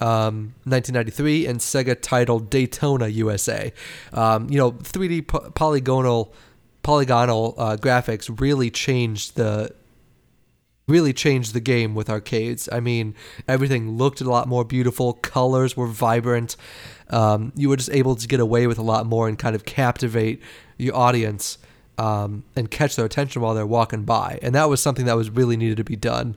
um, 0.00 0.54
1993 0.64 1.46
and 1.46 1.60
Sega 1.60 1.96
titled 2.00 2.50
Daytona 2.50 3.08
USA. 3.08 3.72
Um, 4.12 4.48
you 4.50 4.58
know, 4.58 4.72
3D 4.72 5.26
po- 5.26 5.50
polygonal 5.50 6.32
polygonal 6.82 7.54
uh, 7.56 7.76
graphics 7.76 8.40
really 8.40 8.70
changed 8.70 9.36
the 9.36 9.74
really 10.86 11.12
changed 11.12 11.54
the 11.54 11.60
game 11.60 11.94
with 11.94 12.10
arcades. 12.10 12.68
I 12.70 12.80
mean, 12.80 13.14
everything 13.48 13.96
looked 13.96 14.20
a 14.20 14.28
lot 14.28 14.46
more 14.48 14.64
beautiful. 14.64 15.14
Colors 15.14 15.76
were 15.76 15.86
vibrant. 15.86 16.56
Um, 17.10 17.52
you 17.54 17.68
were 17.68 17.76
just 17.76 17.90
able 17.90 18.16
to 18.16 18.26
get 18.26 18.40
away 18.40 18.66
with 18.66 18.78
a 18.78 18.82
lot 18.82 19.06
more 19.06 19.28
and 19.28 19.38
kind 19.38 19.54
of 19.54 19.64
captivate 19.64 20.40
your 20.78 20.96
audience 20.96 21.58
um, 21.98 22.44
and 22.56 22.70
catch 22.70 22.96
their 22.96 23.04
attention 23.04 23.42
while 23.42 23.54
they're 23.54 23.66
walking 23.66 24.04
by. 24.04 24.38
And 24.42 24.54
that 24.54 24.68
was 24.68 24.80
something 24.80 25.06
that 25.06 25.16
was 25.16 25.30
really 25.30 25.56
needed 25.56 25.76
to 25.76 25.84
be 25.84 25.96
done 25.96 26.36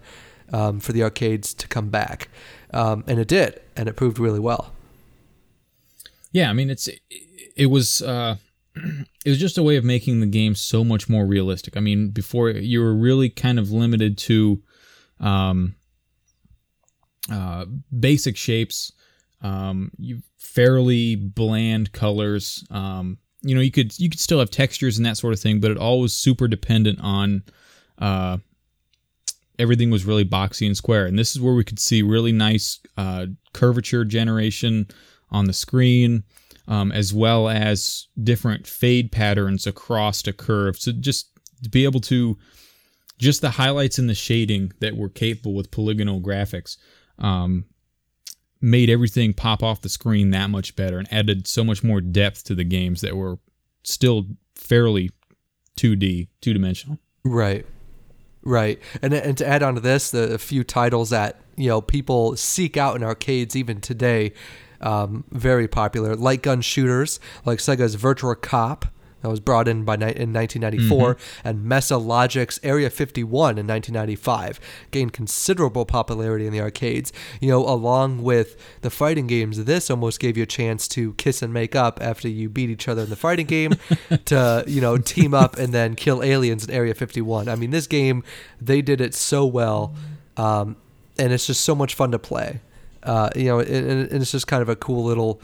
um, 0.51 0.79
for 0.79 0.91
the 0.91 1.03
arcades 1.03 1.53
to 1.55 1.67
come 1.67 1.89
back. 1.89 2.29
Um, 2.73 3.03
and 3.07 3.19
it 3.19 3.27
did, 3.27 3.61
and 3.75 3.87
it 3.87 3.95
proved 3.95 4.19
really 4.19 4.39
well. 4.39 4.73
Yeah, 6.31 6.49
I 6.49 6.53
mean, 6.53 6.69
it's 6.69 6.89
it 7.55 7.67
was. 7.67 8.01
Uh 8.01 8.35
it 9.25 9.29
was 9.29 9.39
just 9.39 9.57
a 9.57 9.63
way 9.63 9.75
of 9.75 9.83
making 9.83 10.19
the 10.19 10.27
game 10.27 10.55
so 10.55 10.83
much 10.83 11.09
more 11.09 11.25
realistic. 11.25 11.77
I 11.77 11.79
mean, 11.79 12.09
before 12.09 12.49
you 12.49 12.81
were 12.81 12.93
really 12.93 13.29
kind 13.29 13.59
of 13.59 13.71
limited 13.71 14.17
to 14.19 14.61
um, 15.19 15.75
uh, 17.31 17.65
basic 17.97 18.37
shapes, 18.37 18.91
um, 19.41 19.91
you 19.97 20.21
fairly 20.37 21.15
bland 21.15 21.91
colors. 21.91 22.65
Um, 22.71 23.17
you 23.41 23.55
know, 23.55 23.61
you 23.61 23.71
could 23.71 23.97
you 23.99 24.09
could 24.09 24.19
still 24.19 24.39
have 24.39 24.49
textures 24.49 24.97
and 24.97 25.05
that 25.05 25.17
sort 25.17 25.33
of 25.33 25.39
thing, 25.39 25.59
but 25.59 25.71
it 25.71 25.77
all 25.77 26.01
was 26.01 26.13
super 26.13 26.47
dependent 26.47 26.99
on 27.01 27.43
uh, 27.99 28.37
everything 29.59 29.89
was 29.89 30.05
really 30.05 30.25
boxy 30.25 30.65
and 30.65 30.75
square. 30.75 31.05
And 31.05 31.17
this 31.17 31.35
is 31.35 31.41
where 31.41 31.53
we 31.53 31.63
could 31.63 31.79
see 31.79 32.01
really 32.01 32.31
nice 32.31 32.79
uh, 32.97 33.27
curvature 33.53 34.05
generation 34.05 34.87
on 35.31 35.45
the 35.45 35.53
screen 35.53 36.23
um, 36.67 36.91
as 36.91 37.13
well 37.13 37.47
as 37.47 38.07
different 38.21 38.67
fade 38.67 39.11
patterns 39.11 39.65
across 39.65 40.25
a 40.27 40.33
curve. 40.33 40.77
So 40.77 40.91
just 40.91 41.29
to 41.63 41.69
be 41.69 41.85
able 41.85 42.01
to 42.01 42.37
just 43.17 43.41
the 43.41 43.51
highlights 43.51 43.97
and 43.97 44.09
the 44.09 44.13
shading 44.13 44.73
that 44.79 44.95
were 44.95 45.09
capable 45.09 45.55
with 45.55 45.71
polygonal 45.71 46.21
graphics 46.21 46.77
um, 47.17 47.65
made 48.61 48.89
everything 48.89 49.33
pop 49.33 49.61
off 49.63 49.81
the 49.81 49.89
screen 49.89 50.31
that 50.31 50.49
much 50.49 50.75
better 50.75 50.97
and 50.97 51.11
added 51.11 51.47
so 51.47 51.63
much 51.63 51.83
more 51.83 52.01
depth 52.01 52.43
to 52.45 52.55
the 52.55 52.63
games 52.63 53.01
that 53.01 53.15
were 53.15 53.39
still 53.83 54.25
fairly 54.55 55.11
2D, 55.77 56.27
two 56.41 56.53
dimensional. 56.53 56.97
Right. 57.23 57.65
Right. 58.43 58.79
And 59.01 59.13
and 59.13 59.37
to 59.37 59.47
add 59.47 59.61
on 59.61 59.75
to 59.75 59.81
this, 59.81 60.11
the 60.11 60.33
a 60.33 60.37
few 60.37 60.63
titles 60.63 61.09
that, 61.09 61.41
you 61.55 61.67
know, 61.67 61.81
people 61.81 62.37
seek 62.37 62.77
out 62.77 62.95
in 62.95 63.03
arcades 63.03 63.55
even 63.55 63.81
today 63.81 64.33
um, 64.81 65.25
very 65.31 65.67
popular. 65.67 66.15
Light 66.15 66.41
gun 66.41 66.61
shooters 66.61 67.19
like 67.45 67.59
Sega's 67.59 67.95
Virtua 67.95 68.41
Cop 68.41 68.85
that 69.21 69.29
was 69.29 69.39
brought 69.39 69.67
in 69.67 69.83
by 69.83 69.95
in 69.95 70.33
1994, 70.33 71.15
mm-hmm. 71.15 71.47
and 71.47 71.63
Mesa 71.63 71.97
Logic's 71.97 72.59
Area 72.63 72.89
51 72.89 73.57
in 73.57 73.67
1995 73.67 74.59
gained 74.91 75.13
considerable 75.13 75.85
popularity 75.85 76.45
in 76.45 76.53
the 76.53 76.61
arcades. 76.61 77.11
You 77.41 77.49
know, 77.49 77.67
along 77.67 78.23
with 78.23 78.55
the 78.81 78.89
fighting 78.89 79.27
games, 79.27 79.65
this 79.65 79.89
almost 79.89 80.19
gave 80.19 80.37
you 80.37 80.43
a 80.43 80.47
chance 80.47 80.87
to 80.89 81.13
kiss 81.13 81.41
and 81.41 81.53
make 81.53 81.75
up 81.75 81.99
after 82.01 82.27
you 82.27 82.49
beat 82.49 82.69
each 82.69 82.87
other 82.87 83.03
in 83.03 83.09
the 83.09 83.15
fighting 83.15 83.47
game, 83.47 83.73
to 84.25 84.63
you 84.67 84.81
know 84.81 84.97
team 84.97 85.33
up 85.33 85.57
and 85.57 85.73
then 85.73 85.95
kill 85.95 86.23
aliens 86.23 86.65
in 86.65 86.71
Area 86.71 86.93
51. 86.93 87.47
I 87.47 87.55
mean, 87.55 87.71
this 87.71 87.87
game 87.87 88.23
they 88.61 88.81
did 88.81 89.01
it 89.01 89.13
so 89.13 89.45
well, 89.45 89.95
um, 90.35 90.75
and 91.17 91.33
it's 91.33 91.47
just 91.47 91.61
so 91.61 91.73
much 91.73 91.95
fun 91.95 92.11
to 92.11 92.19
play. 92.19 92.61
Uh, 93.03 93.29
you 93.35 93.45
know, 93.45 93.59
and, 93.59 94.11
and, 94.11 94.21
it's 94.21 94.31
just 94.31 94.47
kind 94.47 94.61
of 94.61 94.67
a 94.67 94.75
cool 94.75 95.03
little 95.05 95.39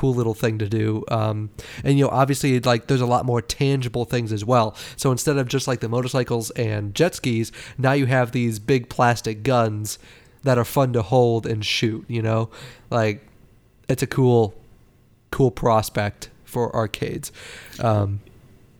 cool 0.00 0.14
little 0.14 0.32
thing 0.32 0.56
to 0.58 0.66
do. 0.66 1.04
Um, 1.08 1.50
and 1.84 1.98
you 1.98 2.06
know, 2.06 2.10
obviously, 2.10 2.58
like 2.60 2.86
there's 2.86 3.02
a 3.02 3.06
lot 3.06 3.26
more 3.26 3.42
tangible 3.42 4.06
things 4.06 4.32
as 4.32 4.46
well. 4.46 4.74
So 4.96 5.12
instead 5.12 5.36
of 5.36 5.46
just 5.46 5.68
like 5.68 5.80
the 5.80 5.90
motorcycles 5.90 6.50
and 6.52 6.94
jet 6.94 7.14
skis, 7.14 7.52
now 7.76 7.92
you 7.92 8.06
have 8.06 8.32
these 8.32 8.58
big 8.58 8.88
plastic 8.88 9.42
guns 9.42 9.98
that 10.42 10.56
are 10.56 10.64
fun 10.64 10.94
to 10.94 11.02
hold 11.02 11.46
and 11.46 11.62
shoot. 11.62 12.06
You 12.08 12.22
know, 12.22 12.48
like 12.88 13.28
it's 13.90 14.02
a 14.02 14.06
cool, 14.06 14.54
cool 15.30 15.50
prospect 15.50 16.30
for 16.44 16.74
arcades. 16.74 17.30
Um, 17.78 18.20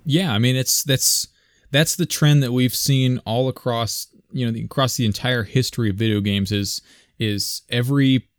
yeah, 0.07 0.33
I 0.33 0.39
mean, 0.39 0.57
it's 0.57 0.83
that's 0.83 1.29
that's 1.71 1.97
the 1.97 2.07
trend 2.07 2.43
that 2.43 2.53
we've 2.53 2.75
seen 2.75 3.21
all 3.27 3.51
across 3.51 4.07
you 4.33 4.47
know 4.47 4.53
the, 4.53 4.65
across 4.65 4.97
the 4.97 5.05
entire 5.05 5.43
history 5.43 5.91
of 5.91 5.97
video 5.97 6.23
games 6.23 6.51
is 6.51 6.81
is 7.19 7.61
every 7.69 8.30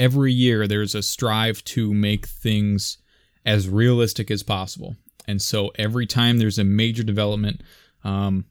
every 0.00 0.32
year 0.32 0.66
there's 0.66 0.94
a 0.94 1.02
strive 1.02 1.62
to 1.62 1.92
make 1.92 2.26
things 2.26 2.98
as 3.44 3.68
realistic 3.68 4.30
as 4.30 4.42
possible. 4.42 4.96
And 5.28 5.40
so 5.40 5.70
every 5.76 6.06
time 6.06 6.38
there's 6.38 6.58
a 6.58 6.64
major 6.64 7.02
development, 7.02 7.62
um, 8.02 8.46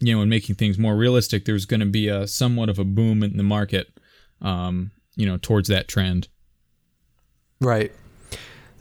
you 0.00 0.14
know, 0.14 0.22
in 0.22 0.28
making 0.28 0.56
things 0.56 0.78
more 0.78 0.96
realistic, 0.96 1.44
there's 1.44 1.66
going 1.66 1.80
to 1.80 1.86
be 1.86 2.08
a 2.08 2.26
somewhat 2.26 2.70
of 2.70 2.78
a 2.78 2.84
boom 2.84 3.22
in 3.22 3.36
the 3.36 3.42
market, 3.42 3.88
um, 4.40 4.90
you 5.14 5.26
know, 5.26 5.36
towards 5.36 5.68
that 5.68 5.86
trend. 5.86 6.28
Right. 7.60 7.92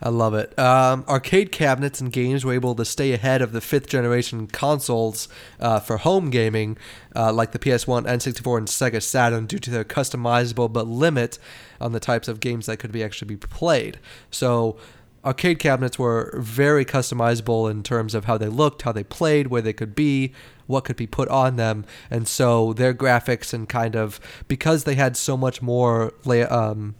I 0.05 0.09
love 0.09 0.35
it. 0.35 0.57
Um, 0.59 1.03
arcade 1.07 1.51
cabinets 1.51 1.99
and 1.99 2.13
games 2.13 2.45
were 2.45 2.53
able 2.53 2.75
to 2.75 2.85
stay 2.85 3.11
ahead 3.11 3.41
of 3.41 3.53
the 3.53 3.59
fifth 3.59 3.87
generation 3.87 4.45
consoles 4.45 5.27
uh, 5.59 5.79
for 5.79 5.97
home 5.97 6.29
gaming, 6.29 6.77
uh, 7.15 7.33
like 7.33 7.53
the 7.53 7.57
PS1, 7.57 8.03
N64, 8.05 8.57
and 8.59 8.67
Sega 8.67 9.01
Saturn, 9.01 9.47
due 9.47 9.57
to 9.57 9.71
their 9.71 9.83
customizable 9.83 10.71
but 10.71 10.85
limit 10.85 11.39
on 11.81 11.91
the 11.91 11.99
types 11.99 12.27
of 12.27 12.39
games 12.39 12.67
that 12.67 12.77
could 12.77 12.91
be 12.91 13.03
actually 13.03 13.29
be 13.29 13.37
played. 13.37 13.97
So, 14.29 14.77
arcade 15.25 15.57
cabinets 15.57 15.97
were 15.97 16.35
very 16.37 16.85
customizable 16.85 17.71
in 17.71 17.81
terms 17.81 18.13
of 18.13 18.25
how 18.25 18.37
they 18.37 18.47
looked, 18.47 18.83
how 18.83 18.91
they 18.91 19.03
played, 19.03 19.47
where 19.47 19.63
they 19.63 19.73
could 19.73 19.95
be, 19.95 20.33
what 20.67 20.85
could 20.85 20.97
be 20.97 21.07
put 21.07 21.29
on 21.29 21.55
them, 21.55 21.83
and 22.11 22.27
so 22.27 22.73
their 22.73 22.93
graphics 22.93 23.55
and 23.55 23.67
kind 23.67 23.95
of 23.95 24.19
because 24.47 24.83
they 24.83 24.93
had 24.93 25.17
so 25.17 25.35
much 25.35 25.63
more. 25.63 26.13
Um, 26.27 26.93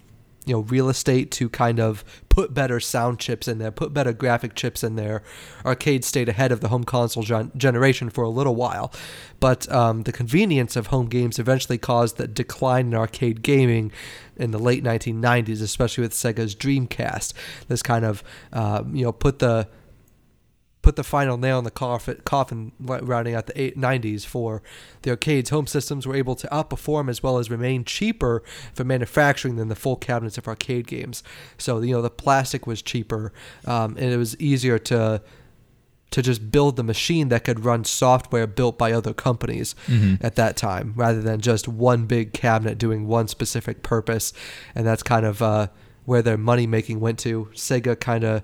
you 0.46 0.54
know 0.54 0.62
real 0.62 0.90
estate 0.90 1.32
to 1.32 1.50
kind 1.50 1.80
of 1.80 2.04
put 2.30 2.54
better 2.54 2.80
sound 2.80 3.20
chips 3.20 3.48
in 3.48 3.58
there, 3.60 3.72
put 3.72 3.94
better 3.94 4.14
graphic 4.14 4.56
chips 4.56 4.84
in 4.84 4.96
there. 4.96 5.24
Arcade 5.66 6.04
stayed 6.04 6.30
ahead 6.30 6.52
of 6.52 6.60
the 6.60 6.68
home 6.68 6.84
console 6.84 7.24
gen- 7.24 7.52
generation 7.56 8.10
for 8.10 8.24
a 8.24 8.30
little 8.30 8.56
while, 8.56 8.92
but 9.40 9.72
um, 9.72 10.04
the 10.04 10.12
convenience 10.12 10.76
of 10.76 10.88
home 10.88 11.08
games 11.08 11.40
eventually 11.40 11.78
caused 11.78 12.18
the 12.18 12.28
decline 12.28 12.88
in 12.88 12.96
arcade 12.96 13.42
gaming 13.42 13.92
in 14.36 14.52
the 14.52 14.60
late 14.60 14.84
1990s, 14.84 15.62
especially 15.62 16.02
with 16.02 16.14
Sega's 16.14 16.56
Dreamcast. 16.56 17.34
This 17.68 17.82
kind 17.82 18.06
of 18.06 18.24
uh, 18.54 18.84
you 18.92 19.06
know 19.06 19.12
put 19.12 19.40
the 19.40 19.68
put 20.86 20.98
the 20.98 21.04
final 21.04 21.36
nail 21.36 21.58
in 21.58 21.64
the 21.64 21.72
coffin, 21.72 22.22
coffin 22.26 22.72
rounding 22.80 23.34
out 23.34 23.48
the 23.48 23.72
90s 23.72 24.24
for 24.24 24.62
the 25.02 25.10
arcades. 25.10 25.50
Home 25.50 25.66
systems 25.66 26.06
were 26.06 26.16
able 26.16 26.36
to 26.36 26.48
outperform 26.50 27.10
as 27.10 27.24
well 27.24 27.40
as 27.40 27.50
remain 27.50 27.84
cheaper 27.86 28.44
for 28.76 28.84
manufacturing 28.84 29.56
than 29.56 29.68
the 29.68 29.76
full 29.76 29.96
cabinets 29.96 30.38
of 30.38 30.48
arcade 30.48 30.86
games. 30.86 31.24
So, 31.58 31.82
you 31.82 31.92
know, 31.92 32.04
the 32.04 32.12
plastic 32.12 32.68
was 32.68 32.84
cheaper 32.84 33.34
um, 33.66 33.98
and 33.98 34.14
it 34.14 34.18
was 34.18 34.40
easier 34.40 34.78
to 34.78 35.24
to 36.12 36.22
just 36.22 36.52
build 36.52 36.76
the 36.76 36.84
machine 36.84 37.30
that 37.30 37.44
could 37.44 37.66
run 37.66 37.84
software 37.84 38.46
built 38.46 38.78
by 38.78 38.92
other 38.92 39.14
companies 39.14 39.74
mm-hmm. 39.88 40.24
at 40.24 40.36
that 40.36 40.56
time 40.56 40.94
rather 40.96 41.20
than 41.20 41.42
just 41.42 41.68
one 41.68 42.06
big 42.06 42.32
cabinet 42.32 42.78
doing 42.78 43.08
one 43.08 43.28
specific 43.28 43.82
purpose. 43.82 44.34
And 44.76 44.86
that's 44.86 45.02
kind 45.02 45.26
of 45.26 45.42
uh, 45.42 45.68
where 46.06 46.22
their 46.22 46.38
money 46.38 46.68
making 46.68 47.00
went 47.00 47.18
to. 47.20 47.50
Sega 47.56 48.00
kind 48.00 48.24
of 48.24 48.44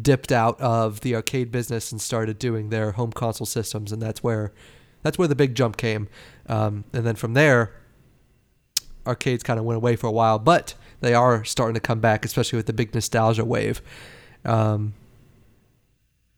dipped 0.00 0.30
out 0.30 0.60
of 0.60 1.00
the 1.00 1.14
arcade 1.14 1.50
business 1.50 1.90
and 1.90 2.00
started 2.00 2.38
doing 2.38 2.70
their 2.70 2.92
home 2.92 3.12
console 3.12 3.46
systems, 3.46 3.92
and 3.92 4.00
that's 4.00 4.22
where 4.22 4.52
that's 5.02 5.18
where 5.18 5.28
the 5.28 5.34
big 5.34 5.54
jump 5.54 5.76
came. 5.76 6.08
Um, 6.46 6.84
and 6.92 7.06
then 7.06 7.16
from 7.16 7.34
there, 7.34 7.72
arcades 9.06 9.42
kind 9.42 9.58
of 9.58 9.64
went 9.64 9.76
away 9.76 9.96
for 9.96 10.06
a 10.06 10.12
while, 10.12 10.38
but 10.38 10.74
they 11.00 11.14
are 11.14 11.44
starting 11.44 11.74
to 11.74 11.80
come 11.80 12.00
back, 12.00 12.24
especially 12.24 12.56
with 12.56 12.66
the 12.66 12.72
big 12.72 12.94
nostalgia 12.94 13.44
wave. 13.44 13.80
Um, 14.44 14.94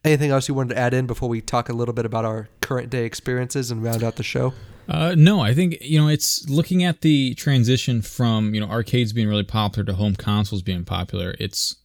anything 0.04 0.30
else 0.30 0.48
you 0.48 0.54
wanted 0.54 0.74
to 0.74 0.80
add 0.80 0.94
in 0.94 1.06
before 1.06 1.28
we 1.28 1.40
talk 1.40 1.68
a 1.68 1.72
little 1.72 1.94
bit 1.94 2.06
about 2.06 2.24
our 2.24 2.48
current 2.60 2.90
day 2.90 3.04
experiences 3.04 3.70
and 3.70 3.82
round 3.82 4.02
out 4.02 4.16
the 4.16 4.22
show? 4.22 4.54
Uh, 4.88 5.14
no, 5.16 5.40
I 5.40 5.54
think 5.54 5.78
you 5.80 6.00
know 6.00 6.08
it's 6.08 6.48
looking 6.48 6.82
at 6.82 7.02
the 7.02 7.34
transition 7.34 8.02
from 8.02 8.54
you 8.54 8.60
know 8.60 8.66
arcades 8.66 9.12
being 9.12 9.28
really 9.28 9.44
popular 9.44 9.84
to 9.86 9.94
home 9.94 10.16
consoles 10.16 10.62
being 10.62 10.84
popular. 10.84 11.34
It's 11.38 11.76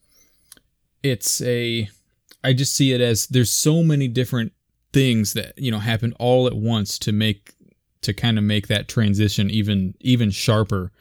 it's 1.04 1.42
a 1.42 1.90
I 2.44 2.54
just 2.54 2.76
see 2.76 2.94
it 2.94 3.02
as 3.02 3.28
there's 3.28 3.52
so 3.52 3.84
many 3.84 4.08
different 4.08 4.54
things 4.94 5.34
that 5.34 5.58
you 5.58 5.72
know 5.72 5.80
happen 5.80 6.14
all 6.20 6.48
at 6.48 6.56
once 6.56 6.98
to 7.00 7.12
make 7.12 7.54
to 8.02 8.14
kind 8.14 8.38
of 8.38 8.44
make 8.44 8.68
that 8.68 8.88
transition 8.88 9.50
even 9.50 9.96
even 10.00 10.32
sharper. 10.32 10.92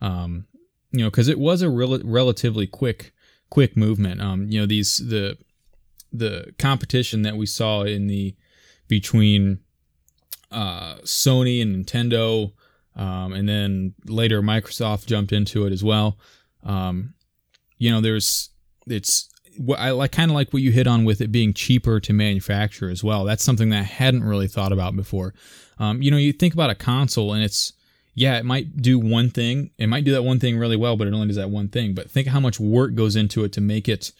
Um 0.00 0.46
you 0.92 1.00
know 1.00 1.10
because 1.10 1.28
it 1.28 1.38
was 1.38 1.62
a 1.62 1.70
rel- 1.70 2.00
relatively 2.04 2.66
quick 2.66 3.12
quick 3.50 3.76
movement. 3.76 4.20
Um 4.20 4.48
you 4.50 4.60
know 4.60 4.66
these 4.66 4.98
the 4.98 5.36
the 6.12 6.54
competition 6.58 7.22
that 7.22 7.36
we 7.36 7.46
saw 7.46 7.82
in 7.82 8.06
the 8.06 8.34
between 8.88 9.60
uh 10.50 10.96
Sony 10.98 11.60
and 11.60 11.84
Nintendo 11.84 12.52
um 12.94 13.32
and 13.32 13.48
then 13.48 13.94
later 14.06 14.40
Microsoft 14.40 15.06
jumped 15.06 15.32
into 15.32 15.66
it 15.66 15.72
as 15.72 15.84
well. 15.84 16.18
Um 16.64 17.14
you 17.78 17.90
know 17.90 18.00
there's 18.00 18.50
it's 18.86 19.28
I 19.76 19.90
like 19.90 20.12
kind 20.12 20.30
of 20.30 20.34
like 20.34 20.52
what 20.52 20.62
you 20.62 20.72
hit 20.72 20.86
on 20.86 21.04
with 21.04 21.20
it 21.20 21.32
being 21.32 21.52
cheaper 21.54 22.00
to 22.00 22.12
manufacture 22.12 22.90
as 22.90 23.02
well. 23.02 23.24
That's 23.24 23.44
something 23.44 23.70
that 23.70 23.80
I 23.80 23.82
hadn't 23.84 24.24
really 24.24 24.48
thought 24.48 24.72
about 24.72 24.96
before. 24.96 25.34
Um, 25.78 26.02
you 26.02 26.10
know, 26.10 26.16
you 26.16 26.32
think 26.32 26.54
about 26.54 26.70
a 26.70 26.74
console 26.74 27.32
and 27.32 27.42
it's 27.42 27.72
yeah, 28.14 28.38
it 28.38 28.46
might 28.46 28.80
do 28.80 28.98
one 28.98 29.28
thing. 29.28 29.70
It 29.76 29.88
might 29.88 30.04
do 30.04 30.12
that 30.12 30.22
one 30.22 30.40
thing 30.40 30.56
really 30.56 30.76
well, 30.76 30.96
but 30.96 31.06
it 31.06 31.12
only 31.12 31.26
does 31.26 31.36
that 31.36 31.50
one 31.50 31.68
thing. 31.68 31.94
But 31.94 32.10
think 32.10 32.28
how 32.28 32.40
much 32.40 32.58
work 32.58 32.94
goes 32.94 33.14
into 33.14 33.44
it 33.44 33.52
to 33.52 33.60
make 33.60 33.88
it 33.88 34.10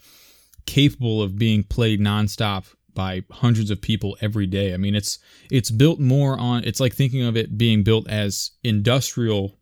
capable 0.66 1.22
of 1.22 1.38
being 1.38 1.62
played 1.62 1.98
nonstop 1.98 2.66
by 2.92 3.22
hundreds 3.30 3.70
of 3.70 3.80
people 3.80 4.16
every 4.20 4.46
day. 4.46 4.74
I 4.74 4.76
mean, 4.76 4.94
it's 4.94 5.18
it's 5.50 5.70
built 5.70 5.98
more 5.98 6.38
on. 6.38 6.64
It's 6.64 6.80
like 6.80 6.94
thinking 6.94 7.22
of 7.22 7.36
it 7.36 7.56
being 7.56 7.84
built 7.84 8.06
as 8.08 8.50
industrial 8.62 9.56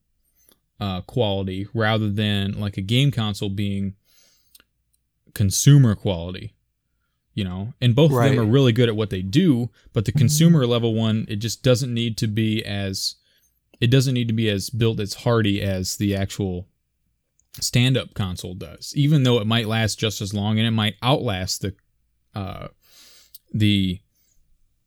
uh, 0.81 1.03
quality 1.03 1.68
rather 1.72 2.11
than 2.11 2.59
like 2.59 2.77
a 2.77 2.83
game 2.83 3.11
console 3.11 3.51
being 3.51 3.95
consumer 5.35 5.95
quality. 5.95 6.55
You 7.35 7.43
know, 7.43 7.74
and 7.80 7.97
both 7.97 8.12
Right. 8.12 8.30
of 8.30 8.37
them 8.37 8.47
are 8.47 8.49
really 8.49 8.70
good 8.72 8.89
at 8.89 8.95
what 8.95 9.11
they 9.11 9.20
do, 9.20 9.68
but 9.93 10.05
the 10.05 10.12
consumer 10.12 10.64
level 10.68 10.95
one, 10.95 11.26
it 11.28 11.37
just 11.37 11.64
doesn't 11.64 11.93
need 11.93 12.16
to 12.18 12.28
be 12.28 12.64
as 12.64 13.16
it 13.80 13.89
doesn't 13.89 14.14
need 14.14 14.28
to 14.28 14.35
be 14.35 14.49
as 14.49 14.70
built 14.70 15.01
as 15.01 15.14
hardy 15.14 15.61
as 15.61 15.97
the 15.97 16.14
actual 16.14 16.68
stand-up 17.61 18.14
console 18.14 18.55
does 18.55 18.93
even 18.97 19.22
though 19.24 19.39
it 19.41 19.47
might 19.47 19.66
last 19.68 19.97
just 19.99 20.20
as 20.20 20.32
long 20.35 20.59
and 20.59 20.66
it 20.66 20.70
might 20.72 20.95
outlast 21.05 21.62
the 21.62 21.74
uh 22.35 22.66
the 23.53 24.01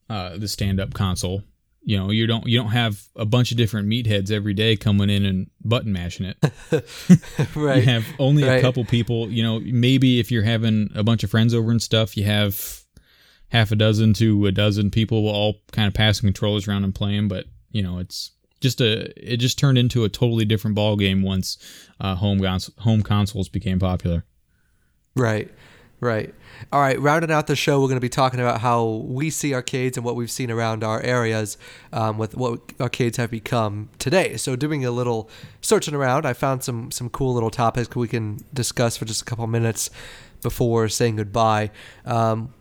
uh 0.10 0.38
the 0.38 0.48
stand-up 0.48 0.94
console 0.94 1.44
you 1.88 1.98
know 1.98 2.12
you 2.12 2.28
don't 2.28 2.46
you 2.46 2.60
don't 2.60 2.72
have 2.72 3.02
a 3.16 3.26
bunch 3.26 3.52
of 3.52 3.58
different 3.58 3.88
meatheads 3.88 4.30
every 4.30 4.54
day 4.54 4.76
coming 4.76 5.10
in 5.10 5.26
and 5.26 5.50
button 5.64 5.94
mashing 5.94 6.26
it. 6.26 6.38
Right. 7.56 7.78
you 7.78 7.84
have 7.84 8.06
only 8.20 8.44
a 8.44 8.62
couple 8.62 8.84
people 8.86 9.32
you 9.32 9.42
know 9.42 9.60
maybe 9.60 10.20
if 10.20 10.30
you're 10.30 10.44
having 10.44 10.90
a 10.96 11.04
bunch 11.04 11.24
of 11.24 11.32
friends 11.32 11.54
over 11.54 11.72
and 11.72 11.82
stuff 11.82 12.18
you 12.18 12.26
have 12.26 12.84
half 13.50 13.72
a 13.72 13.76
dozen 13.76 14.14
to 14.16 14.46
a 14.48 14.52
dozen 14.52 14.92
people 14.92 15.28
all 15.30 15.56
kind 15.72 15.88
of 15.88 15.94
passing 15.94 16.28
controllers 16.28 16.68
around 16.68 16.84
and 16.84 16.94
playing 16.94 17.28
but 17.30 17.46
you 17.72 17.82
know 17.82 18.00
it's 18.00 18.32
just 18.60 18.82
a 18.82 19.12
it 19.16 19.38
just 19.38 19.58
turned 19.58 19.78
into 19.78 20.04
a 20.04 20.10
totally 20.10 20.46
different 20.46 20.76
ball 20.76 20.98
game 20.98 21.22
once 21.22 21.58
uh, 22.02 22.16
home 22.16 22.40
cons- 22.40 22.72
home 22.80 23.02
consoles 23.02 23.50
became 23.50 23.80
popular. 23.80 24.26
Right, 25.16 25.50
right. 26.00 26.34
All 26.72 26.82
right, 26.82 27.00
rounding 27.00 27.32
out 27.32 27.48
the 27.48 27.56
show, 27.56 27.80
we're 27.80 27.88
going 27.88 27.98
to 27.98 28.02
be 28.02 28.10
talking 28.10 28.40
about 28.40 28.62
how 28.62 28.86
we 29.06 29.30
see 29.30 29.54
arcades 29.54 29.98
and 29.98 30.06
what 30.06 30.16
we've 30.16 30.32
seen 30.32 30.50
around 30.50 30.84
our 30.84 31.02
areas 31.02 31.58
um, 31.94 32.18
with 32.18 32.36
what 32.36 32.60
arcades 32.80 33.18
have 33.18 33.32
become 33.32 33.90
today. 34.00 34.38
So, 34.38 34.56
doing 34.56 34.84
a 34.86 34.92
little 34.92 35.30
searching 35.62 35.94
around, 35.94 36.26
I 36.26 36.34
found 36.34 36.64
some 36.64 36.92
some 36.92 37.10
cool 37.10 37.34
little 37.34 37.52
topics 37.52 37.96
we 37.96 38.08
can 38.08 38.40
discuss 38.54 38.98
for 38.98 39.06
just 39.06 39.22
a 39.22 39.26
couple 39.26 39.46
minutes 39.48 39.90
before 40.42 40.90
saying 40.90 41.18
goodbye. 41.18 41.72
Um, 42.06 42.54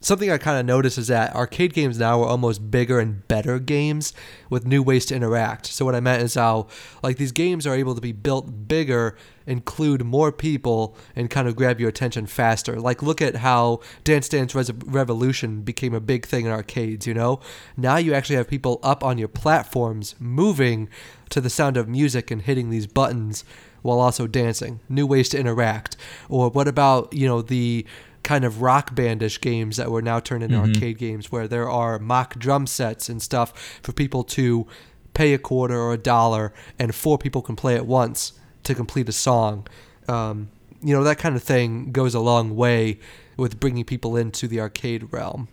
something 0.00 0.30
I 0.30 0.38
kind 0.38 0.58
of 0.58 0.66
noticed 0.66 0.98
is 0.98 1.08
that 1.08 1.34
arcade 1.34 1.72
games 1.74 1.98
now 1.98 2.22
are 2.22 2.28
almost 2.28 2.70
bigger 2.70 3.00
and 3.00 3.26
better 3.26 3.58
games 3.58 4.12
with 4.48 4.66
new 4.66 4.82
ways 4.82 5.06
to 5.06 5.16
interact. 5.16 5.66
So 5.66 5.84
what 5.84 5.94
I 5.94 6.00
meant 6.00 6.22
is 6.22 6.34
how 6.34 6.68
like 7.02 7.16
these 7.16 7.32
games 7.32 7.66
are 7.66 7.74
able 7.74 7.94
to 7.94 8.00
be 8.00 8.12
built 8.12 8.68
bigger, 8.68 9.16
include 9.46 10.04
more 10.04 10.30
people, 10.30 10.96
and 11.16 11.28
kind 11.28 11.48
of 11.48 11.56
grab 11.56 11.80
your 11.80 11.88
attention 11.88 12.26
faster. 12.26 12.80
Like 12.80 13.02
look 13.02 13.20
at 13.20 13.36
how 13.36 13.80
Dance 14.04 14.28
Dance 14.28 14.54
Revolution 14.54 15.62
became 15.62 15.94
a 15.94 16.00
big 16.00 16.26
thing 16.26 16.46
in 16.46 16.52
arcades. 16.52 17.06
You 17.06 17.14
know, 17.14 17.40
now 17.76 17.96
you 17.96 18.14
actually 18.14 18.36
have 18.36 18.48
people 18.48 18.78
up 18.82 19.02
on 19.02 19.18
your 19.18 19.28
platforms 19.28 20.14
moving 20.20 20.88
to 21.30 21.40
the 21.40 21.50
sound 21.50 21.76
of 21.76 21.88
music 21.88 22.30
and 22.30 22.42
hitting 22.42 22.70
these 22.70 22.86
buttons 22.86 23.44
while 23.82 24.00
also 24.00 24.26
dancing. 24.26 24.80
New 24.88 25.06
ways 25.06 25.28
to 25.30 25.38
interact. 25.38 25.96
Or 26.28 26.50
what 26.50 26.68
about 26.68 27.12
you 27.12 27.26
know 27.26 27.42
the 27.42 27.84
kind 28.28 28.44
of 28.44 28.60
rock 28.60 28.94
bandish 28.94 29.40
games 29.40 29.78
that 29.78 29.90
were 29.90 30.02
now 30.02 30.20
turned 30.20 30.42
into 30.42 30.58
arcade 30.58 30.98
games 30.98 31.32
where 31.32 31.48
there 31.48 31.66
are 31.66 31.98
mock 31.98 32.38
drum 32.38 32.66
sets 32.66 33.08
and 33.08 33.22
stuff 33.22 33.80
for 33.82 33.92
people 33.94 34.22
to 34.22 34.66
pay 35.14 35.32
a 35.32 35.38
quarter 35.38 35.74
or 35.74 35.94
a 35.94 35.96
dollar 35.96 36.52
and 36.78 36.94
four 36.94 37.16
people 37.16 37.40
can 37.40 37.56
play 37.56 37.74
at 37.74 37.86
once 37.86 38.34
to 38.64 38.74
complete 38.74 39.08
a 39.08 39.12
song. 39.12 39.66
Um, 40.08 40.50
you 40.82 40.94
know, 40.94 41.02
that 41.04 41.16
kind 41.16 41.36
of 41.36 41.42
thing 41.42 41.90
goes 41.90 42.14
a 42.14 42.20
long 42.20 42.54
way 42.54 42.98
with 43.38 43.58
bringing 43.58 43.86
people 43.86 44.14
into 44.14 44.46
the 44.46 44.60
arcade 44.60 45.10
realm. 45.10 45.48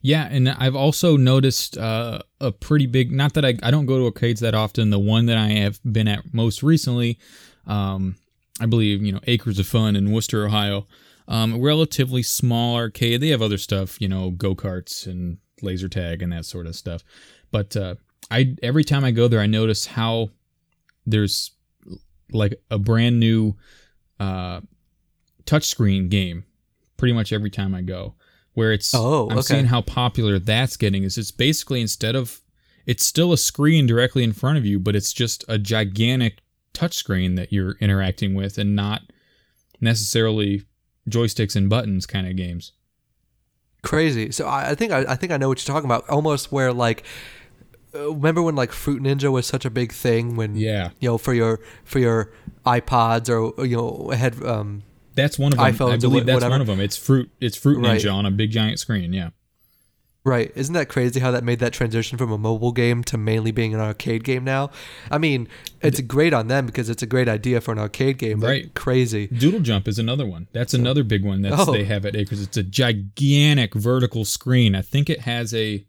Yeah, 0.00 0.28
and 0.30 0.48
I've 0.48 0.74
also 0.74 1.18
noticed 1.18 1.76
uh, 1.76 2.20
a 2.40 2.52
pretty 2.52 2.86
big. 2.86 3.12
Not 3.12 3.34
that 3.34 3.44
I, 3.44 3.58
I 3.62 3.70
don't 3.70 3.84
go 3.84 3.98
to 3.98 4.06
arcades 4.06 4.40
that 4.40 4.54
often. 4.54 4.88
The 4.88 4.98
one 4.98 5.26
that 5.26 5.36
I 5.36 5.48
have 5.48 5.78
been 5.84 6.08
at 6.08 6.32
most 6.32 6.62
recently, 6.62 7.18
um, 7.66 8.16
I 8.58 8.64
believe 8.64 9.02
you 9.02 9.12
know 9.12 9.20
Acres 9.26 9.58
of 9.58 9.66
Fun 9.66 9.94
in 9.94 10.10
Wooster, 10.10 10.46
Ohio. 10.46 10.86
Um, 11.30 11.60
relatively 11.60 12.22
small 12.24 12.74
arcade. 12.76 13.20
They 13.20 13.28
have 13.28 13.40
other 13.40 13.56
stuff, 13.56 14.00
you 14.00 14.08
know, 14.08 14.30
go 14.32 14.54
karts 14.56 15.06
and 15.06 15.38
laser 15.62 15.88
tag 15.88 16.22
and 16.22 16.32
that 16.32 16.44
sort 16.44 16.66
of 16.66 16.74
stuff. 16.74 17.04
But 17.52 17.76
uh, 17.76 17.94
I 18.30 18.56
every 18.62 18.82
time 18.84 19.04
I 19.04 19.12
go 19.12 19.28
there, 19.28 19.40
I 19.40 19.46
notice 19.46 19.86
how 19.86 20.30
there's 21.06 21.52
like 22.32 22.60
a 22.70 22.78
brand 22.78 23.20
new 23.20 23.54
uh, 24.18 24.60
touchscreen 25.44 26.08
game. 26.08 26.44
Pretty 26.96 27.12
much 27.14 27.32
every 27.32 27.48
time 27.50 27.74
I 27.74 27.82
go, 27.82 28.14
where 28.54 28.72
it's 28.72 28.92
Oh, 28.94 29.30
I'm 29.30 29.38
okay. 29.38 29.54
seeing 29.54 29.66
how 29.66 29.82
popular 29.82 30.38
that's 30.38 30.76
getting. 30.76 31.04
Is 31.04 31.16
it's 31.16 31.30
basically 31.30 31.80
instead 31.80 32.14
of 32.16 32.40
it's 32.86 33.06
still 33.06 33.32
a 33.32 33.38
screen 33.38 33.86
directly 33.86 34.24
in 34.24 34.32
front 34.32 34.58
of 34.58 34.66
you, 34.66 34.80
but 34.80 34.96
it's 34.96 35.12
just 35.12 35.44
a 35.48 35.58
gigantic 35.58 36.40
touchscreen 36.74 37.36
that 37.36 37.52
you're 37.52 37.76
interacting 37.80 38.34
with, 38.34 38.58
and 38.58 38.74
not 38.76 39.02
necessarily 39.80 40.64
joysticks 41.08 41.56
and 41.56 41.68
buttons 41.70 42.06
kind 42.06 42.26
of 42.26 42.36
games. 42.36 42.72
Crazy. 43.82 44.30
So 44.30 44.46
I, 44.46 44.70
I 44.70 44.74
think 44.74 44.92
I, 44.92 45.04
I 45.08 45.16
think 45.16 45.32
I 45.32 45.36
know 45.38 45.48
what 45.48 45.58
you're 45.66 45.72
talking 45.74 45.88
about. 45.88 46.08
Almost 46.10 46.52
where 46.52 46.72
like, 46.72 47.02
uh, 47.94 48.12
remember 48.12 48.42
when 48.42 48.54
like 48.54 48.72
Fruit 48.72 49.02
Ninja 49.02 49.32
was 49.32 49.46
such 49.46 49.64
a 49.64 49.70
big 49.70 49.92
thing 49.92 50.36
when 50.36 50.54
Yeah, 50.56 50.90
you 51.00 51.08
know 51.08 51.18
for 51.18 51.32
your 51.32 51.60
for 51.84 51.98
your 51.98 52.30
iPods 52.66 53.28
or 53.30 53.64
you 53.64 53.76
know 53.76 54.10
head 54.14 54.42
um 54.44 54.82
that's 55.14 55.38
one 55.38 55.52
of 55.52 55.58
them. 55.58 55.66
iPhones 55.74 55.92
I 55.94 55.96
believe 55.96 56.26
that's 56.26 56.34
whatever. 56.36 56.50
one 56.52 56.60
of 56.60 56.66
them. 56.66 56.78
It's 56.80 56.96
fruit. 56.96 57.30
It's 57.40 57.56
Fruit 57.56 57.78
Right. 57.82 57.98
Ninja 58.00 58.12
on 58.14 58.26
a 58.26 58.30
big 58.30 58.50
giant 58.50 58.78
screen. 58.78 59.12
Yeah. 59.12 59.30
Right. 60.22 60.52
Isn't 60.54 60.74
that 60.74 60.90
crazy 60.90 61.18
how 61.18 61.30
that 61.30 61.44
made 61.44 61.60
that 61.60 61.72
transition 61.72 62.18
from 62.18 62.30
a 62.30 62.36
mobile 62.36 62.72
game 62.72 63.02
to 63.04 63.16
mainly 63.16 63.52
being 63.52 63.72
an 63.72 63.80
arcade 63.80 64.22
game 64.22 64.44
now? 64.44 64.70
I 65.10 65.16
mean, 65.16 65.48
it's 65.80 65.98
great 66.02 66.34
on 66.34 66.48
them 66.48 66.66
because 66.66 66.90
it's 66.90 67.02
a 67.02 67.06
great 67.06 67.26
idea 67.26 67.60
for 67.62 67.72
an 67.72 67.78
arcade 67.78 68.18
game. 68.18 68.40
Right. 68.40 68.72
Crazy. 68.74 69.28
Doodle 69.28 69.60
Jump 69.60 69.88
is 69.88 69.98
another 69.98 70.26
one. 70.26 70.46
That's 70.52 70.74
another 70.74 71.04
big 71.04 71.24
one 71.24 71.40
that 71.42 71.54
Oh. 71.58 71.72
they 71.72 71.84
have 71.84 72.04
at 72.04 72.14
Acres. 72.16 72.42
It's 72.42 72.58
a 72.58 72.62
gigantic 72.62 73.74
vertical 73.74 74.26
screen. 74.26 74.74
I 74.74 74.82
think 74.82 75.08
it 75.08 75.20
has 75.20 75.54
a. 75.54 75.86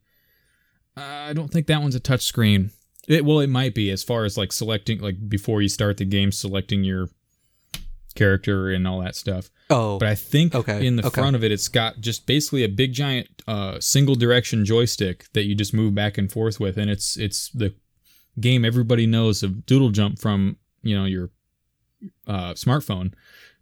Uh, 0.96 1.02
I 1.02 1.34
don't 1.34 1.52
think 1.52 1.68
that 1.68 1.82
one's 1.82 1.96
a 1.96 2.00
touch 2.00 2.24
screen. 2.24 2.72
It 3.10 3.26
well, 3.26 3.40
it 3.42 3.48
might 3.50 3.74
be 3.76 3.90
as 3.92 4.02
far 4.04 4.24
as 4.24 4.38
like 4.38 4.54
selecting, 4.54 5.00
like 5.00 5.28
before 5.28 5.62
you 5.62 5.68
start 5.68 5.98
the 5.98 6.06
game, 6.06 6.32
selecting 6.32 6.84
your 6.86 7.10
character 8.16 8.70
and 8.70 8.88
all 8.88 9.02
that 9.02 9.16
stuff. 9.16 9.50
Oh. 9.70 9.98
But 10.00 10.08
I 10.10 10.16
think 10.16 10.54
Okay, 10.56 10.86
in 10.86 10.96
the 10.98 11.06
okay. 11.08 11.22
front 11.22 11.36
of 11.36 11.44
it, 11.44 11.52
it's 11.52 11.68
got 11.68 12.00
just 12.02 12.26
basically 12.28 12.64
a 12.64 12.70
big 12.70 12.94
giant 12.94 13.28
uh, 13.48 13.80
single 13.80 14.16
direction 14.16 14.66
joystick 14.66 15.26
that 15.34 15.44
you 15.46 15.56
just 15.56 15.74
move 15.74 15.96
back 15.96 16.18
and 16.18 16.32
forth 16.32 16.60
with, 16.60 16.78
and 16.78 16.90
it's 16.92 17.18
it's 17.18 17.50
the 17.50 17.74
game 18.40 18.64
everybody 18.66 19.06
knows 19.06 19.44
of 19.44 19.66
Doodle 19.66 19.90
Jump 19.92 20.20
from 20.20 20.58
you 20.84 20.98
know 20.98 21.06
your 21.06 21.30
uh, 22.28 22.54
smartphone, 22.54 23.14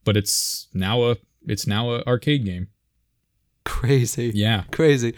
but 0.04 0.18
it's 0.18 0.68
now 0.74 1.04
a 1.04 1.18
it's 1.48 1.68
now 1.68 1.92
a 1.92 2.04
arcade 2.06 2.46
game. 2.46 2.68
crazy. 3.66 4.32
Yeah, 4.34 4.64
Crazy. 4.72 5.14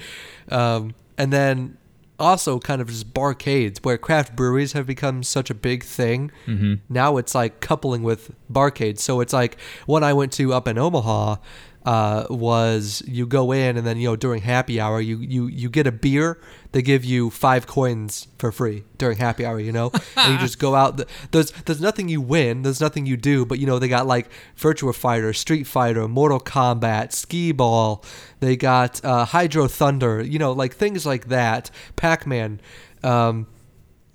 Um, 0.50 0.94
and 1.18 1.32
then 1.32 1.78
also 2.22 2.60
kind 2.60 2.82
of 2.82 2.88
just 2.88 3.14
barcades 3.14 3.80
where 3.80 3.98
craft 3.98 4.36
breweries 4.36 4.74
have 4.74 4.86
become 4.86 5.24
such 5.24 5.50
a 5.50 5.54
big 5.54 5.84
thing. 5.84 6.32
hmm 6.46 6.76
now 6.90 7.18
it's 7.18 7.34
like 7.36 7.60
coupling 7.60 8.04
with 8.04 8.32
barcades. 8.52 9.00
So 9.00 9.20
it's 9.22 9.34
like 9.34 9.58
when 9.86 10.04
I 10.04 10.14
went 10.14 10.32
to 10.34 10.54
up 10.54 10.68
in 10.68 10.78
Omaha 10.78 11.38
uh, 11.86 12.28
was 12.30 13.02
you 13.08 13.26
go 13.26 13.52
in 13.52 13.76
and 13.78 13.86
then 13.88 13.98
you 13.98 14.08
know 14.10 14.16
during 14.16 14.42
happy 14.44 14.80
hour 14.80 15.02
you 15.02 15.18
you 15.18 15.48
you 15.48 15.70
get 15.70 15.88
a 15.88 15.92
beer. 15.92 16.40
They 16.74 16.82
give 16.82 17.04
you 17.04 17.30
five 17.30 17.68
coins 17.68 18.28
for 18.38 18.52
free 18.52 18.84
during 18.98 19.18
happy 19.18 19.46
hour. 19.46 19.60
You 19.60 19.72
know, 19.72 19.92
and 20.16 20.34
you 20.34 20.40
just 20.40 20.60
go 20.60 20.76
out. 20.76 20.98
th- 20.98 21.10
There's 21.32 21.52
there's 21.66 21.82
nothing 21.82 22.08
you 22.08 22.22
win. 22.22 22.62
There's 22.62 22.80
nothing 22.80 23.06
you 23.06 23.18
do. 23.18 23.46
But 23.46 23.60
you 23.60 23.66
know 23.66 23.80
they 23.80 23.88
got 23.88 24.06
like 24.08 24.30
Virtua 24.58 24.94
Fighter, 24.96 25.34
Street 25.34 25.66
Fighter, 25.66 26.08
Mortal 26.08 26.40
Kombat, 26.40 27.12
Skee 27.14 27.52
Ball. 27.52 28.04
They 28.40 28.56
got 28.56 29.04
uh, 29.04 29.26
Hydro 29.26 29.68
Thunder. 29.68 30.22
You 30.22 30.40
know 30.40 30.52
like 30.52 30.76
things 30.76 31.06
like 31.06 31.28
that. 31.30 31.72
Pac 31.96 32.26
Man. 32.28 32.62
Um, 33.04 33.48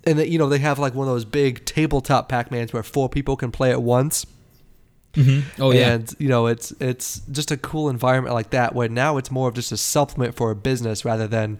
and 0.05 0.17
that 0.17 0.29
you 0.29 0.39
know 0.39 0.47
they 0.47 0.59
have 0.59 0.79
like 0.79 0.95
one 0.95 1.07
of 1.07 1.13
those 1.13 1.25
big 1.25 1.65
tabletop 1.65 2.29
Pac-Mans 2.29 2.71
where 2.71 2.81
four 2.83 3.09
people 3.09 3.35
can 3.35 3.51
play 3.51 3.71
at 3.71 3.83
once. 3.83 4.25
Hmm 5.17 5.39
oh 5.59 5.71
yeah, 5.71 5.93
and 5.93 6.15
you 6.19 6.29
know 6.29 6.47
it's 6.47 6.71
it's 6.79 7.19
just 7.31 7.51
a 7.51 7.57
cool 7.57 7.89
environment 7.89 8.33
like 8.35 8.51
that 8.51 8.75
where 8.75 8.87
now 8.87 9.17
it's 9.17 9.31
more 9.31 9.49
of 9.49 9.55
just 9.55 9.71
a 9.71 9.77
supplement 9.77 10.35
for 10.35 10.51
a 10.51 10.55
business 10.55 11.03
rather 11.03 11.27
than 11.27 11.59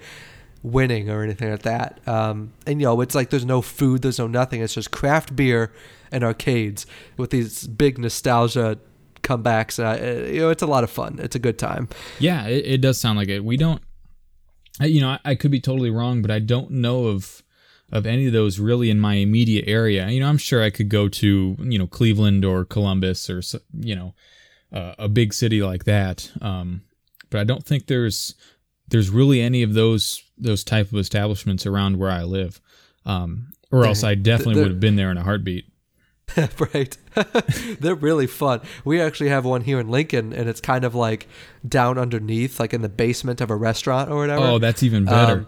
winning 0.63 1.09
or 1.09 1.23
anything 1.23 1.49
like 1.49 1.63
that. 1.63 1.99
Um, 2.07 2.53
and 2.65 2.79
you 2.79 2.87
know 2.87 3.01
it's 3.01 3.15
like 3.15 3.29
there's 3.29 3.45
no 3.45 3.61
food, 3.61 4.01
there's 4.01 4.19
no 4.19 4.27
nothing. 4.27 4.61
It's 4.61 4.73
just 4.73 4.91
craft 4.91 5.35
beer 5.35 5.71
and 6.11 6.23
arcades 6.23 6.85
with 7.17 7.31
these 7.31 7.67
big 7.67 7.97
nostalgia 7.97 8.77
comebacks. 9.23 9.79
Uh, 9.79 10.31
you 10.31 10.41
know, 10.41 10.49
it's 10.49 10.63
a 10.63 10.67
lot 10.67 10.83
of 10.83 10.89
fun. 10.89 11.19
It's 11.21 11.35
a 11.35 11.39
good 11.39 11.57
time. 11.57 11.89
Yeah, 12.19 12.47
it, 12.47 12.65
it 12.65 12.81
does 12.81 12.99
sound 12.99 13.17
like 13.17 13.27
it. 13.27 13.43
We 13.43 13.57
don't, 13.57 13.81
you 14.79 15.01
know, 15.01 15.09
I, 15.09 15.19
I 15.25 15.35
could 15.35 15.51
be 15.51 15.59
totally 15.59 15.89
wrong, 15.89 16.21
but 16.21 16.31
I 16.31 16.39
don't 16.39 16.71
know 16.71 17.05
of 17.05 17.43
of 17.91 18.05
any 18.05 18.27
of 18.27 18.33
those 18.33 18.59
really 18.59 18.89
in 18.89 18.99
my 18.99 19.15
immediate 19.15 19.65
area. 19.67 20.09
You 20.09 20.19
know, 20.19 20.27
I'm 20.27 20.37
sure 20.37 20.61
I 20.61 20.69
could 20.69 20.89
go 20.89 21.07
to 21.09 21.55
you 21.59 21.79
know 21.79 21.87
Cleveland 21.87 22.45
or 22.45 22.65
Columbus 22.65 23.29
or 23.29 23.41
you 23.79 23.95
know 23.95 24.13
uh, 24.71 24.95
a 24.97 25.07
big 25.07 25.33
city 25.33 25.61
like 25.61 25.85
that. 25.85 26.31
Um, 26.41 26.81
but 27.29 27.39
I 27.39 27.43
don't 27.43 27.65
think 27.65 27.87
there's 27.87 28.35
there's 28.87 29.09
really 29.09 29.41
any 29.41 29.63
of 29.63 29.73
those 29.73 30.23
those 30.37 30.63
type 30.63 30.91
of 30.91 30.97
establishments 30.97 31.65
around 31.65 31.97
where 31.97 32.11
I 32.11 32.23
live. 32.23 32.61
Um, 33.05 33.53
or 33.71 33.85
else 33.85 34.03
I 34.03 34.15
definitely 34.15 34.61
would 34.61 34.71
have 34.71 34.79
been 34.79 34.95
there 34.95 35.11
in 35.11 35.17
a 35.17 35.23
heartbeat. 35.23 35.65
right. 36.73 36.97
They're 37.79 37.95
really 37.95 38.27
fun. 38.27 38.61
We 38.85 39.01
actually 39.01 39.29
have 39.29 39.45
one 39.45 39.61
here 39.61 39.79
in 39.79 39.89
Lincoln, 39.89 40.33
and 40.33 40.47
it's 40.47 40.61
kind 40.61 40.83
of 40.83 40.95
like 40.95 41.27
down 41.67 41.97
underneath, 41.97 42.59
like 42.59 42.73
in 42.73 42.81
the 42.81 42.89
basement 42.89 43.41
of 43.41 43.49
a 43.49 43.55
restaurant 43.55 44.09
or 44.09 44.17
whatever. 44.17 44.43
Oh, 44.43 44.59
that's 44.59 44.83
even 44.83 45.05
better. 45.05 45.39
Um, 45.39 45.47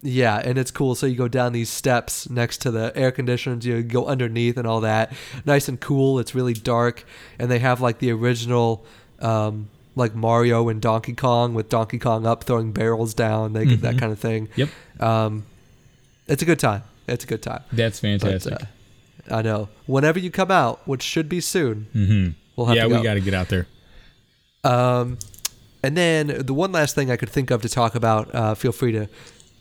Yeah, 0.00 0.36
and 0.44 0.56
it's 0.58 0.70
cool. 0.70 0.94
So 0.94 1.06
you 1.06 1.16
go 1.16 1.26
down 1.28 1.52
these 1.52 1.68
steps 1.70 2.30
next 2.30 2.58
to 2.62 2.70
the 2.70 2.92
air 2.94 3.10
conditioners, 3.10 3.66
you 3.66 3.82
go 3.82 4.06
underneath 4.06 4.56
and 4.56 4.66
all 4.66 4.80
that. 4.82 5.12
Nice 5.44 5.68
and 5.68 5.80
cool. 5.80 6.18
It's 6.20 6.34
really 6.34 6.54
dark, 6.54 7.04
and 7.38 7.50
they 7.50 7.58
have 7.58 7.80
like 7.80 7.98
the 7.98 8.12
original, 8.12 8.84
um, 9.18 9.68
like 9.96 10.14
Mario 10.14 10.68
and 10.68 10.80
Donkey 10.80 11.14
Kong 11.14 11.52
with 11.54 11.68
Donkey 11.68 11.98
Kong 11.98 12.26
up 12.26 12.44
throwing 12.44 12.70
barrels 12.72 13.12
down, 13.14 13.54
they 13.54 13.64
get 13.66 13.80
that 13.82 13.98
kind 13.98 14.12
of 14.12 14.20
thing. 14.20 14.48
Yep. 14.54 14.68
Um, 15.00 15.46
it's 16.28 16.42
a 16.42 16.46
good 16.46 16.60
time. 16.60 16.84
It's 17.08 17.24
a 17.24 17.26
good 17.26 17.42
time. 17.42 17.62
that's 17.72 18.00
But, 18.00 18.20
fantastic. 18.20 18.52
uh, 18.52 19.34
I 19.34 19.42
know. 19.42 19.68
Whenever 19.86 20.18
you 20.20 20.30
come 20.30 20.50
out, 20.52 20.86
which 20.86 21.02
should 21.02 21.28
be 21.28 21.40
soon, 21.40 21.88
hmm 21.92 22.28
we'll 22.54 22.66
have 22.66 22.76
Yeah, 22.76 22.84
to 22.84 22.88
go. 22.90 22.96
we 22.98 23.02
got 23.02 23.14
to 23.14 23.20
get 23.20 23.34
out 23.34 23.48
there. 23.48 23.66
Um, 24.64 25.18
and 25.82 25.96
then 25.96 26.44
the 26.44 26.54
one 26.54 26.70
last 26.72 26.94
thing 26.94 27.10
I 27.10 27.16
could 27.16 27.28
think 27.30 27.50
of 27.50 27.62
to 27.62 27.68
talk 27.68 27.94
about, 27.94 28.32
uh, 28.34 28.54
feel 28.54 28.72
free 28.72 28.92
to 28.92 29.08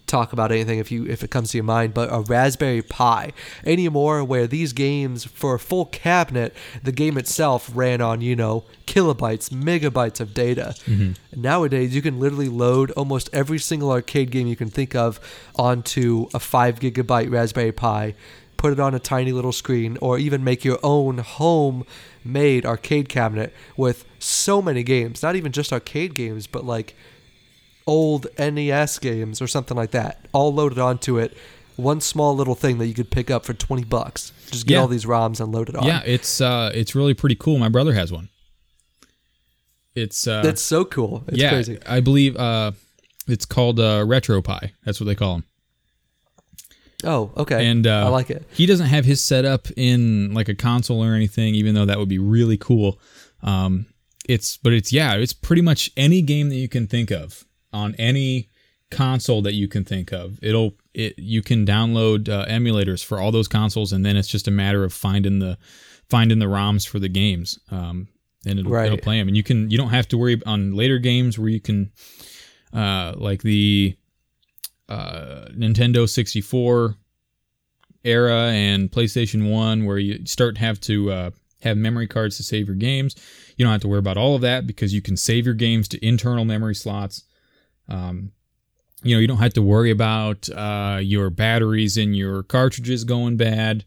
talk 0.07 0.33
about 0.33 0.51
anything 0.51 0.79
if 0.79 0.91
you 0.91 1.05
if 1.05 1.23
it 1.23 1.29
comes 1.29 1.51
to 1.51 1.57
your 1.57 1.65
mind, 1.65 1.93
but 1.93 2.09
a 2.11 2.21
Raspberry 2.21 2.81
Pi 2.81 3.33
anymore 3.65 4.23
where 4.23 4.47
these 4.47 4.73
games 4.73 5.25
for 5.25 5.55
a 5.55 5.59
full 5.59 5.85
cabinet, 5.85 6.55
the 6.81 6.91
game 6.91 7.17
itself 7.17 7.69
ran 7.73 8.01
on, 8.01 8.21
you 8.21 8.35
know, 8.35 8.63
kilobytes, 8.85 9.49
megabytes 9.49 10.19
of 10.19 10.33
data. 10.33 10.73
Mm-hmm. 10.85 11.41
Nowadays 11.41 11.93
you 11.93 12.01
can 12.01 12.19
literally 12.19 12.49
load 12.49 12.91
almost 12.91 13.29
every 13.33 13.59
single 13.59 13.91
arcade 13.91 14.31
game 14.31 14.47
you 14.47 14.55
can 14.55 14.69
think 14.69 14.95
of 14.95 15.19
onto 15.55 16.27
a 16.33 16.39
five 16.39 16.79
gigabyte 16.79 17.31
Raspberry 17.31 17.73
Pi, 17.73 18.15
put 18.55 18.73
it 18.73 18.79
on 18.79 18.95
a 18.95 18.99
tiny 18.99 19.31
little 19.31 19.51
screen, 19.51 19.97
or 20.01 20.17
even 20.17 20.43
make 20.43 20.63
your 20.63 20.79
own 20.81 21.19
home 21.19 21.85
made 22.23 22.65
arcade 22.65 23.09
cabinet 23.09 23.53
with 23.75 24.05
so 24.19 24.61
many 24.61 24.83
games. 24.83 25.21
Not 25.21 25.35
even 25.35 25.51
just 25.51 25.71
arcade 25.71 26.15
games, 26.15 26.47
but 26.47 26.65
like 26.65 26.95
old 27.87 28.27
NES 28.37 28.99
games 28.99 29.41
or 29.41 29.47
something 29.47 29.75
like 29.75 29.91
that, 29.91 30.19
all 30.33 30.53
loaded 30.53 30.77
onto 30.77 31.17
it. 31.17 31.35
One 31.77 32.01
small 32.01 32.35
little 32.35 32.55
thing 32.55 32.77
that 32.79 32.87
you 32.87 32.93
could 32.93 33.09
pick 33.11 33.31
up 33.31 33.45
for 33.45 33.53
twenty 33.53 33.83
bucks. 33.83 34.31
Just 34.51 34.65
get 34.67 34.75
Yeah. 34.75 34.81
all 34.81 34.87
these 34.87 35.05
ROMs 35.05 35.39
and 35.39 35.51
load 35.51 35.69
it 35.69 35.75
on. 35.75 35.85
Yeah, 35.85 36.01
it's 36.05 36.41
uh, 36.41 36.71
it's 36.73 36.93
really 36.95 37.13
pretty 37.13 37.35
cool. 37.35 37.57
My 37.59 37.69
brother 37.69 37.93
has 37.93 38.11
one. 38.11 38.29
It's 39.95 40.27
uh, 40.27 40.41
that's 40.43 40.61
so 40.61 40.85
cool. 40.85 41.23
It's 41.27 41.37
yeah, 41.39 41.49
crazy. 41.49 41.79
I 41.85 41.99
believe 42.01 42.35
uh, 42.35 42.71
it's 43.27 43.45
called 43.45 43.79
uh, 43.79 44.03
RetroPie. 44.05 44.71
That's 44.85 44.99
what 44.99 45.05
they 45.05 45.15
call 45.15 45.35
them. 45.35 45.43
Oh, 47.03 47.31
okay. 47.37 47.67
And 47.67 47.85
uh, 47.85 48.05
I 48.05 48.09
like 48.09 48.29
it. 48.31 48.43
He 48.51 48.65
doesn't 48.65 48.87
have 48.87 49.05
his 49.05 49.21
setup 49.21 49.67
in 49.77 50.33
like 50.33 50.49
a 50.49 50.55
console 50.55 51.03
or 51.03 51.13
anything, 51.13 51.53
even 51.55 51.75
though 51.75 51.85
that 51.85 51.99
would 51.99 52.09
be 52.09 52.17
really 52.19 52.57
cool. 52.57 52.99
Um, 53.43 53.85
it's 54.27 54.57
but 54.57 54.73
it's 54.73 54.91
yeah, 54.91 55.15
it's 55.15 55.33
pretty 55.33 55.61
much 55.61 55.91
any 55.95 56.21
game 56.23 56.49
that 56.49 56.55
you 56.55 56.67
can 56.67 56.87
think 56.87 57.11
of 57.11 57.45
on 57.77 57.95
any 57.95 58.49
console 58.89 59.41
that 59.41 59.53
you 59.53 59.67
can 59.67 59.83
think 59.83 60.11
of. 60.11 60.39
It'll 60.41 60.73
it 60.93 61.13
you 61.17 61.41
can 61.41 61.65
download 61.65 62.29
uh, 62.29 62.45
emulators 62.47 63.03
for 63.03 63.19
all 63.19 63.31
those 63.31 63.47
consoles, 63.47 63.91
and 63.93 64.05
then 64.05 64.15
it's 64.17 64.27
just 64.27 64.47
a 64.47 64.51
matter 64.51 64.83
of 64.83 64.93
finding 64.93 65.39
the 65.39 65.57
finding 66.09 66.39
the 66.39 66.45
ROMs 66.47 66.87
for 66.87 66.99
the 66.99 67.09
games. 67.09 67.59
Um, 67.69 68.07
and 68.45 68.59
it'll, 68.59 68.71
Right. 68.71 68.85
it'll 68.85 68.97
play 68.97 69.19
them, 69.19 69.27
and 69.27 69.35
you 69.37 69.43
can 69.43 69.69
you 69.69 69.77
don't 69.77 69.89
have 69.89 70.07
to 70.09 70.17
worry 70.17 70.41
on 70.45 70.73
later 70.73 70.99
games 70.99 71.37
where 71.37 71.49
you 71.49 71.59
can 71.59 71.91
uh, 72.73 73.13
like 73.17 73.41
the 73.43 73.95
uh, 74.89 75.45
Nintendo 75.51 76.07
64 76.07 76.95
era 78.03 78.51
and 78.53 78.89
PlayStation 78.89 79.51
1 79.51 79.85
where 79.85 79.97
you 79.97 80.25
start 80.25 80.55
to 80.55 80.61
have 80.61 80.79
to 80.81 81.11
uh, 81.11 81.31
have 81.61 81.75
memory 81.77 82.07
cards 82.07 82.37
to 82.37 82.43
save 82.43 82.67
your 82.67 82.75
games. 82.75 83.15
You 83.57 83.65
don't 83.65 83.71
have 83.73 83.81
to 83.81 83.87
worry 83.89 83.99
about 83.99 84.17
all 84.17 84.35
of 84.35 84.41
that 84.41 84.65
because 84.65 84.93
you 84.93 85.01
can 85.01 85.17
save 85.17 85.45
your 85.45 85.55
games 85.55 85.87
to 85.89 86.05
internal 86.05 86.45
memory 86.45 86.75
slots. 86.75 87.23
Um, 87.89 88.31
you 89.03 89.15
know, 89.15 89.19
you 89.19 89.27
don't 89.27 89.37
have 89.37 89.53
to 89.53 89.61
worry 89.61 89.91
about 89.91 90.49
uh, 90.49 90.99
your 91.01 91.29
batteries 91.29 91.97
in 91.97 92.13
your 92.13 92.43
cartridges 92.43 93.03
going 93.03 93.37
bad 93.37 93.85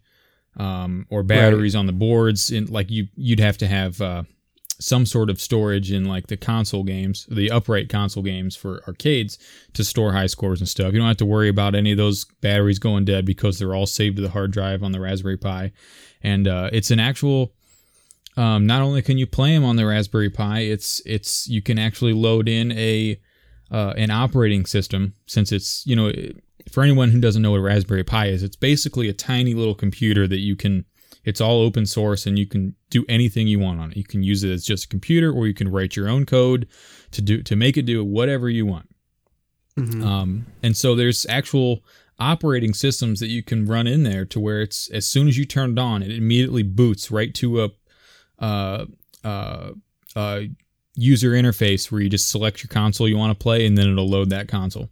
um, 0.56 1.06
or 1.10 1.22
batteries 1.22 1.74
on 1.74 1.86
the 1.86 1.92
boards. 1.92 2.50
In 2.50 2.66
like 2.66 2.90
you, 2.90 3.08
you'd 3.16 3.40
have 3.40 3.58
to 3.58 3.66
have 3.66 4.00
uh, 4.00 4.22
some 4.80 5.04
sort 5.04 5.28
of 5.28 5.40
storage 5.40 5.92
in 5.92 6.04
like 6.04 6.28
the 6.28 6.36
console 6.36 6.82
games, 6.82 7.26
the 7.30 7.50
upright 7.50 7.88
console 7.88 8.22
games 8.22 8.56
for 8.56 8.82
arcades 8.86 9.38
to 9.74 9.84
store 9.84 10.12
high 10.12 10.26
scores 10.26 10.60
and 10.60 10.68
stuff. 10.68 10.92
You 10.92 10.98
don't 10.98 11.08
have 11.08 11.16
to 11.18 11.26
worry 11.26 11.48
about 11.48 11.74
any 11.74 11.92
of 11.92 11.98
those 11.98 12.24
batteries 12.40 12.78
going 12.78 13.04
dead 13.04 13.24
because 13.24 13.58
they're 13.58 13.74
all 13.74 13.86
saved 13.86 14.16
to 14.16 14.22
the 14.22 14.30
hard 14.30 14.52
drive 14.52 14.82
on 14.82 14.92
the 14.92 15.00
Raspberry 15.00 15.36
Pi. 15.36 15.72
And 16.22 16.48
uh, 16.48 16.70
it's 16.72 16.90
an 16.90 17.00
actual. 17.00 17.52
Um, 18.36 18.64
not 18.64 18.80
only 18.80 19.02
can 19.02 19.18
you 19.18 19.26
play 19.26 19.54
them 19.54 19.64
on 19.64 19.76
the 19.76 19.86
Raspberry 19.86 20.30
Pi, 20.30 20.60
it's 20.60 21.02
it's 21.04 21.48
you 21.48 21.60
can 21.60 21.78
actually 21.78 22.12
load 22.12 22.48
in 22.48 22.70
a 22.72 23.20
uh, 23.70 23.94
an 23.96 24.10
operating 24.10 24.66
system 24.66 25.14
since 25.26 25.52
it's 25.52 25.86
you 25.86 25.96
know 25.96 26.12
for 26.70 26.82
anyone 26.82 27.10
who 27.10 27.20
doesn't 27.20 27.42
know 27.42 27.52
what 27.52 27.60
a 27.60 27.62
Raspberry 27.62 28.04
Pi 28.04 28.26
is, 28.26 28.42
it's 28.42 28.56
basically 28.56 29.08
a 29.08 29.12
tiny 29.12 29.54
little 29.54 29.74
computer 29.74 30.26
that 30.28 30.40
you 30.40 30.56
can. 30.56 30.84
It's 31.22 31.40
all 31.40 31.60
open 31.60 31.84
source 31.84 32.26
and 32.26 32.38
you 32.38 32.46
can 32.46 32.74
do 32.88 33.04
anything 33.06 33.46
you 33.46 33.58
want 33.58 33.78
on 33.78 33.90
it. 33.90 33.96
You 33.98 34.04
can 34.04 34.22
use 34.22 34.42
it 34.42 34.50
as 34.50 34.64
just 34.64 34.86
a 34.86 34.88
computer, 34.88 35.30
or 35.30 35.46
you 35.46 35.52
can 35.52 35.70
write 35.70 35.94
your 35.94 36.08
own 36.08 36.24
code 36.24 36.66
to 37.10 37.20
do 37.20 37.42
to 37.42 37.56
make 37.56 37.76
it 37.76 37.82
do 37.82 38.02
whatever 38.04 38.48
you 38.48 38.64
want. 38.64 38.88
Mhm. 39.76 40.02
Um, 40.02 40.46
and 40.62 40.76
so 40.76 40.94
there's 40.94 41.26
actual 41.28 41.84
operating 42.18 42.74
systems 42.74 43.20
that 43.20 43.28
you 43.28 43.42
can 43.42 43.64
run 43.64 43.86
in 43.86 44.02
there 44.02 44.24
to 44.26 44.40
where 44.40 44.60
it's 44.60 44.88
as 44.90 45.08
soon 45.08 45.28
as 45.28 45.38
you 45.38 45.44
turn 45.44 45.72
it 45.72 45.78
on, 45.78 46.02
it 46.02 46.10
immediately 46.10 46.62
boots 46.62 47.10
right 47.10 47.34
to 47.34 47.64
a 47.64 47.70
uh, 48.38 48.86
uh, 49.22 49.72
uh, 50.16 50.40
user 50.96 51.30
interface 51.30 51.90
where 51.90 52.00
you 52.00 52.08
just 52.08 52.28
select 52.28 52.62
your 52.62 52.68
console 52.68 53.08
you 53.08 53.16
want 53.16 53.36
to 53.38 53.42
play, 53.42 53.66
and 53.66 53.76
then 53.78 53.90
it'll 53.90 54.08
load 54.08 54.30
that 54.30 54.48
console. 54.48 54.88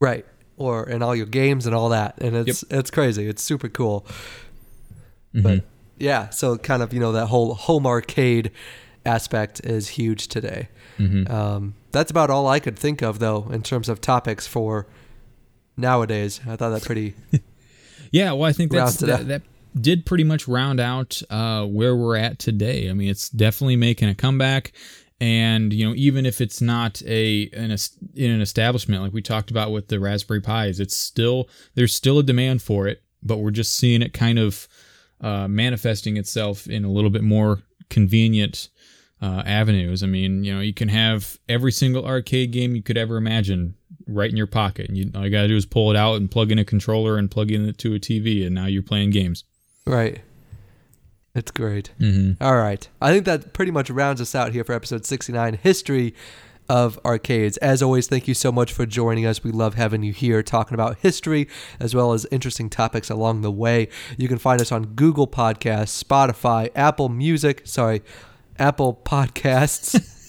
Right. 0.00 0.24
Or 0.56 0.88
in 0.88 1.02
all 1.02 1.14
your 1.16 1.26
games 1.26 1.66
and 1.66 1.74
all 1.74 1.88
that. 1.90 2.16
And 2.20 2.36
it's 2.36 2.64
it's 2.70 2.90
crazy. 2.90 3.26
It's 3.26 3.42
super 3.42 3.68
cool. 3.68 4.06
But 5.34 5.58
Mhm. 5.58 5.62
yeah, 5.98 6.30
so 6.30 6.56
kind 6.56 6.82
of, 6.82 6.92
you 6.92 7.00
know, 7.00 7.12
that 7.12 7.26
whole 7.26 7.54
home 7.54 7.86
arcade 7.86 8.50
aspect 9.04 9.60
is 9.64 9.88
huge 9.90 10.28
today. 10.28 10.68
Mhm. 10.98 11.28
Um, 11.28 11.74
that's 11.90 12.10
about 12.10 12.30
all 12.30 12.46
I 12.46 12.60
could 12.60 12.78
think 12.78 13.02
of 13.02 13.18
though 13.18 13.48
in 13.52 13.62
terms 13.62 13.88
of 13.88 14.00
topics 14.00 14.46
for 14.46 14.86
nowadays. 15.76 16.40
I 16.46 16.56
thought 16.56 16.70
that 16.70 16.82
pretty 16.84 17.14
Yeah, 18.12 18.32
well, 18.32 18.44
I 18.44 18.52
think 18.52 18.70
that's 18.70 18.96
that, 18.98 19.26
that 19.26 19.42
did 19.80 20.06
pretty 20.06 20.24
much 20.24 20.46
round 20.46 20.80
out 20.80 21.20
uh, 21.30 21.64
where 21.64 21.96
we're 21.96 22.16
at 22.16 22.38
today. 22.38 22.88
I 22.88 22.92
mean, 22.92 23.08
it's 23.08 23.28
definitely 23.28 23.76
making 23.76 24.08
a 24.08 24.14
comeback, 24.14 24.72
and 25.20 25.72
you 25.72 25.86
know, 25.86 25.94
even 25.94 26.26
if 26.26 26.40
it's 26.40 26.60
not 26.60 27.02
a 27.06 27.50
an, 27.52 27.76
in 28.14 28.30
an 28.30 28.40
establishment 28.40 29.02
like 29.02 29.12
we 29.12 29.22
talked 29.22 29.50
about 29.50 29.72
with 29.72 29.88
the 29.88 30.00
Raspberry 30.00 30.40
Pis, 30.40 30.80
it's 30.80 30.96
still 30.96 31.48
there's 31.74 31.94
still 31.94 32.18
a 32.18 32.22
demand 32.22 32.62
for 32.62 32.86
it, 32.86 33.02
but 33.22 33.38
we're 33.38 33.50
just 33.50 33.76
seeing 33.76 34.02
it 34.02 34.12
kind 34.12 34.38
of 34.38 34.68
uh, 35.20 35.48
manifesting 35.48 36.16
itself 36.16 36.66
in 36.66 36.84
a 36.84 36.90
little 36.90 37.10
bit 37.10 37.22
more 37.22 37.62
convenient 37.88 38.68
uh, 39.22 39.42
avenues. 39.46 40.02
I 40.02 40.06
mean, 40.06 40.44
you 40.44 40.54
know, 40.54 40.60
you 40.60 40.74
can 40.74 40.88
have 40.88 41.38
every 41.48 41.72
single 41.72 42.06
arcade 42.06 42.50
game 42.50 42.76
you 42.76 42.82
could 42.82 42.98
ever 42.98 43.16
imagine 43.16 43.74
right 44.06 44.30
in 44.30 44.36
your 44.36 44.46
pocket. 44.46 44.88
And 44.88 44.98
you, 44.98 45.10
all 45.14 45.24
you 45.24 45.30
gotta 45.30 45.48
do 45.48 45.56
is 45.56 45.66
pull 45.66 45.90
it 45.90 45.96
out 45.96 46.16
and 46.16 46.30
plug 46.30 46.52
in 46.52 46.58
a 46.58 46.64
controller 46.64 47.16
and 47.16 47.30
plug 47.30 47.50
in 47.50 47.66
it 47.66 47.78
to 47.78 47.94
a 47.94 47.98
TV, 47.98 48.44
and 48.44 48.54
now 48.54 48.66
you're 48.66 48.82
playing 48.82 49.10
games. 49.10 49.44
Right. 49.86 50.20
It's 51.34 51.50
great. 51.50 51.90
Mm-hmm. 51.98 52.42
All 52.42 52.56
right. 52.56 52.88
I 53.00 53.12
think 53.12 53.24
that 53.24 53.52
pretty 53.52 53.72
much 53.72 53.90
rounds 53.90 54.20
us 54.20 54.34
out 54.34 54.52
here 54.52 54.62
for 54.62 54.72
episode 54.72 55.04
69 55.04 55.54
History 55.62 56.14
of 56.68 56.98
Arcades. 57.04 57.56
As 57.58 57.82
always, 57.82 58.06
thank 58.06 58.28
you 58.28 58.34
so 58.34 58.52
much 58.52 58.72
for 58.72 58.86
joining 58.86 59.26
us. 59.26 59.42
We 59.42 59.50
love 59.50 59.74
having 59.74 60.02
you 60.02 60.12
here 60.12 60.42
talking 60.42 60.74
about 60.74 60.98
history 60.98 61.48
as 61.80 61.94
well 61.94 62.12
as 62.12 62.26
interesting 62.30 62.70
topics 62.70 63.10
along 63.10 63.42
the 63.42 63.50
way. 63.50 63.88
You 64.16 64.28
can 64.28 64.38
find 64.38 64.60
us 64.60 64.70
on 64.72 64.94
Google 64.94 65.26
Podcasts, 65.26 66.02
Spotify, 66.02 66.70
Apple 66.74 67.08
Music, 67.08 67.62
sorry, 67.64 68.02
Apple 68.58 69.00
Podcasts. 69.04 70.12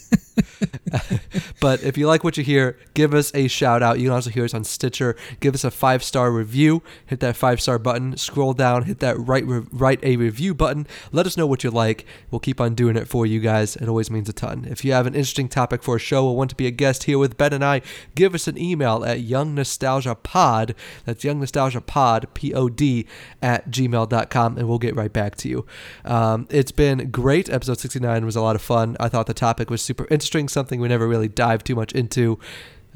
but 1.65 1.81
if 1.81 1.97
you 1.97 2.05
like 2.05 2.23
what 2.23 2.37
you 2.37 2.43
hear, 2.43 2.77
give 2.93 3.15
us 3.15 3.33
a 3.33 3.47
shout 3.47 3.81
out. 3.81 3.97
You 3.97 4.05
can 4.05 4.13
also 4.13 4.29
hear 4.29 4.45
us 4.45 4.53
on 4.53 4.63
Stitcher. 4.63 5.15
Give 5.39 5.55
us 5.55 5.63
a 5.63 5.71
five 5.71 6.03
star 6.03 6.31
review. 6.31 6.83
Hit 7.07 7.21
that 7.21 7.35
five 7.35 7.59
star 7.59 7.79
button. 7.79 8.15
Scroll 8.17 8.53
down. 8.53 8.83
Hit 8.83 8.99
that 8.99 9.17
write 9.17 9.47
re- 9.47 9.65
write 9.71 9.99
a 10.03 10.15
review 10.15 10.53
button. 10.53 10.85
Let 11.11 11.25
us 11.25 11.37
know 11.37 11.47
what 11.47 11.63
you 11.63 11.71
like. 11.71 12.05
We'll 12.29 12.39
keep 12.39 12.61
on 12.61 12.75
doing 12.75 12.95
it 12.95 13.07
for 13.07 13.25
you 13.25 13.39
guys. 13.39 13.77
It 13.77 13.89
always 13.89 14.11
means 14.11 14.29
a 14.29 14.33
ton. 14.33 14.67
If 14.69 14.85
you 14.85 14.91
have 14.91 15.07
an 15.07 15.15
interesting 15.15 15.49
topic 15.49 15.81
for 15.81 15.95
a 15.95 15.99
show 15.99 16.27
or 16.27 16.37
want 16.37 16.51
to 16.51 16.55
be 16.55 16.67
a 16.67 16.71
guest 16.71 17.05
here 17.05 17.17
with 17.17 17.35
Ben 17.35 17.51
and 17.51 17.65
I, 17.65 17.81
give 18.13 18.35
us 18.35 18.47
an 18.47 18.59
email 18.59 19.03
at 19.03 19.21
young 19.21 19.55
nostalgia 19.55 20.13
pod. 20.13 20.75
That's 21.05 21.23
youngnostalgiapod 21.23 22.25
p 22.35 22.53
o 22.53 22.69
d 22.69 23.07
at 23.41 23.71
gmail.com, 23.71 24.57
and 24.59 24.67
we'll 24.67 24.77
get 24.77 24.95
right 24.95 25.11
back 25.11 25.33
to 25.37 25.49
you. 25.49 25.65
Um, 26.03 26.45
it's 26.51 26.71
been 26.71 27.09
great. 27.09 27.49
Episode 27.49 27.79
sixty 27.79 27.99
nine 27.99 28.23
was 28.23 28.35
a 28.35 28.41
lot 28.41 28.55
of 28.55 28.61
fun. 28.61 28.95
I 28.99 29.09
thought 29.09 29.25
the 29.25 29.33
topic 29.33 29.71
was 29.71 29.81
super 29.81 30.05
interesting. 30.11 30.47
Something 30.47 30.79
we 30.79 30.89
never 30.89 31.07
really 31.07 31.27
dived 31.27 31.54
too 31.63 31.75
much 31.75 31.91
into. 31.93 32.39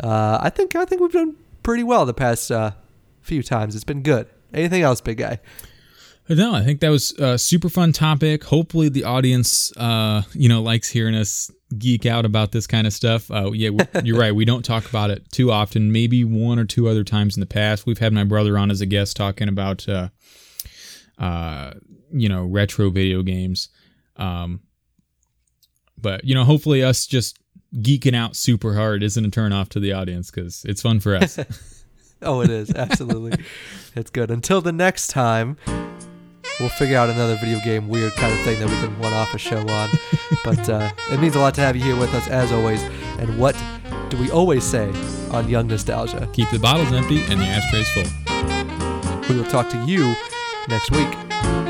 Uh, 0.02 0.40
I 0.42 0.50
think 0.50 0.76
I 0.76 0.86
think 0.86 1.02
we've 1.02 1.12
done 1.12 1.36
pretty 1.64 1.84
well 1.84 2.06
the 2.06 2.14
past 2.14 2.52
uh, 2.52 2.72
few 3.22 3.44
times. 3.44 3.76
It's 3.76 3.84
been 3.84 4.02
good. 4.02 4.28
Anything 4.54 4.82
else, 4.82 5.02
big 5.02 5.18
guy? 5.18 5.40
No, 6.28 6.54
I 6.54 6.64
think 6.64 6.80
that 6.82 6.90
was 6.90 7.12
a 7.14 7.40
super 7.40 7.70
fun 7.70 7.92
topic. 7.92 8.44
Hopefully, 8.44 8.88
the 8.88 9.04
audience, 9.04 9.76
uh, 9.78 10.22
you 10.34 10.48
know, 10.48 10.62
likes 10.62 10.88
hearing 10.88 11.16
us 11.16 11.50
geek 11.76 12.06
out 12.06 12.24
about 12.24 12.52
this 12.52 12.68
kind 12.68 12.86
of 12.86 12.94
stuff. 12.94 13.32
Uh, 13.32 13.52
yeah, 13.52 13.72
you're 14.04 14.20
right. 14.20 14.34
We 14.34 14.46
don't 14.46 14.64
talk 14.64 14.88
about 14.88 15.10
it 15.10 15.32
too 15.32 15.52
often. 15.52 15.92
Maybe 15.92 16.24
one 16.24 16.60
or 16.60 16.66
two 16.66 16.88
other 16.88 17.04
times 17.04 17.36
in 17.36 17.40
the 17.40 17.48
past. 17.48 17.88
We've 17.88 17.98
had 17.98 18.14
my 18.14 18.24
brother 18.24 18.60
on 18.60 18.70
as 18.70 18.80
a 18.80 18.86
guest 18.86 19.18
talking 19.18 19.48
about, 19.48 19.90
uh, 19.90 20.10
uh, 21.18 21.74
you 22.12 22.30
know, 22.30 22.44
retro 22.44 22.92
video 22.92 23.24
games. 23.24 23.70
Um, 24.16 24.62
but 25.98 26.24
you 26.24 26.36
know, 26.36 26.44
hopefully, 26.44 26.84
us 26.84 27.08
just 27.08 27.39
geeking 27.76 28.16
out 28.16 28.36
super 28.36 28.76
hard 28.76 29.04
isn't 29.04 29.24
a 29.24 29.30
turn 29.30 29.54
off 29.54 29.70
to 29.70 29.80
the 29.80 29.94
audience 29.94 30.32
because 30.32 30.66
it's 30.66 30.82
fun 30.82 31.00
for 31.00 31.16
us. 31.16 31.40
oh, 32.22 32.42
it 32.42 32.50
is 32.50 32.72
absolutely. 32.72 33.44
it's 33.96 34.10
good. 34.10 34.32
Until 34.32 34.62
the 34.62 34.72
next 34.72 35.08
time 35.08 35.58
we'll 36.60 36.70
figure 36.70 36.98
out 36.98 37.10
another 37.10 37.36
video 37.38 37.60
game 37.64 37.88
weird 37.88 38.14
kind 38.14 38.34
of 38.34 38.40
thing 38.42 38.60
that 38.60 38.70
we 38.70 38.76
can 38.76 38.98
one 39.00 39.14
off 39.14 39.34
a 39.34 39.38
show 39.38 39.60
on. 39.68 39.90
but 40.44 40.70
uh, 40.70 40.92
it 41.12 41.20
means 41.20 41.36
a 41.36 41.40
lot 41.40 41.54
to 41.56 41.62
have 41.62 41.76
you 41.76 41.84
here 41.84 41.98
with 41.98 42.14
us 42.14 42.28
as 42.28 42.52
always. 42.52 42.82
And 43.20 43.40
what 43.40 43.56
do 44.10 44.18
we 44.18 44.30
always 44.32 44.64
say 44.64 44.90
on 45.32 45.48
Young 45.48 45.68
Nostalgia? 45.68 46.28
Keep 46.34 46.50
the 46.52 46.60
bottles 46.60 46.92
empty 46.92 47.22
and 47.24 47.40
the 47.40 47.46
ashtrays 47.46 47.90
full. 47.90 49.30
We 49.30 49.40
will 49.40 49.50
talk 49.50 49.70
to 49.70 49.86
you 49.86 50.16
next 50.68 50.92
week. 50.92 51.69